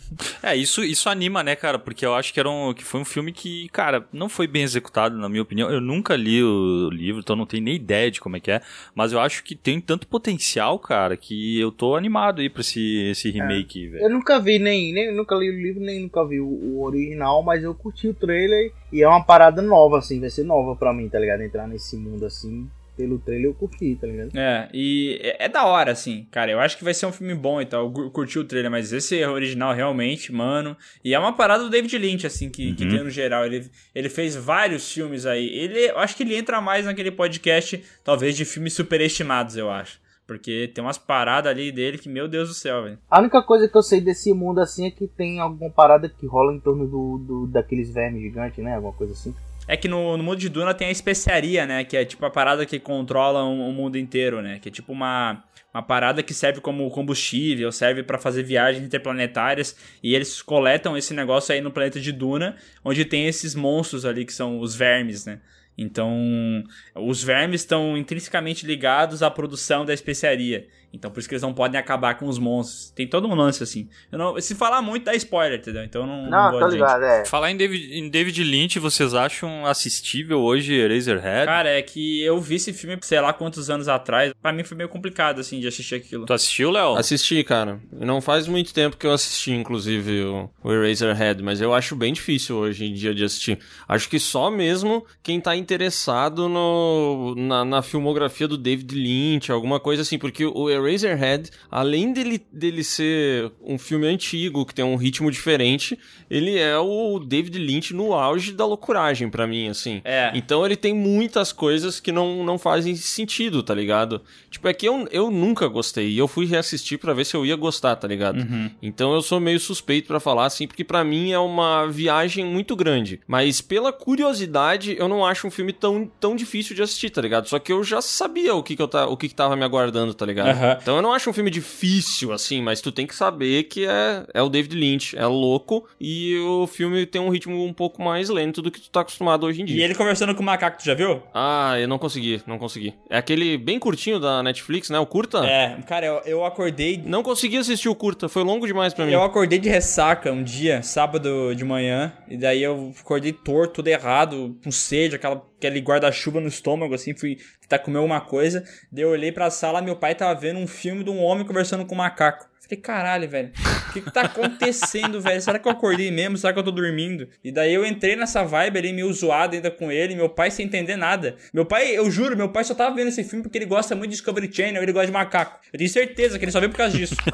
[0.43, 1.77] É, isso, isso anima, né, cara?
[1.77, 4.63] Porque eu acho que, era um, que foi um filme que, cara, não foi bem
[4.63, 5.69] executado, na minha opinião.
[5.69, 8.59] Eu nunca li o livro, então não tenho nem ideia de como é que é.
[8.95, 13.09] Mas eu acho que tem tanto potencial, cara, que eu tô animado aí pra esse,
[13.09, 14.03] esse remake, velho.
[14.03, 17.41] Eu nunca vi nem, nem nunca li o livro, nem nunca vi o, o original,
[17.43, 20.93] mas eu curti o trailer e é uma parada nova, assim, vai ser nova pra
[20.93, 21.41] mim, tá ligado?
[21.41, 24.29] Entrar nesse mundo assim, pelo trailer eu curti, tá ligado?
[24.37, 26.51] É, e é, é da hora, assim, cara.
[26.51, 27.85] Eu acho que vai ser um filme bom e tal.
[27.85, 30.75] Eu cu- curti o trailer, mas esse é original realmente, mano.
[31.03, 32.89] E é uma parada do David Lynch, assim, que, que Uhum.
[32.89, 33.45] tem no geral.
[33.45, 35.47] Ele, ele fez vários filmes aí.
[35.47, 39.99] Ele, eu acho que ele entra mais naquele podcast, talvez, de filmes superestimados, eu acho.
[40.27, 42.97] Porque tem umas paradas ali dele que, meu Deus do céu, velho.
[43.09, 46.25] A única coisa que eu sei desse mundo assim é que tem alguma parada que
[46.25, 48.75] rola em torno do, do daqueles vermes gigantes, né?
[48.75, 49.35] Alguma coisa assim.
[49.67, 51.83] É que no, no mundo de Duna tem a especiaria, né?
[51.83, 54.59] Que é tipo a parada que controla o, mundo inteiro, né?
[54.59, 55.43] Que é tipo uma,
[55.73, 59.75] uma parada que serve como combustível, serve pra fazer viagens interplanetárias.
[60.03, 64.25] E eles coletam esse negócio aí no planeta de Duna, onde tem esses monstros ali
[64.25, 65.39] que são os vermes, né?
[65.77, 66.63] Então,
[66.95, 70.67] os vermes estão intrinsecamente ligados à produção da especiaria.
[70.93, 72.91] Então, por isso que eles não podem acabar com os monstros.
[72.91, 73.87] Tem todo um lance assim.
[74.11, 75.83] Eu não- se falar muito, dá spoiler, entendeu?
[75.83, 76.73] Então, não, Não, vou tô adiante.
[76.81, 77.25] ligado, é.
[77.25, 81.45] Falar em David, em David Lynch, vocês acham assistível hoje Eraserhead?
[81.45, 84.33] Cara, é que eu vi esse filme, sei lá quantos anos atrás.
[84.41, 86.25] Pra mim foi meio complicado, assim, de assistir aquilo.
[86.25, 86.95] Tu assistiu, Léo?
[86.95, 87.79] Assisti, cara.
[87.91, 92.11] Não faz muito tempo que eu assisti, inclusive, o, o Eraserhead, mas eu acho bem
[92.13, 93.59] difícil hoje em dia de assistir.
[93.87, 99.79] Acho que só mesmo quem tá interessado no, na, na filmografia do David Lynch, alguma
[99.79, 104.95] coisa assim, porque o Eraserhead, além dele, dele ser um filme antigo, que tem um
[104.95, 105.97] ritmo diferente,
[106.29, 110.01] ele é o David Lynch no auge da loucuragem pra mim, assim.
[110.03, 110.31] É.
[110.33, 114.21] Então ele tem muitas coisas que não, não fazem sentido, tá ligado?
[114.49, 116.09] Tipo, é que eu, eu nunca gostei.
[116.09, 118.39] E eu fui reassistir pra ver se eu ia gostar, tá ligado?
[118.39, 118.69] Uhum.
[118.81, 122.75] Então eu sou meio suspeito pra falar, assim, porque pra mim é uma viagem muito
[122.75, 123.19] grande.
[123.27, 127.47] Mas pela curiosidade, eu não acho um filme tão, tão difícil de assistir, tá ligado?
[127.47, 129.63] Só que eu já sabia o que, que, eu ta, o que, que tava me
[129.63, 130.70] aguardando, tá ligado?
[130.71, 130.79] Aham.
[130.81, 134.23] Então eu não acho um filme difícil, assim, mas tu tem que saber que é,
[134.33, 138.29] é o David Lynch, é louco, e o filme tem um ritmo um pouco mais
[138.29, 139.81] lento do que tu tá acostumado hoje em dia.
[139.81, 141.21] E ele conversando com o macaco, tu já viu?
[141.33, 142.93] Ah, eu não consegui, não consegui.
[143.09, 144.99] É aquele bem curtinho da Netflix, né?
[144.99, 145.45] O curta?
[145.45, 147.01] É, cara, eu, eu acordei.
[147.05, 149.11] Não consegui assistir o curta, foi longo demais pra mim.
[149.11, 153.87] Eu acordei de ressaca um dia, sábado de manhã, e daí eu acordei torto, tudo
[153.87, 158.63] errado, com sede, aquela, aquele guarda-chuva no estômago, assim, fui tentar comer alguma coisa.
[158.91, 161.85] Daí eu olhei pra sala, meu pai tava vendo um filme de um homem conversando
[161.85, 162.49] com um macaco.
[162.71, 163.51] Falei, caralho, velho,
[163.89, 165.41] o que, que tá acontecendo, velho?
[165.41, 166.37] Será que eu acordei mesmo?
[166.37, 167.27] Será que eu tô dormindo?
[167.43, 170.65] E daí eu entrei nessa vibe ali, meio zoado ainda com ele, meu pai sem
[170.65, 171.35] entender nada.
[171.53, 174.11] Meu pai, eu juro, meu pai só tava vendo esse filme porque ele gosta muito
[174.11, 175.59] de Discovery Channel, ele gosta de macaco.
[175.73, 177.15] Eu tenho certeza que ele só veio por causa disso.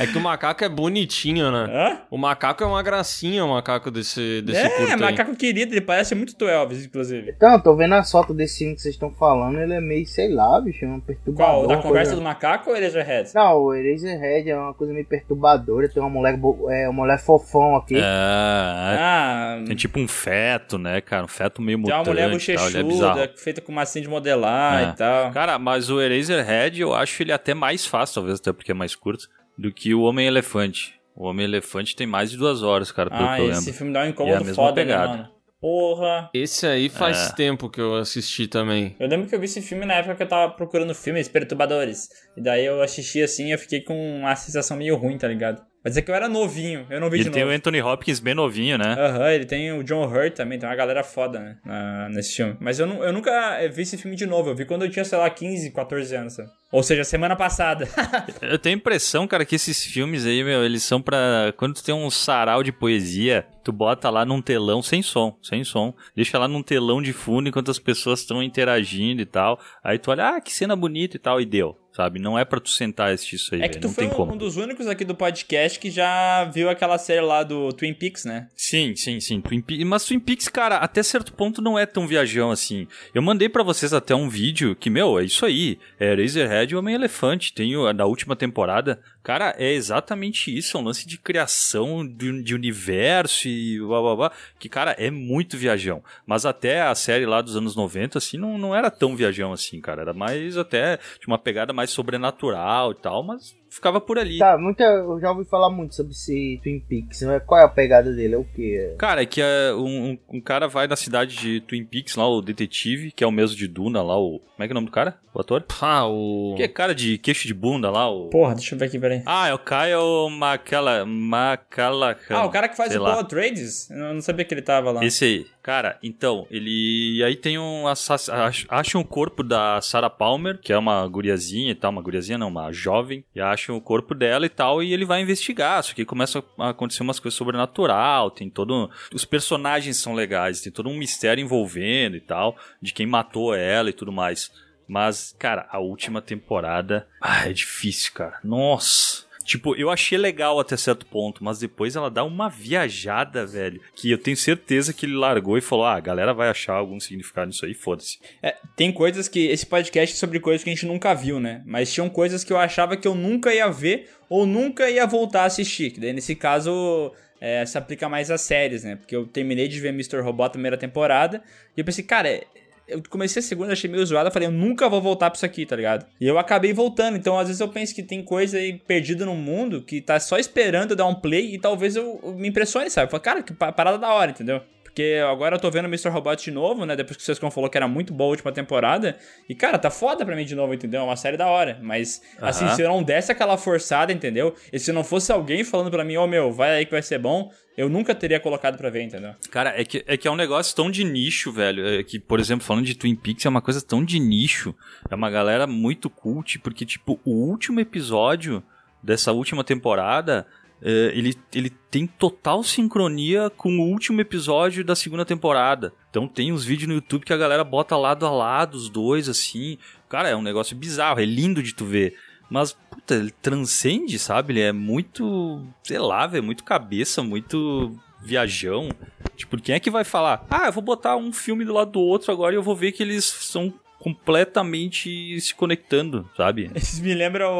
[0.00, 1.66] É que o macaco é bonitinho, né?
[1.70, 2.00] Hã?
[2.10, 6.34] O macaco é uma gracinha, o macaco desse, desse é, macaco querido, ele parece muito
[6.34, 7.32] tu Elvis, inclusive.
[7.36, 10.28] Então, tô vendo a foto desse filme que vocês estão falando, ele é meio, sei
[10.28, 11.54] lá, bicho, é um perturbador.
[11.54, 11.66] Qual?
[11.66, 13.30] Da conversa coisa- do macaco ou Eraserhead?
[13.34, 13.74] Não, o
[14.08, 16.38] Eraserhead é uma coisa meio perturbadora, tem uma mulher,
[16.70, 17.96] é, uma mulher fofão aqui.
[17.96, 21.24] É, Ah, é tipo um feto, né, cara?
[21.24, 23.14] Um feto meio tem uma mutante mulher é bizarro.
[23.18, 24.90] bochechuda, feita com massinha de modelar É.
[24.90, 25.30] e tal.
[25.32, 28.94] Cara, mas o Eraserhead eu acho ele até mais fácil, talvez até porque é mais
[28.94, 30.94] curto, do que o Homem-Elefante.
[31.14, 33.74] O Homem-Elefante tem mais de duas horas, cara, pelo Ah, que eu esse lembro.
[33.74, 35.08] filme dá um E é a incômodo mesma foda, pegada.
[35.12, 35.28] né, mano?
[35.60, 36.30] Porra.
[36.32, 37.34] Esse aí faz É.
[37.34, 38.94] tempo que eu assisti também.
[39.00, 42.08] Eu lembro que eu vi esse filme na época que eu tava procurando filmes perturbadores.
[42.36, 45.60] E daí eu assisti assim e eu fiquei com uma sensação meio ruim, tá ligado?
[45.88, 47.52] Mas é que eu era novinho, eu não vi Ele de tem novo.
[47.54, 48.94] o Anthony Hopkins bem novinho, né?
[48.98, 52.56] Aham, ele tem o John Hurt também, tem uma galera foda, né, na- nesse filme.
[52.60, 55.04] Mas eu, não, eu nunca vi esse filme de novo, eu vi quando eu tinha,
[55.04, 56.50] sei lá, 15, 14 anos, sabe?
[56.70, 57.88] Ou seja, semana passada.
[58.42, 61.50] Eu tenho a impressão, cara, que esses filmes aí, meu, eles são pra.
[61.56, 65.64] Quando tu tem um sarau de poesia, tu bota lá num telão sem som, sem
[65.64, 65.94] som.
[66.14, 69.58] Deixa lá num telão de fundo enquanto as pessoas estão interagindo e tal.
[69.82, 71.74] Aí tu olha, ah, que cena bonita e tal, e deu.
[71.98, 72.20] Sabe?
[72.20, 74.04] Não é pra tu sentar e assistir isso aí, É que velho, tu não foi
[74.04, 74.34] tem um, como.
[74.34, 78.24] um dos únicos aqui do podcast que já viu aquela série lá do Twin Peaks,
[78.24, 78.46] né?
[78.54, 79.40] Sim, sim, sim.
[79.40, 82.86] Twin Pe- Mas Twin Peaks, cara, até certo ponto não é tão viajão assim.
[83.12, 85.76] Eu mandei pra vocês até um vídeo que, meu, é isso aí.
[85.98, 87.52] É Razorhead e Homem-Elefante.
[87.52, 89.00] Tem o, na última temporada.
[89.28, 94.16] Cara, é exatamente isso, é um lance de criação de, de universo e blá blá
[94.16, 96.02] blá, que, cara, é muito viajão.
[96.24, 99.82] Mas até a série lá dos anos 90, assim, não, não era tão viajão assim,
[99.82, 100.00] cara.
[100.00, 104.38] Era mais até de uma pegada mais sobrenatural e tal, mas ficava por ali.
[104.38, 107.20] Tá, muita, eu já ouvi falar muito sobre esse Twin Peaks.
[107.46, 108.34] Qual é a pegada dele?
[108.34, 108.94] É o quê?
[108.98, 112.40] Cara, é que é um, um- cara vai na cidade de Twin Peaks, lá, o
[112.40, 114.38] detetive, que é o mesmo de Duna, lá, o.
[114.40, 115.18] Como é que é o nome do cara?
[115.34, 115.64] O ator?
[115.80, 116.54] Ah, o.
[116.56, 118.28] Que é cara de queixo de bunda lá, o.
[118.30, 119.22] Porra, deixa eu ver aqui, peraí.
[119.26, 121.04] Ah, é o Kyle Macala...
[121.04, 122.34] Macalacan.
[122.36, 123.00] Ah, o cara que faz o.
[123.00, 123.90] Paul Trades?
[123.90, 125.04] Eu não sabia que ele tava lá.
[125.04, 125.46] Esse aí.
[125.68, 127.22] Cara, então, ele.
[127.22, 127.86] Aí tem um.
[127.86, 131.90] assass- ach- Acha um corpo da Sarah Palmer, que é uma guriazinha e tal.
[131.90, 133.22] Uma guriazinha não, uma jovem.
[133.34, 134.82] E acham o corpo dela e tal.
[134.82, 135.82] E ele vai investigar.
[135.84, 138.30] Só que começa a acontecer umas coisas sobrenatural.
[138.30, 138.90] Tem todo.
[139.12, 140.62] Os personagens são legais.
[140.62, 142.56] Tem todo um mistério envolvendo e tal.
[142.80, 144.50] De quem matou ela e tudo mais.
[144.88, 147.06] Mas, cara, a última temporada.
[147.20, 148.38] Ah, é difícil, cara.
[148.42, 149.27] Nossa.
[149.48, 153.80] Tipo, eu achei legal até certo ponto, mas depois ela dá uma viajada, velho.
[153.94, 157.00] Que eu tenho certeza que ele largou e falou: ah, a galera vai achar algum
[157.00, 158.18] significado nisso aí, foda-se.
[158.42, 159.46] É, tem coisas que.
[159.46, 161.62] Esse podcast é sobre coisas que a gente nunca viu, né?
[161.64, 165.44] Mas tinham coisas que eu achava que eu nunca ia ver ou nunca ia voltar
[165.44, 165.92] a assistir.
[165.92, 167.10] Que daí, nesse caso,
[167.40, 168.96] é, se aplica mais às séries, né?
[168.96, 170.20] Porque eu terminei de ver Mr.
[170.20, 171.42] Robot a primeira temporada
[171.74, 172.44] e eu pensei, cara, é-
[172.88, 175.66] eu comecei a segunda, achei meio zoada, falei, eu nunca vou voltar pra isso aqui,
[175.66, 176.06] tá ligado?
[176.20, 179.34] E eu acabei voltando, então às vezes eu penso que tem coisa aí perdida no
[179.34, 182.90] mundo que tá só esperando eu dar um play e talvez eu, eu me impressione,
[182.90, 183.10] sabe?
[183.10, 184.60] Falo, cara, que pa- parada da hora, entendeu?
[184.98, 186.08] Porque agora eu tô vendo Mr.
[186.08, 186.96] Robot de novo, né?
[186.96, 189.16] Depois que o Sescon falou que era muito boa a última temporada.
[189.48, 191.02] E, cara, tá foda pra mim de novo, entendeu?
[191.02, 191.78] É uma série da hora.
[191.80, 192.74] Mas, assim, Aham.
[192.74, 194.56] se eu não desse aquela forçada, entendeu?
[194.72, 197.20] E se não fosse alguém falando pra mim, ô meu, vai aí que vai ser
[197.20, 199.36] bom, eu nunca teria colocado pra ver, entendeu?
[199.52, 201.86] Cara, é que, é que é um negócio tão de nicho, velho.
[201.86, 204.74] É que, por exemplo, falando de Twin Peaks, é uma coisa tão de nicho.
[205.08, 208.64] É uma galera muito cult, porque, tipo, o último episódio
[209.00, 210.44] dessa última temporada.
[210.82, 215.92] É, ele, ele tem total sincronia com o último episódio da segunda temporada.
[216.10, 219.28] Então tem uns vídeos no YouTube que a galera bota lado a lado os dois,
[219.28, 219.78] assim.
[220.08, 222.16] Cara, é um negócio bizarro, é lindo de tu ver.
[222.50, 224.54] Mas, puta, ele transcende, sabe?
[224.54, 227.92] Ele é muito, sei lá, velho, muito cabeça, muito
[228.22, 228.88] viajão.
[229.36, 230.46] Tipo, quem é que vai falar?
[230.50, 232.92] Ah, eu vou botar um filme do lado do outro agora e eu vou ver
[232.92, 236.70] que eles são completamente se conectando, sabe?
[236.74, 237.52] Esses me lembram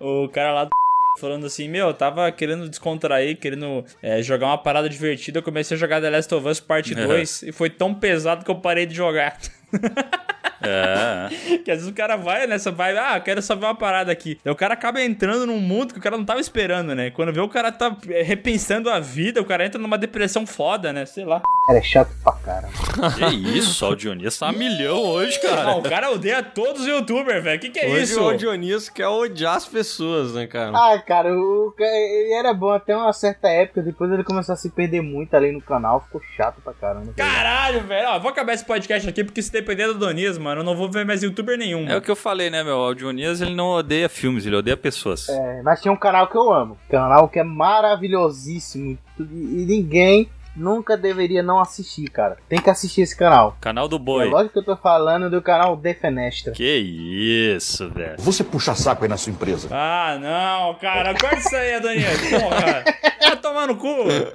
[0.00, 0.70] o, o cara lá do
[1.20, 5.76] falando assim, meu, eu tava querendo descontrair, querendo é, jogar uma parada divertida, eu comecei
[5.76, 7.06] a jogar The Last of Us Parte Uhum.
[7.08, 9.38] 2 e foi tão pesado que eu parei de jogar.
[10.66, 11.58] É.
[11.64, 14.10] que às vezes o cara vai nessa vibe, ah, eu quero só ver uma parada
[14.10, 14.38] aqui.
[14.44, 17.10] Aí o cara acaba entrando num mundo que o cara não tava esperando, né?
[17.10, 20.92] Quando vê o cara tá é, repensando a vida, o cara entra numa depressão foda,
[20.92, 21.06] né?
[21.06, 21.42] Sei lá.
[21.66, 22.72] Cara, é chato pra caramba.
[23.16, 25.64] Que isso, só o Dionísio tá a milhão hoje, cara.
[25.64, 27.60] Não, o cara odeia todos os youtubers, velho.
[27.60, 28.22] Que que é Hoje isso?
[28.22, 30.72] o Dionísio quer odiar as pessoas, né, cara?
[30.74, 34.70] Ah, cara, o, ele era bom até uma certa época, depois ele começou a se
[34.70, 37.12] perder muito ali no canal, ficou chato pra caramba.
[37.16, 38.08] Caralho, velho.
[38.10, 40.90] Ó, vou acabar esse podcast aqui porque se depender do Donias, mano, eu não vou
[40.90, 41.88] ver mais youtuber nenhum.
[41.88, 42.78] É o que eu falei, né, meu?
[42.78, 45.28] O Dionias, ele não odeia filmes, ele odeia pessoas.
[45.28, 50.96] É, mas tinha um canal que eu amo, canal que é maravilhosíssimo e ninguém nunca
[50.96, 52.36] deveria não assistir, cara.
[52.48, 53.56] Tem que assistir esse canal.
[53.60, 54.28] Canal do É Boi.
[54.28, 56.52] lógico que eu tô falando do canal Defenestra.
[56.52, 56.64] Que
[57.54, 58.14] isso, velho.
[58.18, 59.68] Você puxa saco aí na sua empresa.
[59.70, 61.14] Ah, não, cara.
[61.18, 62.20] Corta isso aí, Donias.
[62.30, 62.84] Porra.
[63.20, 63.88] Vai tomar no cu.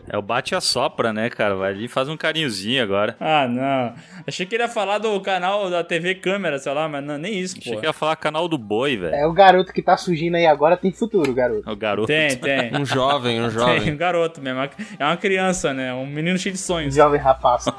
[0.09, 1.55] É o bate a sopra, né, cara?
[1.55, 3.15] Vai ali e faz um carinhozinho agora.
[3.19, 3.93] Ah, não.
[4.27, 7.39] Achei que ele ia falar do canal da TV Câmera, sei lá, mas não, nem
[7.39, 7.79] isso, Achei pô.
[7.79, 9.15] que ia falar canal do Boi, velho.
[9.15, 11.69] É o garoto que tá surgindo aí agora, tem futuro, garoto.
[11.69, 12.07] O garoto.
[12.07, 12.69] Tem, tem.
[12.79, 13.93] Um jovem, um Tem, jovem.
[13.93, 14.61] um garoto mesmo.
[14.97, 15.93] É uma criança, né?
[15.93, 16.95] Um menino cheio de sonhos.
[16.95, 17.65] Jovem rapaz.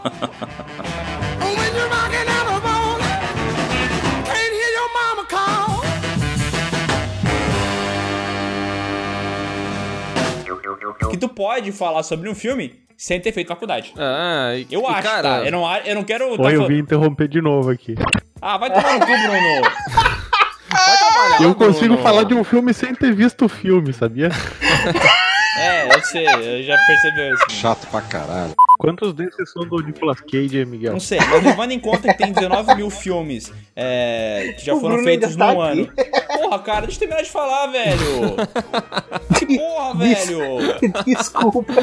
[11.11, 13.93] Que tu pode falar sobre um filme sem ter feito faculdade.
[13.97, 15.45] Ah, e, Eu e, acho, cara, tá?
[15.45, 16.37] Eu não, eu não quero.
[16.37, 17.95] tá Oi, eu vim interromper de novo aqui.
[18.41, 19.63] Ah, vai tomar no cu, Bruno.
[20.71, 22.03] vai trabalhar, Eu consigo Bruno.
[22.03, 24.29] falar de um filme sem ter visto o filme, sabia?
[25.61, 27.45] É, eu sei, eu já percebi isso.
[27.51, 28.55] Chato pra caralho.
[28.79, 30.93] Quantos desses são do Nicolas Cage, Miguel?
[30.95, 34.81] Não sei, mas levando em conta que tem 19 mil filmes é, que já O
[34.81, 35.81] foram Bruno feitos tá num aqui.
[35.81, 35.93] ano.
[36.39, 38.37] Porra, cara, deixa eu terminar de falar, velho.
[39.39, 41.05] Que porra, velho.
[41.05, 41.75] Desculpa.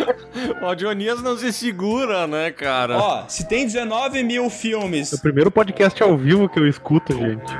[0.63, 2.97] O Dionias não se segura, né, cara?
[2.97, 5.19] Ó, se tem 19 mil É o filmes.
[5.21, 7.53] primeiro podcast ao vivo que eu escuto, gente.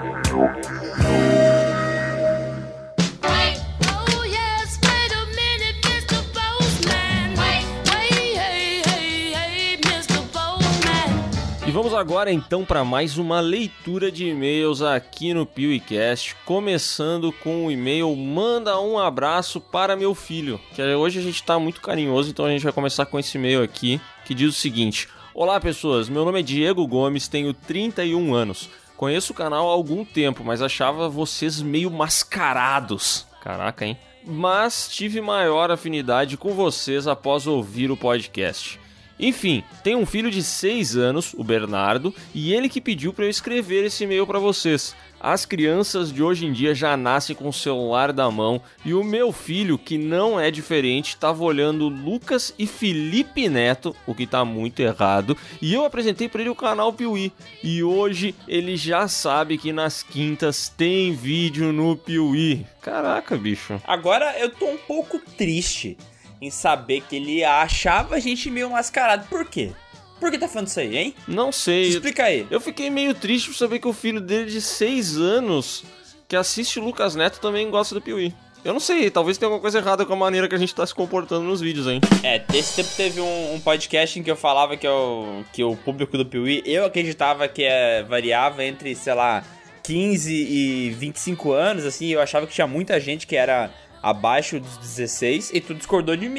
[11.77, 17.71] Vamos agora então para mais uma leitura de e-mails aqui no PeeWeeCast, começando com o
[17.71, 22.45] e-mail Manda um abraço para meu filho, que hoje a gente tá muito carinhoso, então
[22.45, 26.25] a gente vai começar com esse e-mail aqui, que diz o seguinte: Olá pessoas, meu
[26.25, 28.71] nome é Diego Gomes, tenho 31 anos.
[28.95, 33.27] Conheço o canal há algum tempo, mas achava vocês meio mascarados.
[33.39, 33.95] Caraca, hein?
[34.25, 38.79] Mas tive maior afinidade com vocês após ouvir o podcast.
[39.19, 43.29] Enfim, tenho um filho de 6 anos, o Bernardo, e ele que pediu para eu
[43.29, 44.95] escrever esse e-mail para vocês.
[45.19, 49.03] As crianças de hoje em dia já nascem com o celular da mão e o
[49.03, 54.45] meu filho, que não é diferente, estava olhando Lucas e Felipe Neto, o que tá
[54.45, 57.31] muito errado, e eu apresentei para ele o canal Piuí.
[57.63, 62.65] E hoje ele já sabe que nas quintas tem vídeo no Piuí.
[62.79, 63.81] Caraca, bicho.
[63.87, 65.97] Agora eu tô um pouco triste
[66.41, 69.27] em saber que ele achava a gente meio mascarado.
[69.27, 69.71] Por quê?
[70.19, 71.15] Por que tá falando isso aí, hein?
[71.27, 71.89] Não sei.
[71.89, 72.47] Explica aí.
[72.49, 75.83] Eu fiquei meio triste por saber que o filho dele de 6 anos,
[76.27, 78.33] que assiste o Lucas Neto, também gosta do Piuí.
[78.65, 80.85] Eu não sei, talvez tenha alguma coisa errada com a maneira que a gente tá
[80.85, 82.01] se comportando nos vídeos, hein?
[82.23, 85.75] É, esse tempo teve um, um podcast em que eu falava que, eu, que o
[85.75, 89.43] público do Piuí, eu acreditava que é, variava entre, sei lá,
[89.83, 94.77] 15 e 25 anos, assim, eu achava que tinha muita gente que era abaixo dos
[94.77, 96.37] 16 e tu discordou de mim.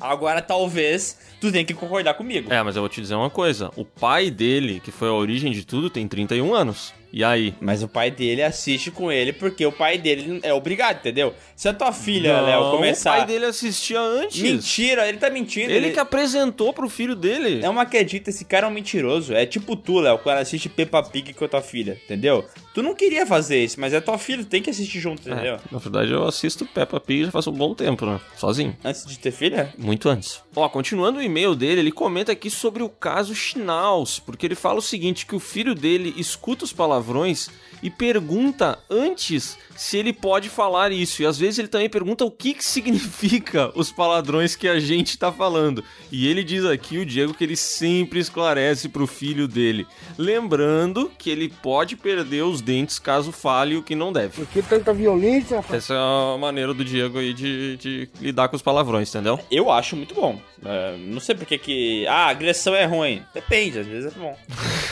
[0.00, 2.52] Agora talvez tu tenha que concordar comigo.
[2.52, 5.52] É, mas eu vou te dizer uma coisa: o pai dele, que foi a origem
[5.52, 6.94] de tudo, tem 31 anos.
[7.12, 7.54] E aí?
[7.60, 11.34] Mas o pai dele assiste com ele porque o pai dele é obrigado, entendeu?
[11.56, 13.14] Se a tua filha, Léo, começar.
[13.14, 14.40] O pai dele assistia antes.
[14.40, 15.72] Mentira, ele tá mentindo.
[15.72, 17.60] Ele, que apresentou pro filho dele.
[17.60, 19.34] Não acredita, esse cara é um mentiroso.
[19.34, 22.44] É tipo tu, Léo, quando assiste Peppa Pig com a tua filha, entendeu?
[22.72, 25.58] Tu não queria fazer isso, mas é tua filha, tem que assistir junto, entendeu?
[25.72, 28.20] Na verdade, eu assisto Peppa Pig já faz um bom tempo, né?
[28.36, 28.76] Sozinho.
[28.84, 29.74] Antes de ter filha?
[29.76, 30.40] Muito antes.
[30.54, 34.78] Ó, continuando o e-mail dele, ele comenta aqui sobre o caso Schnauz, porque ele fala
[34.78, 37.48] o seguinte, que o filho dele escuta os palavrões
[37.82, 41.22] e pergunta antes se ele pode falar isso.
[41.22, 45.18] E às vezes ele também pergunta o que, que significa os palavrões que a gente
[45.18, 45.82] tá falando.
[46.12, 49.86] E ele diz aqui, o Diego, que ele sempre esclarece pro filho dele.
[50.18, 54.36] Lembrando que ele pode perder os dentes caso fale o que não deve.
[54.36, 55.84] Por que tanta violência, rapaz?
[55.84, 59.38] Essa é a maneira do Diego aí de, de lidar com os palavrões, entendeu?
[59.50, 60.40] Eu acho muito bom.
[60.64, 62.06] É, não sei porque que.
[62.06, 63.22] Ah, agressão é ruim.
[63.32, 64.36] Depende, às vezes é bom.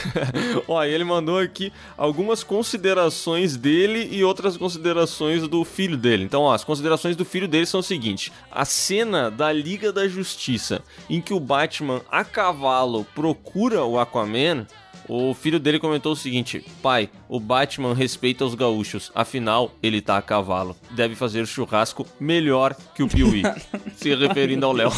[0.66, 6.24] Ó, e ele mandou aqui algumas considerações dele e outras considerações do filho dele.
[6.24, 10.08] Então, ó, as considerações do filho dele são o seguinte: a cena da Liga da
[10.08, 14.66] Justiça em que o Batman a cavalo procura o Aquaman.
[15.08, 20.18] O filho dele comentou o seguinte: Pai, o Batman respeita os gaúchos, afinal, ele tá
[20.18, 20.76] a cavalo.
[20.90, 23.42] Deve fazer churrasco melhor que o Piuí.
[23.96, 24.90] Se referindo ao Léo.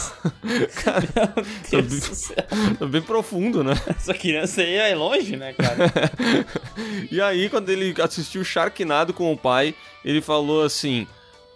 [0.82, 1.34] Cara,
[1.70, 2.36] Meu Deus do céu.
[2.78, 3.74] tá bem profundo, né?
[3.86, 5.90] Essa criança aí é longe, né, cara?
[7.10, 9.74] E aí, quando ele assistiu Sharknado com o pai,
[10.04, 11.06] ele falou assim: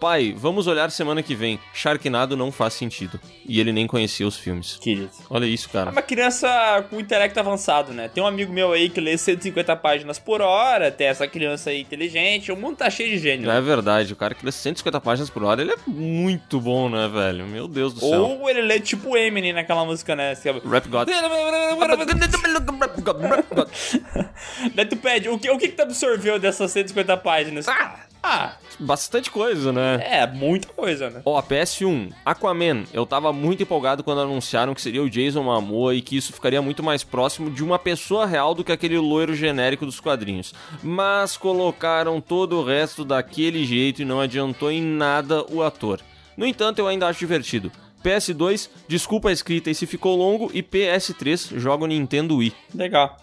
[0.05, 1.59] Pai, vamos olhar semana que vem.
[1.73, 3.19] Sharknado não faz sentido.
[3.43, 4.77] E ele nem conhecia os filmes.
[4.79, 5.09] Querido.
[5.31, 5.89] Olha isso, É cara.
[5.89, 8.07] uma criança com intelecto avançado, né?
[8.07, 11.81] Tem um amigo meu aí que lê 150 páginas por hora, tem essa criança aí
[11.81, 13.49] inteligente, o mundo tá cheio de gênio.
[13.49, 17.07] É verdade, o cara que lê 150 páginas por hora, ele é muito bom, né,
[17.07, 17.47] velho?
[17.47, 18.37] Meu Deus do céu.
[18.39, 20.35] Ou ele lê tipo Eminem naquela música, né?
[20.35, 21.09] Você- Rap God.
[24.75, 27.67] Daí tu pede, o que, o que que tu absorveu dessas 150 páginas?
[27.67, 29.99] Ah, ah, Bastante coisa, né?
[30.03, 31.21] é, muita coisa, né?
[31.23, 32.83] Ó, PS1, Aquaman.
[32.91, 36.61] Eu tava muito empolgado quando anunciaram que seria o Jason Momoa e que isso ficaria
[36.61, 40.53] muito mais próximo de uma pessoa real do que aquele loiro genérico dos quadrinhos.
[40.83, 46.01] Mas colocaram todo o resto daquele jeito e não adiantou em nada o ator.
[46.35, 47.71] No entanto, eu ainda acho divertido.
[48.05, 52.53] PS2, desculpa a escrita e se ficou longo, e PS3, joga o Nintendo Wii.
[52.75, 53.17] Legal.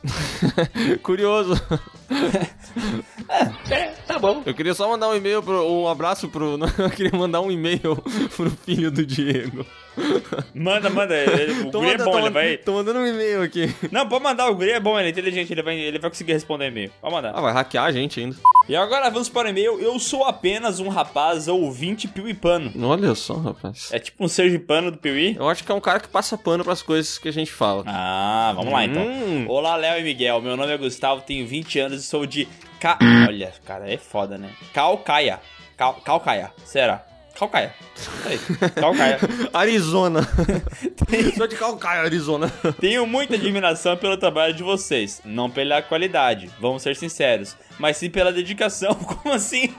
[1.02, 1.54] Curioso.
[3.70, 4.42] É, tá bom.
[4.44, 6.58] Eu queria só mandar um e-mail, pro, um abraço pro.
[6.58, 7.96] não, Eu queria mandar um e-mail
[8.36, 9.64] pro filho do Diego.
[10.54, 11.14] Manda, manda.
[11.14, 12.56] Ele, o Tô guri é bom, tô ele vai...
[12.56, 13.74] Tô mandando um e-mail aqui.
[13.90, 16.32] Não, pode mandar, o guri é bom, ele é inteligente, ele vai, ele vai conseguir
[16.32, 16.90] responder e-mail.
[17.00, 17.32] Pode mandar.
[17.34, 18.36] Ah, vai hackear a gente ainda.
[18.68, 19.80] E agora vamos para o e-mail.
[19.80, 22.72] Eu sou apenas um rapaz ouvinte piuipano.
[22.86, 23.90] Olha só, rapaz.
[23.92, 25.36] É tipo um sergipano do Piuí?
[25.36, 27.84] Eu acho que é um cara que passa pano pras coisas que a gente fala.
[27.86, 29.02] Ah, vamos lá então.
[29.02, 29.46] Hum.
[29.48, 30.40] Olá, Léo e Miguel.
[30.40, 32.48] Meu nome é Gustavo, tenho 20 anos e sou de.
[32.80, 32.98] Ca...
[33.28, 34.50] Olha, cara, é foda, né?
[34.72, 35.40] Calcaia.
[35.76, 35.94] Cal...
[36.04, 36.52] Calcaia.
[36.64, 37.04] Será?
[37.42, 37.74] Calcaia.
[38.24, 38.38] Aí.
[38.70, 39.18] Calcaia.
[39.52, 40.20] Arizona.
[41.36, 42.48] Sou de Calcaia, Arizona.
[42.80, 45.20] Tenho muita admiração pelo trabalho de vocês.
[45.24, 47.56] Não pela qualidade, vamos ser sinceros.
[47.80, 48.94] Mas sim pela dedicação.
[49.02, 49.74] Como assim?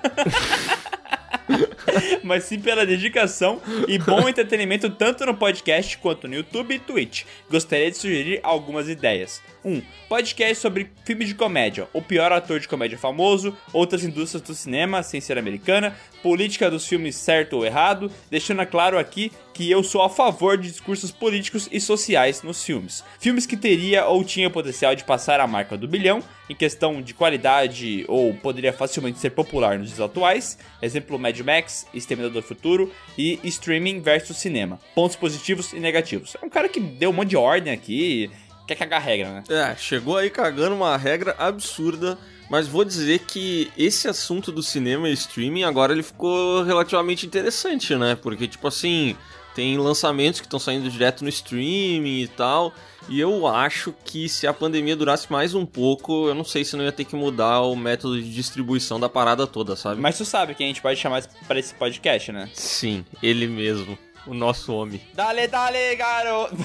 [2.23, 7.23] mas sim pela dedicação e bom entretenimento tanto no podcast quanto no YouTube e Twitch.
[7.49, 9.41] Gostaria de sugerir algumas ideias.
[9.63, 9.71] 1.
[9.71, 14.53] Um, podcast sobre filmes de comédia, o pior ator de comédia famoso, outras indústrias do
[14.53, 19.83] cinema, sem ser americana, política dos filmes certo ou errado, deixando claro aqui que eu
[19.83, 23.03] sou a favor de discursos políticos e sociais nos filmes.
[23.19, 27.13] Filmes que teria ou tinha potencial de passar a marca do bilhão, em questão de
[27.13, 32.91] qualidade ou poderia facilmente ser popular nos dias atuais, exemplo Mad Max, Exterminador do Futuro
[33.17, 34.79] e streaming versus cinema.
[34.95, 36.35] Pontos positivos e negativos.
[36.41, 38.31] É um cara que deu um monte de ordem aqui,
[38.67, 39.43] quer cagar a regra, né?
[39.49, 42.17] É, chegou aí cagando uma regra absurda,
[42.49, 47.95] mas vou dizer que esse assunto do cinema e streaming agora ele ficou relativamente interessante,
[47.95, 48.15] né?
[48.15, 49.15] Porque, tipo assim,
[49.55, 52.73] tem lançamentos que estão saindo direto no streaming e tal.
[53.09, 56.75] E eu acho que se a pandemia durasse mais um pouco, eu não sei se
[56.77, 59.99] não ia ter que mudar o método de distribuição da parada toda, sabe?
[59.99, 62.49] Mas tu sabe quem a gente pode chamar para esse podcast, né?
[62.53, 63.97] Sim, ele mesmo.
[64.25, 65.01] O nosso homem.
[65.13, 66.55] Dale, dale, garoto!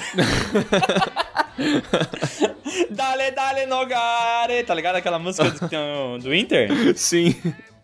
[2.90, 4.62] dale, dale, nogare!
[4.62, 6.68] Tá ligado aquela música do, do Inter?
[6.96, 7.34] Sim.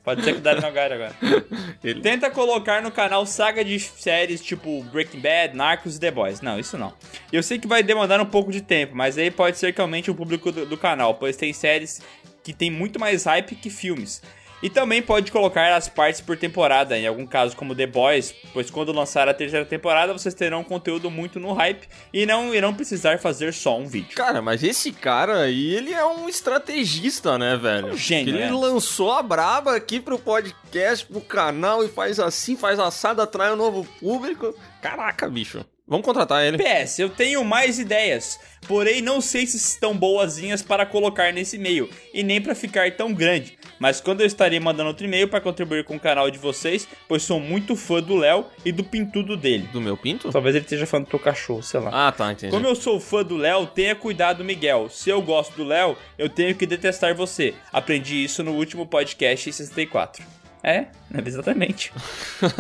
[0.05, 1.17] Pode ser que Dale Nogare agora.
[1.83, 2.03] Ele...
[2.03, 6.43] Tenta colocar no canal saga de séries tipo Breaking Bad, Narcos e The Boys.
[6.43, 6.93] Não, isso não.
[7.33, 10.11] Eu sei que vai demandar um pouco de tempo, mas aí pode ser que aumente
[10.11, 12.03] o público do, do canal, pois tem séries
[12.43, 14.21] que tem muito mais hype que filmes.
[14.65, 18.71] E também pode colocar as partes por temporada, em algum caso como The Boys, pois
[18.71, 23.19] quando lançar a terceira temporada vocês terão conteúdo muito no hype e não irão precisar
[23.19, 24.17] fazer só um vídeo.
[24.17, 27.89] Cara, mas esse cara aí, ele é um estrategista, né, velho?
[27.89, 28.51] Um gênio, Ele né?
[28.51, 33.57] lançou a braba aqui pro podcast, pro canal e faz assim, faz assado, atrai um
[33.57, 34.55] novo público.
[34.81, 35.63] Caraca, bicho.
[35.87, 36.57] Vamos contratar ele.
[36.57, 41.91] PS, eu tenho mais ideias, porém não sei se estão boazinhas para colocar nesse e-mail
[42.13, 43.59] e nem para ficar tão grande.
[43.79, 47.23] Mas quando eu estarei mandando outro e-mail para contribuir com o canal de vocês, pois
[47.23, 49.69] sou muito fã do Léo e do pintudo dele.
[49.75, 50.33] Do meu pinto?
[50.33, 52.09] Talvez ele esteja falando do teu cachorro, sei lá.
[52.09, 52.51] Ah, tá, entendi.
[52.51, 54.89] Como eu sou fã do Léo, tenha cuidado, Miguel.
[54.89, 57.53] Se eu gosto do Léo, eu tenho que detestar você.
[57.71, 60.25] Aprendi isso no último podcast 64.
[60.63, 60.87] É,
[61.27, 61.93] exatamente.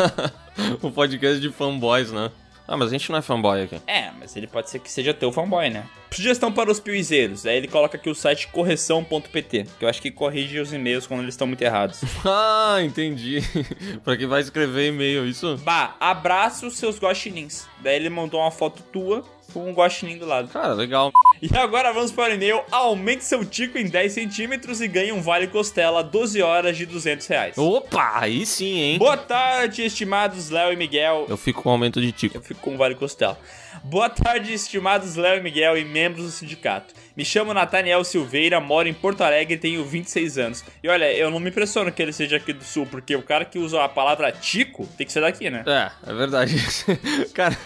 [0.82, 2.30] o podcast de fanboys, né?
[2.66, 3.80] Ah, mas a gente não é fanboy aqui.
[3.86, 5.84] É, mas ele pode ser que seja teu fanboy, né?
[6.10, 7.44] Sugestão para os piuizeiros.
[7.44, 11.20] Aí ele coloca aqui o site correção.pt, que eu acho que corrige os e-mails quando
[11.20, 12.00] eles estão muito errados.
[12.24, 13.40] ah, entendi.
[14.04, 15.56] pra quem vai escrever e-mail, isso?
[15.64, 17.66] Bah, abraça os seus guaxinins.
[17.80, 19.24] Daí ele mandou uma foto tua
[19.54, 20.48] com um guaxinim do lado.
[20.48, 21.12] Cara, legal.
[21.40, 22.60] E agora vamos para o e-mail.
[22.72, 27.26] Aumente seu tico em 10 centímetros e ganhe um vale costela 12 horas de 200
[27.28, 27.56] reais.
[27.56, 28.98] Opa, aí sim, hein?
[28.98, 31.26] Boa tarde, estimados Léo e Miguel.
[31.28, 32.36] Eu fico com aumento de tico.
[32.36, 33.38] Eu fico com um vale costela.
[33.82, 36.94] Boa tarde, estimados Léo e Miguel e membros do sindicato.
[37.16, 40.64] Me chamo Nathaniel Silveira, moro em Porto Alegre e tenho 26 anos.
[40.82, 43.44] E olha, eu não me impressiono que ele seja aqui do sul, porque o cara
[43.44, 45.64] que usa a palavra tico tem que ser daqui, né?
[45.66, 46.56] É, é verdade.
[47.32, 47.56] cara,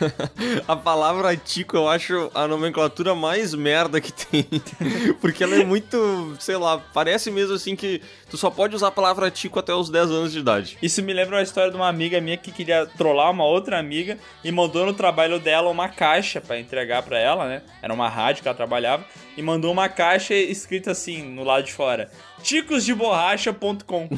[0.67, 4.47] a palavra tico eu acho a nomenclatura mais merda que tem.
[5.21, 8.93] porque ela é muito, sei lá, parece mesmo assim que tu só pode usar a
[8.93, 10.77] palavra tico até os 10 anos de idade.
[10.83, 14.19] Isso me lembra uma história de uma amiga minha que queria trollar uma outra amiga
[14.45, 17.63] e mandou no trabalho dela uma caixa para entregar para ela, né?
[17.83, 19.05] Era uma rádio que ela trabalhava
[19.37, 22.09] e mandou uma caixa escrita assim no lado de fora:
[22.41, 24.09] ticosdeborracha.com.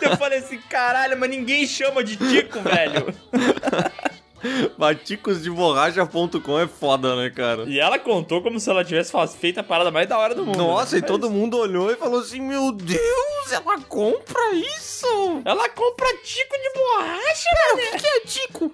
[0.00, 3.14] Eu falei assim, caralho, mas ninguém chama de tico, velho.
[4.78, 7.64] Baticosdeborracha.com é foda, né, cara?
[7.64, 10.58] E ela contou como se ela tivesse feito a parada mais da hora do mundo.
[10.58, 11.02] Nossa, né?
[11.02, 15.06] e todo mundo olhou e falou assim: Meu Deus, ela compra isso?
[15.44, 18.72] Ela compra tico de borracha, O que, que é tico?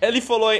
[0.00, 0.52] Ele falou.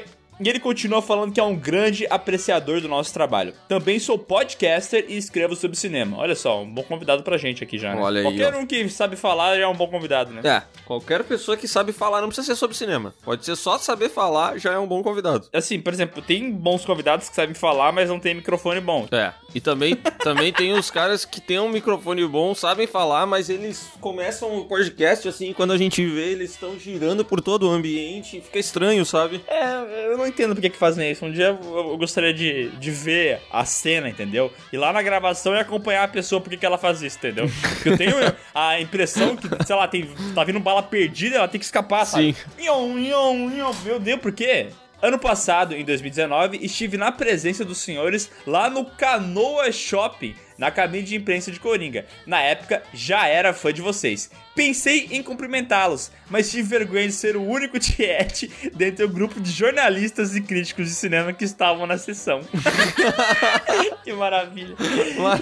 [0.43, 3.55] E ele continua falando que é um grande apreciador do nosso trabalho.
[3.69, 6.19] Também sou podcaster e escrevo sobre cinema.
[6.19, 8.01] Olha só, um bom convidado pra gente aqui já, né?
[8.01, 8.59] Olha aí, Qualquer ó.
[8.59, 10.41] um que sabe falar já é um bom convidado, né?
[10.45, 13.15] É, qualquer pessoa que sabe falar não precisa ser sobre cinema.
[13.25, 15.47] Pode ser só saber falar, já é um bom convidado.
[15.53, 19.07] Assim, por exemplo, tem bons convidados que sabem falar, mas não tem microfone bom.
[19.13, 23.49] É, e também, também tem os caras que têm um microfone bom, sabem falar, mas
[23.49, 27.71] eles começam o podcast assim, quando a gente vê, eles estão girando por todo o
[27.71, 29.43] ambiente, fica estranho, sabe?
[29.47, 31.25] É, eu não entendo porque que fazem isso.
[31.25, 34.53] Um dia eu gostaria de, de ver a cena, entendeu?
[34.73, 37.47] E lá na gravação e acompanhar a pessoa porque que ela faz isso, entendeu?
[37.75, 38.17] Porque eu tenho
[38.55, 42.35] a impressão que, sei lá, tem, tá vindo bala perdida ela tem que escapar, sabe?
[42.35, 42.65] Sim.
[42.65, 43.73] Nhon, nhon, nhon.
[43.85, 44.69] Meu Deus, por quê?
[45.03, 51.03] Ano passado, em 2019, estive na presença dos senhores lá no Canoa Shopping, na cabine
[51.03, 52.07] de imprensa de Coringa.
[52.25, 54.31] Na época, já era fã de vocês.
[54.55, 59.51] Pensei em cumprimentá-los, mas tive vergonha de ser o único tiete dentro do grupo de
[59.51, 62.41] jornalistas e críticos de cinema que estavam na sessão.
[64.05, 64.77] que maravilha.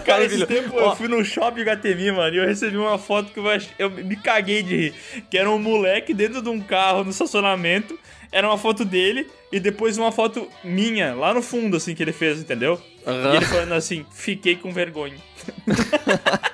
[0.04, 0.46] Cara, esse Maravilha.
[0.46, 0.92] tempo Ó.
[0.92, 3.90] eu fui no shopping Gatemi, mano, e eu recebi uma foto que eu, ach- eu
[3.90, 4.94] me caguei de rir.
[5.30, 7.98] Que era um moleque dentro de um carro no estacionamento.
[8.32, 12.12] Era uma foto dele e depois uma foto minha, lá no fundo, assim, que ele
[12.12, 12.80] fez, entendeu?
[13.06, 13.32] Aham.
[13.32, 15.16] E ele falando assim, fiquei com vergonha.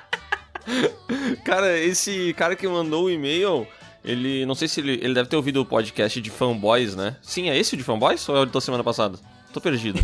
[1.44, 3.66] Cara, esse cara que mandou o e-mail,
[4.04, 4.44] ele.
[4.46, 4.94] Não sei se ele.
[4.94, 7.16] Ele deve ter ouvido o podcast de fanboys, né?
[7.22, 9.18] Sim, é esse o de fanboys ou é o da semana passada?
[9.56, 9.98] Tô perdido.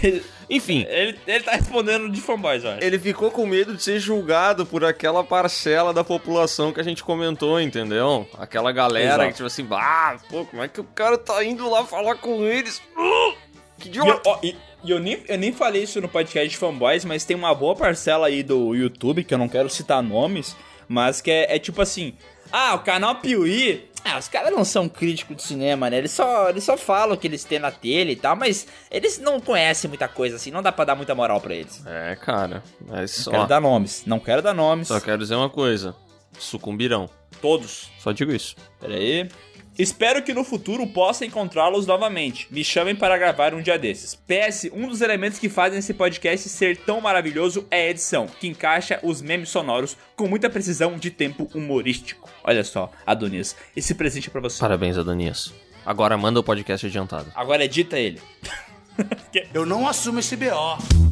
[0.48, 0.86] Enfim.
[0.88, 2.82] Ele, ele tá respondendo de fanboys, olha.
[2.82, 7.04] Ele ficou com medo de ser julgado por aquela parcela da população que a gente
[7.04, 8.26] comentou, entendeu?
[8.38, 9.28] Aquela galera Exato.
[9.28, 12.42] que, tipo assim, ah, pô, como é que o cara tá indo lá falar com
[12.44, 12.80] eles?
[12.96, 13.34] Uh,
[13.78, 14.22] que E eu, idiota!
[14.30, 17.36] ó, e- e eu nem, eu nem falei isso no podcast de fanboys, mas tem
[17.36, 20.56] uma boa parcela aí do YouTube, que eu não quero citar nomes,
[20.88, 22.14] mas que é, é tipo assim:
[22.50, 23.84] Ah, o canal Piuí.
[24.04, 25.98] Ah, os caras não são críticos de cinema, né?
[25.98, 29.18] Eles só, eles só falam o que eles têm na telha e tal, mas eles
[29.18, 31.82] não conhecem muita coisa assim, não dá pra dar muita moral pra eles.
[31.86, 34.88] É, cara, mas Não só, quero dar nomes, não quero dar nomes.
[34.88, 35.94] só quero dizer uma coisa:
[36.38, 37.08] sucumbirão.
[37.40, 37.90] Todos.
[37.98, 38.54] Só digo isso.
[38.80, 39.28] Pera aí.
[39.78, 42.46] Espero que no futuro possa encontrá-los novamente.
[42.50, 44.14] Me chamem para gravar um dia desses.
[44.14, 48.46] PS, um dos elementos que fazem esse podcast ser tão maravilhoso é a edição, que
[48.46, 52.28] encaixa os memes sonoros com muita precisão de tempo humorístico.
[52.44, 54.60] Olha só, Adonis, esse presente é pra você.
[54.60, 55.54] Parabéns, Adonias.
[55.86, 57.32] Agora manda o podcast adiantado.
[57.34, 58.20] Agora edita ele.
[59.54, 61.11] Eu não assumo esse BO.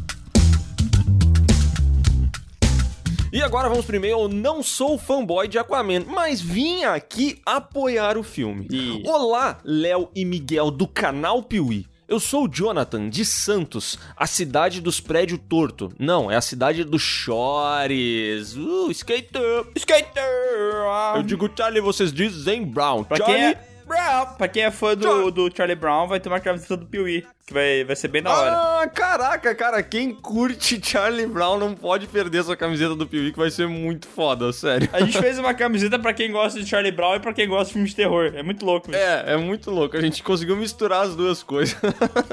[3.33, 4.19] E agora vamos e-mail.
[4.19, 8.67] Eu não sou fanboy de Aquaman, mas vim aqui apoiar o filme.
[8.69, 9.03] Ih.
[9.07, 11.85] Olá, Léo e Miguel do canal Piuí.
[12.09, 15.93] Eu sou o Jonathan, de Santos, a cidade dos prédios torto.
[15.97, 18.57] Não, é a cidade dos chores.
[18.57, 19.65] Uh, skater.
[19.77, 20.23] Skater!
[21.15, 23.05] Eu digo Charlie, vocês dizem Brown.
[23.05, 23.37] Pra Charlie...
[23.37, 23.70] quem é...
[23.85, 27.25] Brown, pra quem é fã do, do Charlie Brown, vai ter uma camiseta do Piuí,
[27.45, 28.51] que vai, vai ser bem da hora.
[28.51, 33.37] Ah, caraca, cara, quem curte Charlie Brown não pode perder sua camiseta do Piuí, que
[33.37, 34.89] vai ser muito foda, sério.
[34.93, 37.65] A gente fez uma camiseta pra quem gosta de Charlie Brown e pra quem gosta
[37.65, 38.31] de filmes de terror.
[38.35, 38.99] É muito louco isso.
[38.99, 39.97] É, é muito louco.
[39.97, 41.77] A gente conseguiu misturar as duas coisas.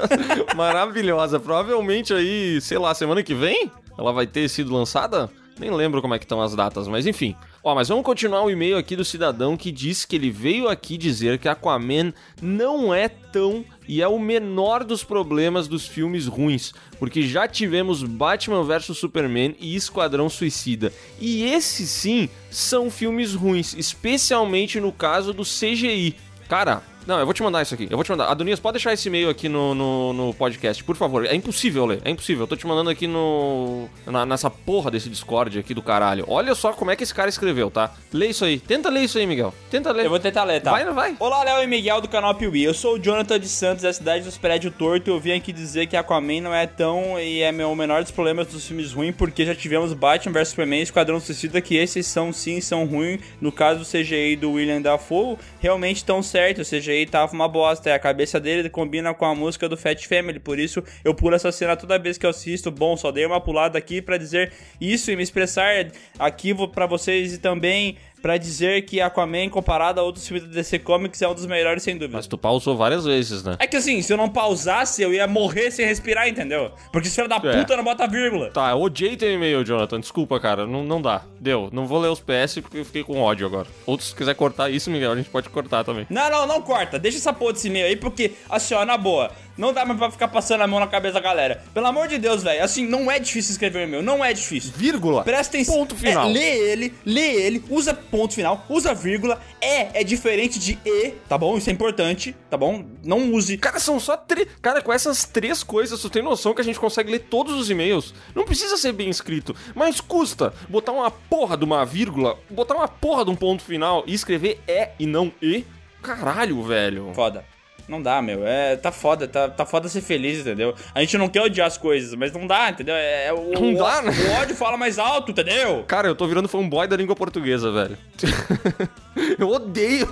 [0.56, 1.40] Maravilhosa.
[1.40, 5.28] Provavelmente aí, sei lá, semana que vem ela vai ter sido lançada.
[5.58, 7.34] Nem lembro como é que estão as datas, mas enfim.
[7.68, 10.96] Ó, mas vamos continuar o e-mail aqui do cidadão que diz que ele veio aqui
[10.96, 16.72] dizer que Aquaman não é tão e é o menor dos problemas dos filmes ruins,
[16.98, 20.90] porque já tivemos Batman vs Superman e Esquadrão Suicida.
[21.20, 26.16] E esses sim são filmes ruins, especialmente no caso do CGI.
[26.48, 27.88] Cara, não, eu vou te mandar isso aqui.
[27.90, 28.26] Eu vou te mandar.
[28.26, 31.24] Adonias, pode deixar esse e-mail aqui no, no, no podcast, por favor.
[31.24, 32.00] É impossível ler.
[32.04, 32.42] É impossível.
[32.44, 33.88] Eu tô te mandando aqui no.
[34.06, 36.24] na- nessa porra desse Discord aqui do caralho.
[36.28, 37.94] Olha só como é que esse cara escreveu, tá?
[38.12, 38.58] Lê isso aí.
[38.60, 39.54] Tenta ler isso aí, Miguel.
[39.70, 40.04] Tenta ler.
[40.04, 40.70] Eu vou tentar ler, tá?
[40.70, 41.16] Vai, vai.
[41.18, 42.62] Olá, Léo e Miguel do canal Piuí.
[42.62, 45.10] Eu sou o Jonathan de Santos, da cidade dos prédios torto.
[45.10, 48.48] Eu vim aqui dizer que Aquaman não é tão e é o menor dos problemas
[48.48, 52.32] dos filmes ruins, porque já tivemos Batman vs Superman e Esquadrão Suicida, que esses são
[52.34, 53.20] sim, são ruins.
[53.40, 56.60] No caso do CGI do William Dafoe, realmente estão certo.
[56.60, 57.88] O CGI tava uma bosta.
[57.88, 60.38] E a cabeça dele combina com a música do Fat Family.
[60.38, 62.70] Por isso eu pulo essa cena toda vez que eu assisto.
[62.70, 65.88] Bom, só dei uma pulada aqui pra dizer isso e me expressar
[66.18, 70.78] aqui pra vocês e também pra dizer que Aquaman, comparado a outros filmes da DC
[70.80, 72.16] Comics, é um dos melhores, sem dúvida.
[72.16, 73.56] Mas tu pausou várias vezes, né?
[73.58, 76.70] É que assim, se eu não pausasse, eu ia morrer sem respirar, entendeu?
[76.92, 77.60] Porque esse filho da É.
[77.60, 78.50] puta não bota vírgula.
[78.50, 80.00] Tá, eu odiei teu e-mail, Jonathan.
[80.00, 80.66] Desculpa, cara.
[80.66, 81.22] Não, não dá.
[81.40, 81.68] Deu.
[81.72, 83.66] Não vou ler os PS porque eu fiquei com ódio agora.
[83.86, 86.06] Ou se quiser cortar isso, Miguel, a gente pode cortar também.
[86.10, 86.98] Não, não, não corta.
[86.98, 90.10] Deixa essa porra desse e-mail aí, porque, assim, ó, na boa, não dá mais pra
[90.10, 91.62] ficar passando a mão na cabeça da galera.
[91.74, 92.62] Pelo amor de Deus, velho.
[92.62, 94.72] Assim, não é difícil escrever um e-mail, não é difícil.
[94.74, 95.24] Vírgula.
[95.24, 95.74] Presta atenção.
[95.74, 96.30] Ponto final.
[96.30, 99.40] É, lê ele, lê ele, usa ponto final, usa vírgula.
[99.60, 101.58] É é diferente de e, tá bom?
[101.58, 102.84] Isso é importante, tá bom?
[103.04, 103.58] Não use.
[103.58, 104.48] Cara, são só três.
[104.62, 107.68] Cara, com essas três coisas, tu tem noção que a gente consegue ler todos os
[107.68, 108.14] e-mails.
[108.34, 112.86] Não precisa ser bem escrito, mas custa botar uma porra de uma vírgula, botar uma
[112.86, 115.64] porra de um ponto final e escrever é e não e.
[116.00, 117.12] Caralho, velho.
[117.12, 117.44] Foda.
[117.88, 118.46] Não dá, meu.
[118.46, 120.74] É, tá foda, tá, tá foda ser feliz, entendeu?
[120.94, 122.94] A gente não quer odiar as coisas, mas não dá, entendeu?
[122.94, 124.12] É, é o, Não o- dá, né?
[124.12, 125.84] O ódio fala mais alto, entendeu?
[125.86, 127.96] Cara, eu tô virando fanboy da língua portuguesa, velho.
[129.38, 130.06] eu odeio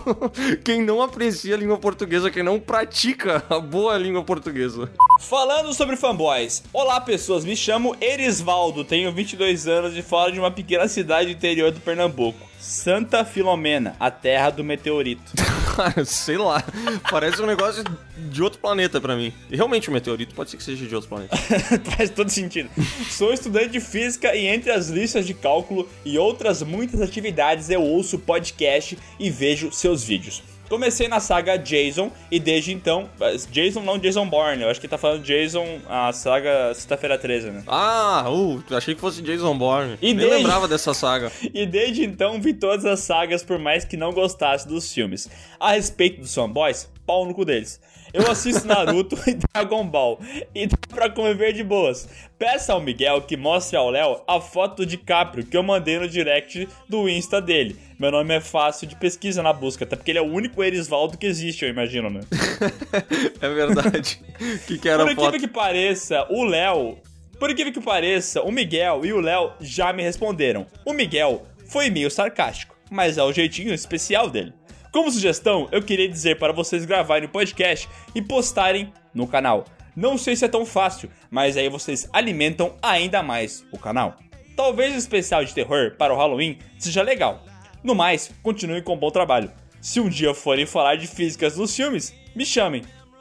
[0.65, 4.91] quem não aprecia a língua portuguesa, quem não pratica a boa língua portuguesa.
[5.21, 6.63] Falando sobre fanboys.
[6.73, 7.45] Olá, pessoas.
[7.45, 12.39] Me chamo Erisvaldo, tenho 22 anos e falo de uma pequena cidade interior do Pernambuco.
[12.67, 15.33] Santa Filomena, a terra do meteorito.
[16.05, 16.65] Sei lá.
[17.09, 17.85] Parece um negócio
[18.17, 19.33] de outro planeta pra mim.
[19.49, 21.37] E realmente o meteorito pode ser que seja de outro planeta.
[21.97, 22.69] Faz todo sentido.
[23.09, 27.83] Sou estudante de física e entre as listas de cálculo e outras muitas atividades eu
[27.83, 30.43] ouço podcast e vejo seus vídeos.
[30.69, 33.09] Comecei na saga Jason e desde então.
[33.51, 37.63] Jason não Jason Bourne, eu acho que tá falando Jason, a saga Sexta-feira 13, né?
[37.67, 39.97] Ah, uh, achei que fosse Jason Bourne.
[40.03, 41.31] E Nem desde- lembrava dessa saga.
[41.55, 45.29] E desde então vi todas as sagas, por mais que não gostasse dos filmes.
[45.59, 47.81] A respeito dos fanboys, pau no cu deles.
[48.13, 50.21] Eu assisto Naruto e Dragon Ball.
[50.55, 52.09] E dá pra conviver de boas.
[52.39, 56.09] Peça ao Miguel que mostre ao Léo a foto do DiCaprio que eu mandei no
[56.09, 57.77] direct do Insta dele.
[57.99, 61.17] Meu nome é fácil de pesquisa na busca, até porque ele é o único Erisvaldo
[61.17, 62.21] que existe, eu imagino, né?
[63.41, 64.21] É verdade.
[64.67, 66.99] Que, que era Por incrível que pareça, o Léo.
[67.39, 70.67] Por incrível que pareça, o Miguel e o Léo já me responderam.
[70.85, 74.53] O Miguel foi meio sarcástico, mas é o jeitinho especial dele.
[74.97, 79.67] Como sugestão, eu queria dizer para vocês gravarem o podcast e postarem no canal.
[79.95, 84.17] Não sei se é tão fácil, mas aí vocês alimentam ainda mais o canal.
[84.57, 87.45] Talvez o especial de terror para o Halloween seja legal.
[87.85, 89.53] No mais, continue com um bom trabalho.
[89.83, 92.81] Se um dia forem falar de físicas nos filmes, me chamem.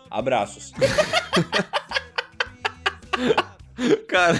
[0.09, 0.71] Abraços.
[4.07, 4.39] Cara,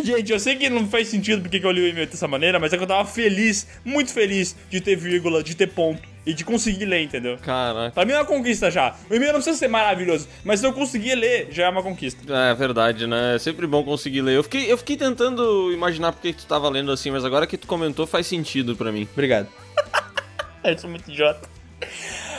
[0.00, 2.60] Gente, eu sei que não faz sentido porque que eu li o e-mail dessa maneira,
[2.60, 6.34] mas é que eu tava feliz, muito feliz de ter vírgula, de ter ponto e
[6.34, 7.38] de conseguir ler, entendeu?
[7.38, 7.90] cara.
[7.90, 8.94] Pra mim é uma conquista já.
[9.08, 12.20] O e-mail não precisa ser maravilhoso, mas se eu conseguir ler, já é uma conquista.
[12.32, 13.36] É verdade, né?
[13.36, 14.36] É sempre bom conseguir ler.
[14.36, 17.66] Eu fiquei, eu fiquei tentando imaginar porque tu tava lendo assim, mas agora que tu
[17.66, 19.08] comentou faz sentido pra mim.
[19.12, 19.48] Obrigado.
[20.64, 21.48] eu sou muito idiota.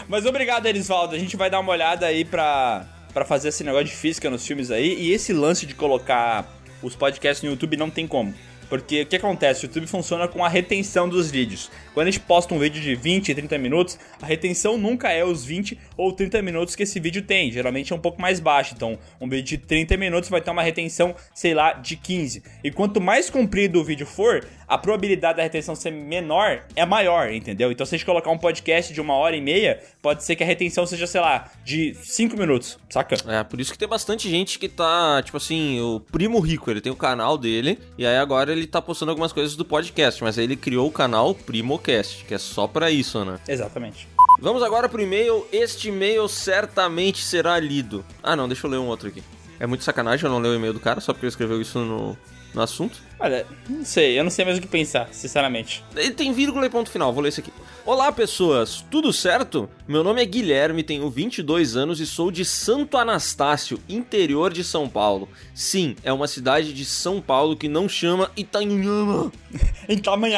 [0.07, 1.15] Mas obrigado, Erisvaldo.
[1.15, 4.45] A gente vai dar uma olhada aí pra, pra fazer esse negócio de física nos
[4.45, 4.93] filmes aí.
[4.99, 6.47] E esse lance de colocar
[6.81, 8.33] os podcasts no YouTube não tem como.
[8.72, 9.65] Porque o que acontece?
[9.65, 11.69] O YouTube funciona com a retenção dos vídeos.
[11.93, 15.43] Quando a gente posta um vídeo de 20, 30 minutos, a retenção nunca é os
[15.43, 17.52] 20 ou 30 minutos que esse vídeo tem.
[17.52, 18.73] Geralmente é um pouco mais baixo.
[18.73, 22.43] Então, um vídeo de 30 minutos vai ter uma retenção, sei lá, de 15.
[22.64, 27.30] E quanto mais comprido o vídeo for, a probabilidade da retenção ser menor é maior,
[27.30, 27.73] entendeu?
[27.73, 30.43] Então, se a gente colocar um podcast de uma hora e meia, pode ser que
[30.43, 33.18] a retenção seja, sei lá, de 5 minutos, saca?
[33.27, 36.80] É, por isso que tem bastante gente que tá, tipo assim, o Primo Rico, ele
[36.80, 40.38] tem o canal dele, e aí agora ele tá postando algumas coisas do podcast, mas
[40.38, 43.41] aí ele criou o canal Primocast, que é só pra isso, né?
[43.49, 44.07] Exatamente.
[44.39, 45.45] Vamos agora pro e-mail.
[45.52, 48.06] Este e-mail certamente será lido.
[48.23, 49.22] Ah, não, deixa eu ler um outro aqui.
[49.61, 51.77] É muito sacanagem eu não ler o e-mail do cara só porque ele escreveu isso
[51.77, 52.17] no,
[52.51, 52.97] no assunto.
[53.19, 55.83] Olha, não sei, eu não sei mais o que pensar, sinceramente.
[55.95, 57.53] Ele tem vírgula e ponto final, vou ler isso aqui.
[57.85, 59.69] Olá, pessoas, tudo certo?
[59.88, 64.89] Meu nome é Guilherme, tenho 22 anos e sou de Santo Anastácio, interior de São
[64.89, 65.29] Paulo.
[65.53, 69.31] Sim, é uma cidade de São Paulo que não chama Itanhama.
[69.88, 70.38] Em tamanho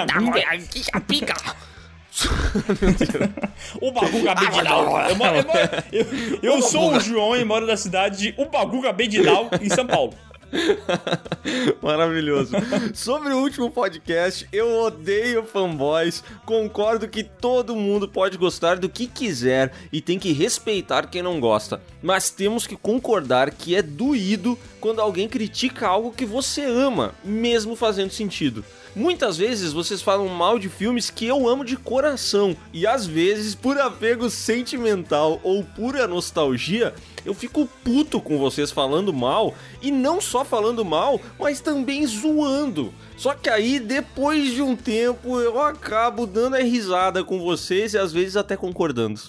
[3.82, 4.84] O Baguga Bedinal.
[5.10, 5.60] Eu, moro- eu, moro-
[5.92, 6.06] eu-
[6.58, 10.14] eu sou o João e moro na cidade de Ubaguga Bedinal, em São Paulo.
[11.82, 12.54] Maravilhoso.
[12.94, 16.24] Sobre o último podcast, eu odeio fanboys.
[16.46, 21.40] Concordo que todo mundo pode gostar do que quiser e tem que respeitar quem não
[21.40, 21.82] gosta.
[22.04, 27.76] Mas temos que concordar que é doído quando alguém critica algo que você ama, mesmo
[27.76, 28.64] fazendo sentido.
[28.96, 33.56] Muitas vezes vocês falam mal de filmes que eu amo de coração, e às vezes,
[33.56, 36.94] por apego sentimental ou pura nostalgia,
[37.26, 42.94] eu fico puto com vocês falando mal, e não só falando mal, mas também zoando.
[43.18, 47.98] Só que aí, depois de um tempo, eu acabo dando a risada com vocês e
[47.98, 49.20] às vezes até concordando.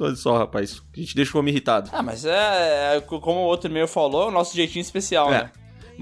[0.00, 1.90] Olha só, rapaz, a gente deixa o homem irritado.
[1.92, 5.50] Ah, mas é, é como o outro meu falou, é o nosso jeitinho especial, né?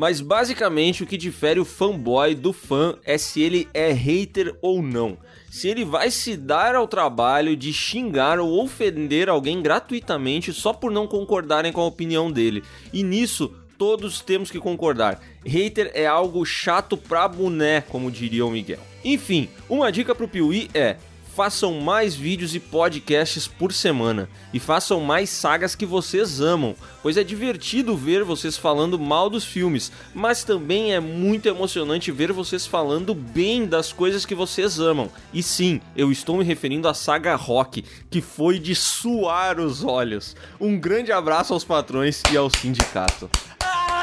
[0.00, 4.82] Mas basicamente o que difere o fanboy do fã é se ele é hater ou
[4.82, 5.18] não.
[5.50, 10.90] Se ele vai se dar ao trabalho de xingar ou ofender alguém gratuitamente só por
[10.90, 12.64] não concordarem com a opinião dele.
[12.94, 15.20] E nisso todos temos que concordar.
[15.44, 18.80] Hater é algo chato pra boné, como diria o Miguel.
[19.04, 20.96] Enfim, uma dica pro Piuí é:
[21.40, 27.16] façam mais vídeos e podcasts por semana e façam mais sagas que vocês amam, pois
[27.16, 32.66] é divertido ver vocês falando mal dos filmes, mas também é muito emocionante ver vocês
[32.66, 35.10] falando bem das coisas que vocês amam.
[35.32, 40.36] E sim, eu estou me referindo à saga Rock, que foi de suar os olhos.
[40.60, 43.30] Um grande abraço aos patrões e ao sindicato.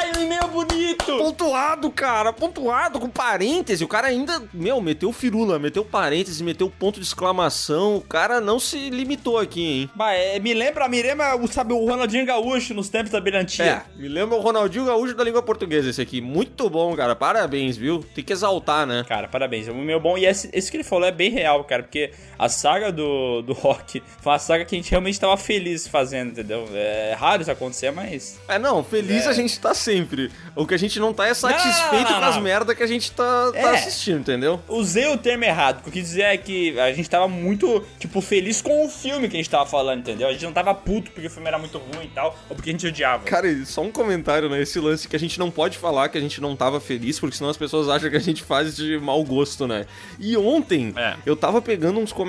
[0.08, 1.18] Ai, um e-mail bonito!
[1.18, 3.84] Pontuado, cara, pontuado, com parêntese.
[3.84, 7.98] O cara ainda, meu, meteu firula, meteu parêntese, meteu ponto de exclamação.
[7.98, 9.90] O cara não se limitou aqui, hein?
[9.96, 13.66] Bah, é, me lembra, me lembra, o- sabe, o Ronaldinho Gaúcho nos tempos da Berantia.
[13.66, 16.22] É, me lembra o Ronaldinho Gaúcho da língua portuguesa esse aqui.
[16.22, 17.16] Muito bom, cara.
[17.16, 18.04] Parabéns, viu?
[18.16, 19.04] Tem que exaltar, né?
[19.08, 19.68] Cara, parabéns.
[19.68, 20.18] É um meu bom.
[20.18, 21.84] E esse, esse que ele falou é bem real, cara.
[21.84, 25.88] Porque a saga do, do rock foi uma saga que a gente realmente tava feliz
[25.88, 26.68] fazendo, entendeu?
[26.74, 28.40] É raro isso acontecer, mas.
[28.48, 29.30] É, não, feliz É.
[29.30, 30.32] a gente tá sempre.
[30.56, 32.42] O que a gente não tá é satisfeito não, não, com as não.
[32.44, 33.76] merda que a gente tá, tá É.
[33.76, 34.60] assistindo, entendeu?
[34.68, 35.80] Usei o termo errado.
[35.80, 38.90] O que eu quis dizer é que a gente tava muito, tipo, feliz com o
[38.90, 40.28] filme que a gente tava falando, entendeu?
[40.28, 42.70] A gente não tava puto porque o filme era muito ruim e tal, ou porque
[42.70, 43.24] a gente odiava.
[43.24, 44.62] Cara, e só um comentário, né?
[44.62, 47.36] Esse lance que a gente não pode falar que a gente não tava feliz, porque
[47.38, 49.86] senão as pessoas acham que a gente faz de mau gosto, né?
[50.20, 51.16] E ontem, É.
[51.26, 52.27] eu tava pegando uns comentários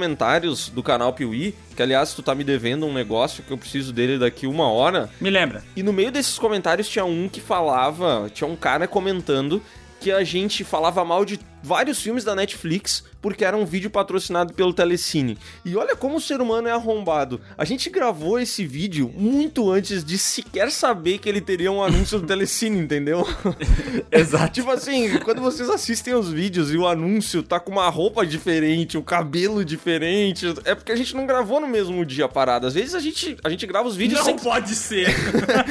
[0.73, 4.19] do canal Piuí, que aliás, tu tá me devendo um negócio que eu preciso dele
[4.19, 5.11] daqui uma hora.
[5.21, 5.65] Me lembra?
[5.75, 9.63] E no meio desses comentários tinha um que falava, tinha um cara comentando
[10.01, 14.53] que a gente falava mal de vários filmes da Netflix porque era um vídeo patrocinado
[14.53, 15.39] pelo Telecine.
[15.65, 17.41] E olha como o ser humano é arrombado.
[17.57, 22.21] A gente gravou esse vídeo muito antes de sequer saber que ele teria um anúncio
[22.21, 23.27] do Telecine, entendeu?
[24.11, 24.53] Exato.
[24.53, 28.97] tipo assim, quando vocês assistem os vídeos e o anúncio tá com uma roupa diferente,
[28.97, 32.69] o cabelo diferente, é porque a gente não gravou no mesmo dia a parada.
[32.69, 35.09] Às vezes a gente, a gente grava os vídeos Não sem pode ser.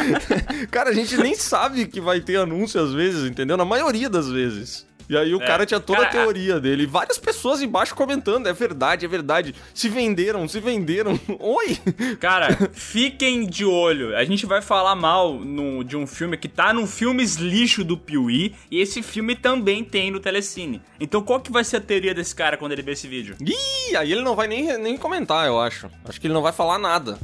[0.69, 3.55] Cara, a gente nem sabe que vai ter anúncio às vezes, entendeu?
[3.57, 4.86] Na maioria das vezes.
[5.09, 5.45] E aí o É.
[5.45, 6.85] cara tinha toda a Cara, teoria dele.
[6.85, 9.55] Várias pessoas embaixo comentando, é verdade, é verdade.
[9.73, 11.19] Se venderam, se venderam.
[11.39, 11.77] Oi!
[12.19, 14.15] Cara, fiquem de olho.
[14.17, 17.97] A gente vai falar mal no- de um filme que tá no Filmes Lixo do
[17.97, 18.53] Piuí.
[18.69, 20.81] E esse filme também tem no Telecine.
[20.99, 23.35] Então qual que vai ser a teoria desse cara quando ele ver esse vídeo?
[23.41, 25.89] Ih, aí ele não vai nem, nem comentar, eu acho.
[26.05, 27.17] Acho que ele não vai falar nada.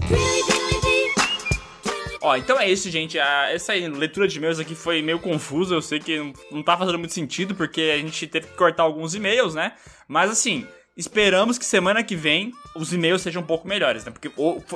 [2.23, 3.19] Ó, então é isso, gente.
[3.19, 5.75] A- essa aí, leitura de e-mails aqui foi meio confusa.
[5.75, 8.83] Eu sei que não, não tá fazendo muito sentido, porque a gente teve que cortar
[8.83, 9.73] alguns e-mails, né?
[10.07, 14.11] Mas assim, esperamos que semana que vem os e-mails sejam um pouco melhores, né?
[14.11, 14.31] Porque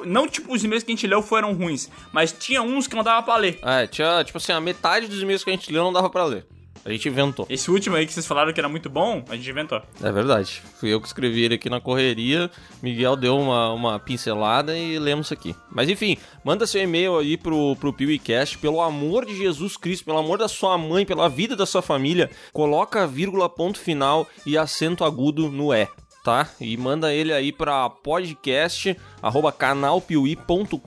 [0.05, 3.03] não tipo os e-mails que a gente leu foram ruins, mas tinha uns que não
[3.03, 3.57] dava pra ler.
[3.63, 6.25] É, tinha, tipo assim, a metade dos e-mails que a gente leu não dava pra
[6.25, 6.45] ler.
[6.87, 7.45] A gente inventou.
[7.49, 9.81] Esse último aí que vocês falaram que era muito bom, a gente inventou.
[10.01, 10.63] É verdade.
[10.79, 12.49] Fui eu que escrevi ele aqui na correria.
[12.81, 15.53] Miguel deu uma, uma pincelada e lemos aqui.
[15.69, 18.57] Mas enfim, manda seu e-mail aí pro, pro PeeWeeCast.
[18.59, 22.31] Pelo amor de Jesus Cristo, pelo amor da sua mãe, pela vida da sua família,
[22.53, 25.89] coloca vírgula, ponto final e acento agudo no E.
[26.27, 26.45] Tá?
[26.59, 30.77] E manda ele aí pra podcast arroba canalpiuí.com.br.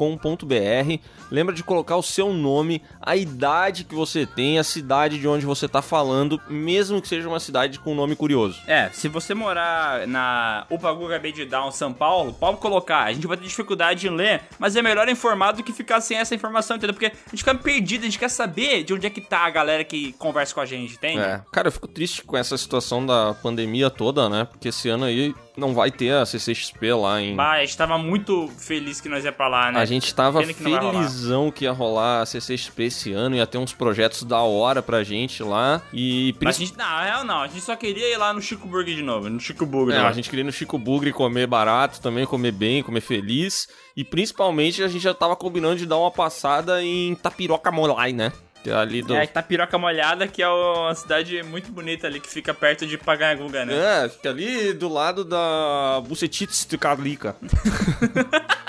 [1.30, 5.46] Lembra de colocar o seu nome, a idade que você tem, a cidade de onde
[5.46, 8.60] você tá falando, mesmo que seja uma cidade com um nome curioso.
[8.66, 13.04] É, se você morar na Upagu Acabei de Down, São Paulo, pode colocar.
[13.04, 16.18] A gente vai ter dificuldade em ler, mas é melhor informar do que ficar sem
[16.18, 16.94] essa informação, entendeu?
[16.94, 19.50] Porque a gente fica perdido, a gente quer saber de onde é que tá a
[19.50, 21.20] galera que conversa com a gente, entende?
[21.20, 21.40] É.
[21.52, 24.44] Cara, eu fico triste com essa situação da pandemia toda, né?
[24.44, 27.36] Porque esse ano aí não vai ter a CCXP lá em.
[27.36, 29.80] Bah, a gente tava muito feliz que nós ia pra lá, né?
[29.80, 33.72] A gente tava que felizão que ia rolar a CCXP esse ano, ia ter uns
[33.72, 35.82] projetos da hora pra gente lá.
[35.92, 38.66] E Mas a gente, na real não, a gente só queria ir lá no Chico
[38.66, 39.96] Burger de novo, no Chico Burger.
[39.96, 40.08] É, lá.
[40.08, 43.68] a gente queria ir no Chico Bugre comer barato também, comer bem, comer feliz.
[43.96, 48.32] E principalmente a gente já tava combinando de dar uma passada em Tapiroca Molai, né?
[48.66, 49.14] É ali do.
[49.14, 53.64] É, Tapiroca Molhada, que é uma cidade muito bonita ali, que fica perto de Paganguga,
[53.64, 54.04] né?
[54.04, 57.36] É, fica ali do lado da Bucetites de Carlica.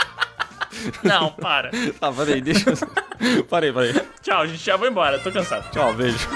[1.03, 1.71] Não, para.
[1.99, 3.43] Tá, peraí, deixa eu...
[3.45, 3.93] Parei, parei.
[4.21, 5.69] Tchau, gente, já vou embora, tô cansado.
[5.71, 6.27] Tchau, beijo.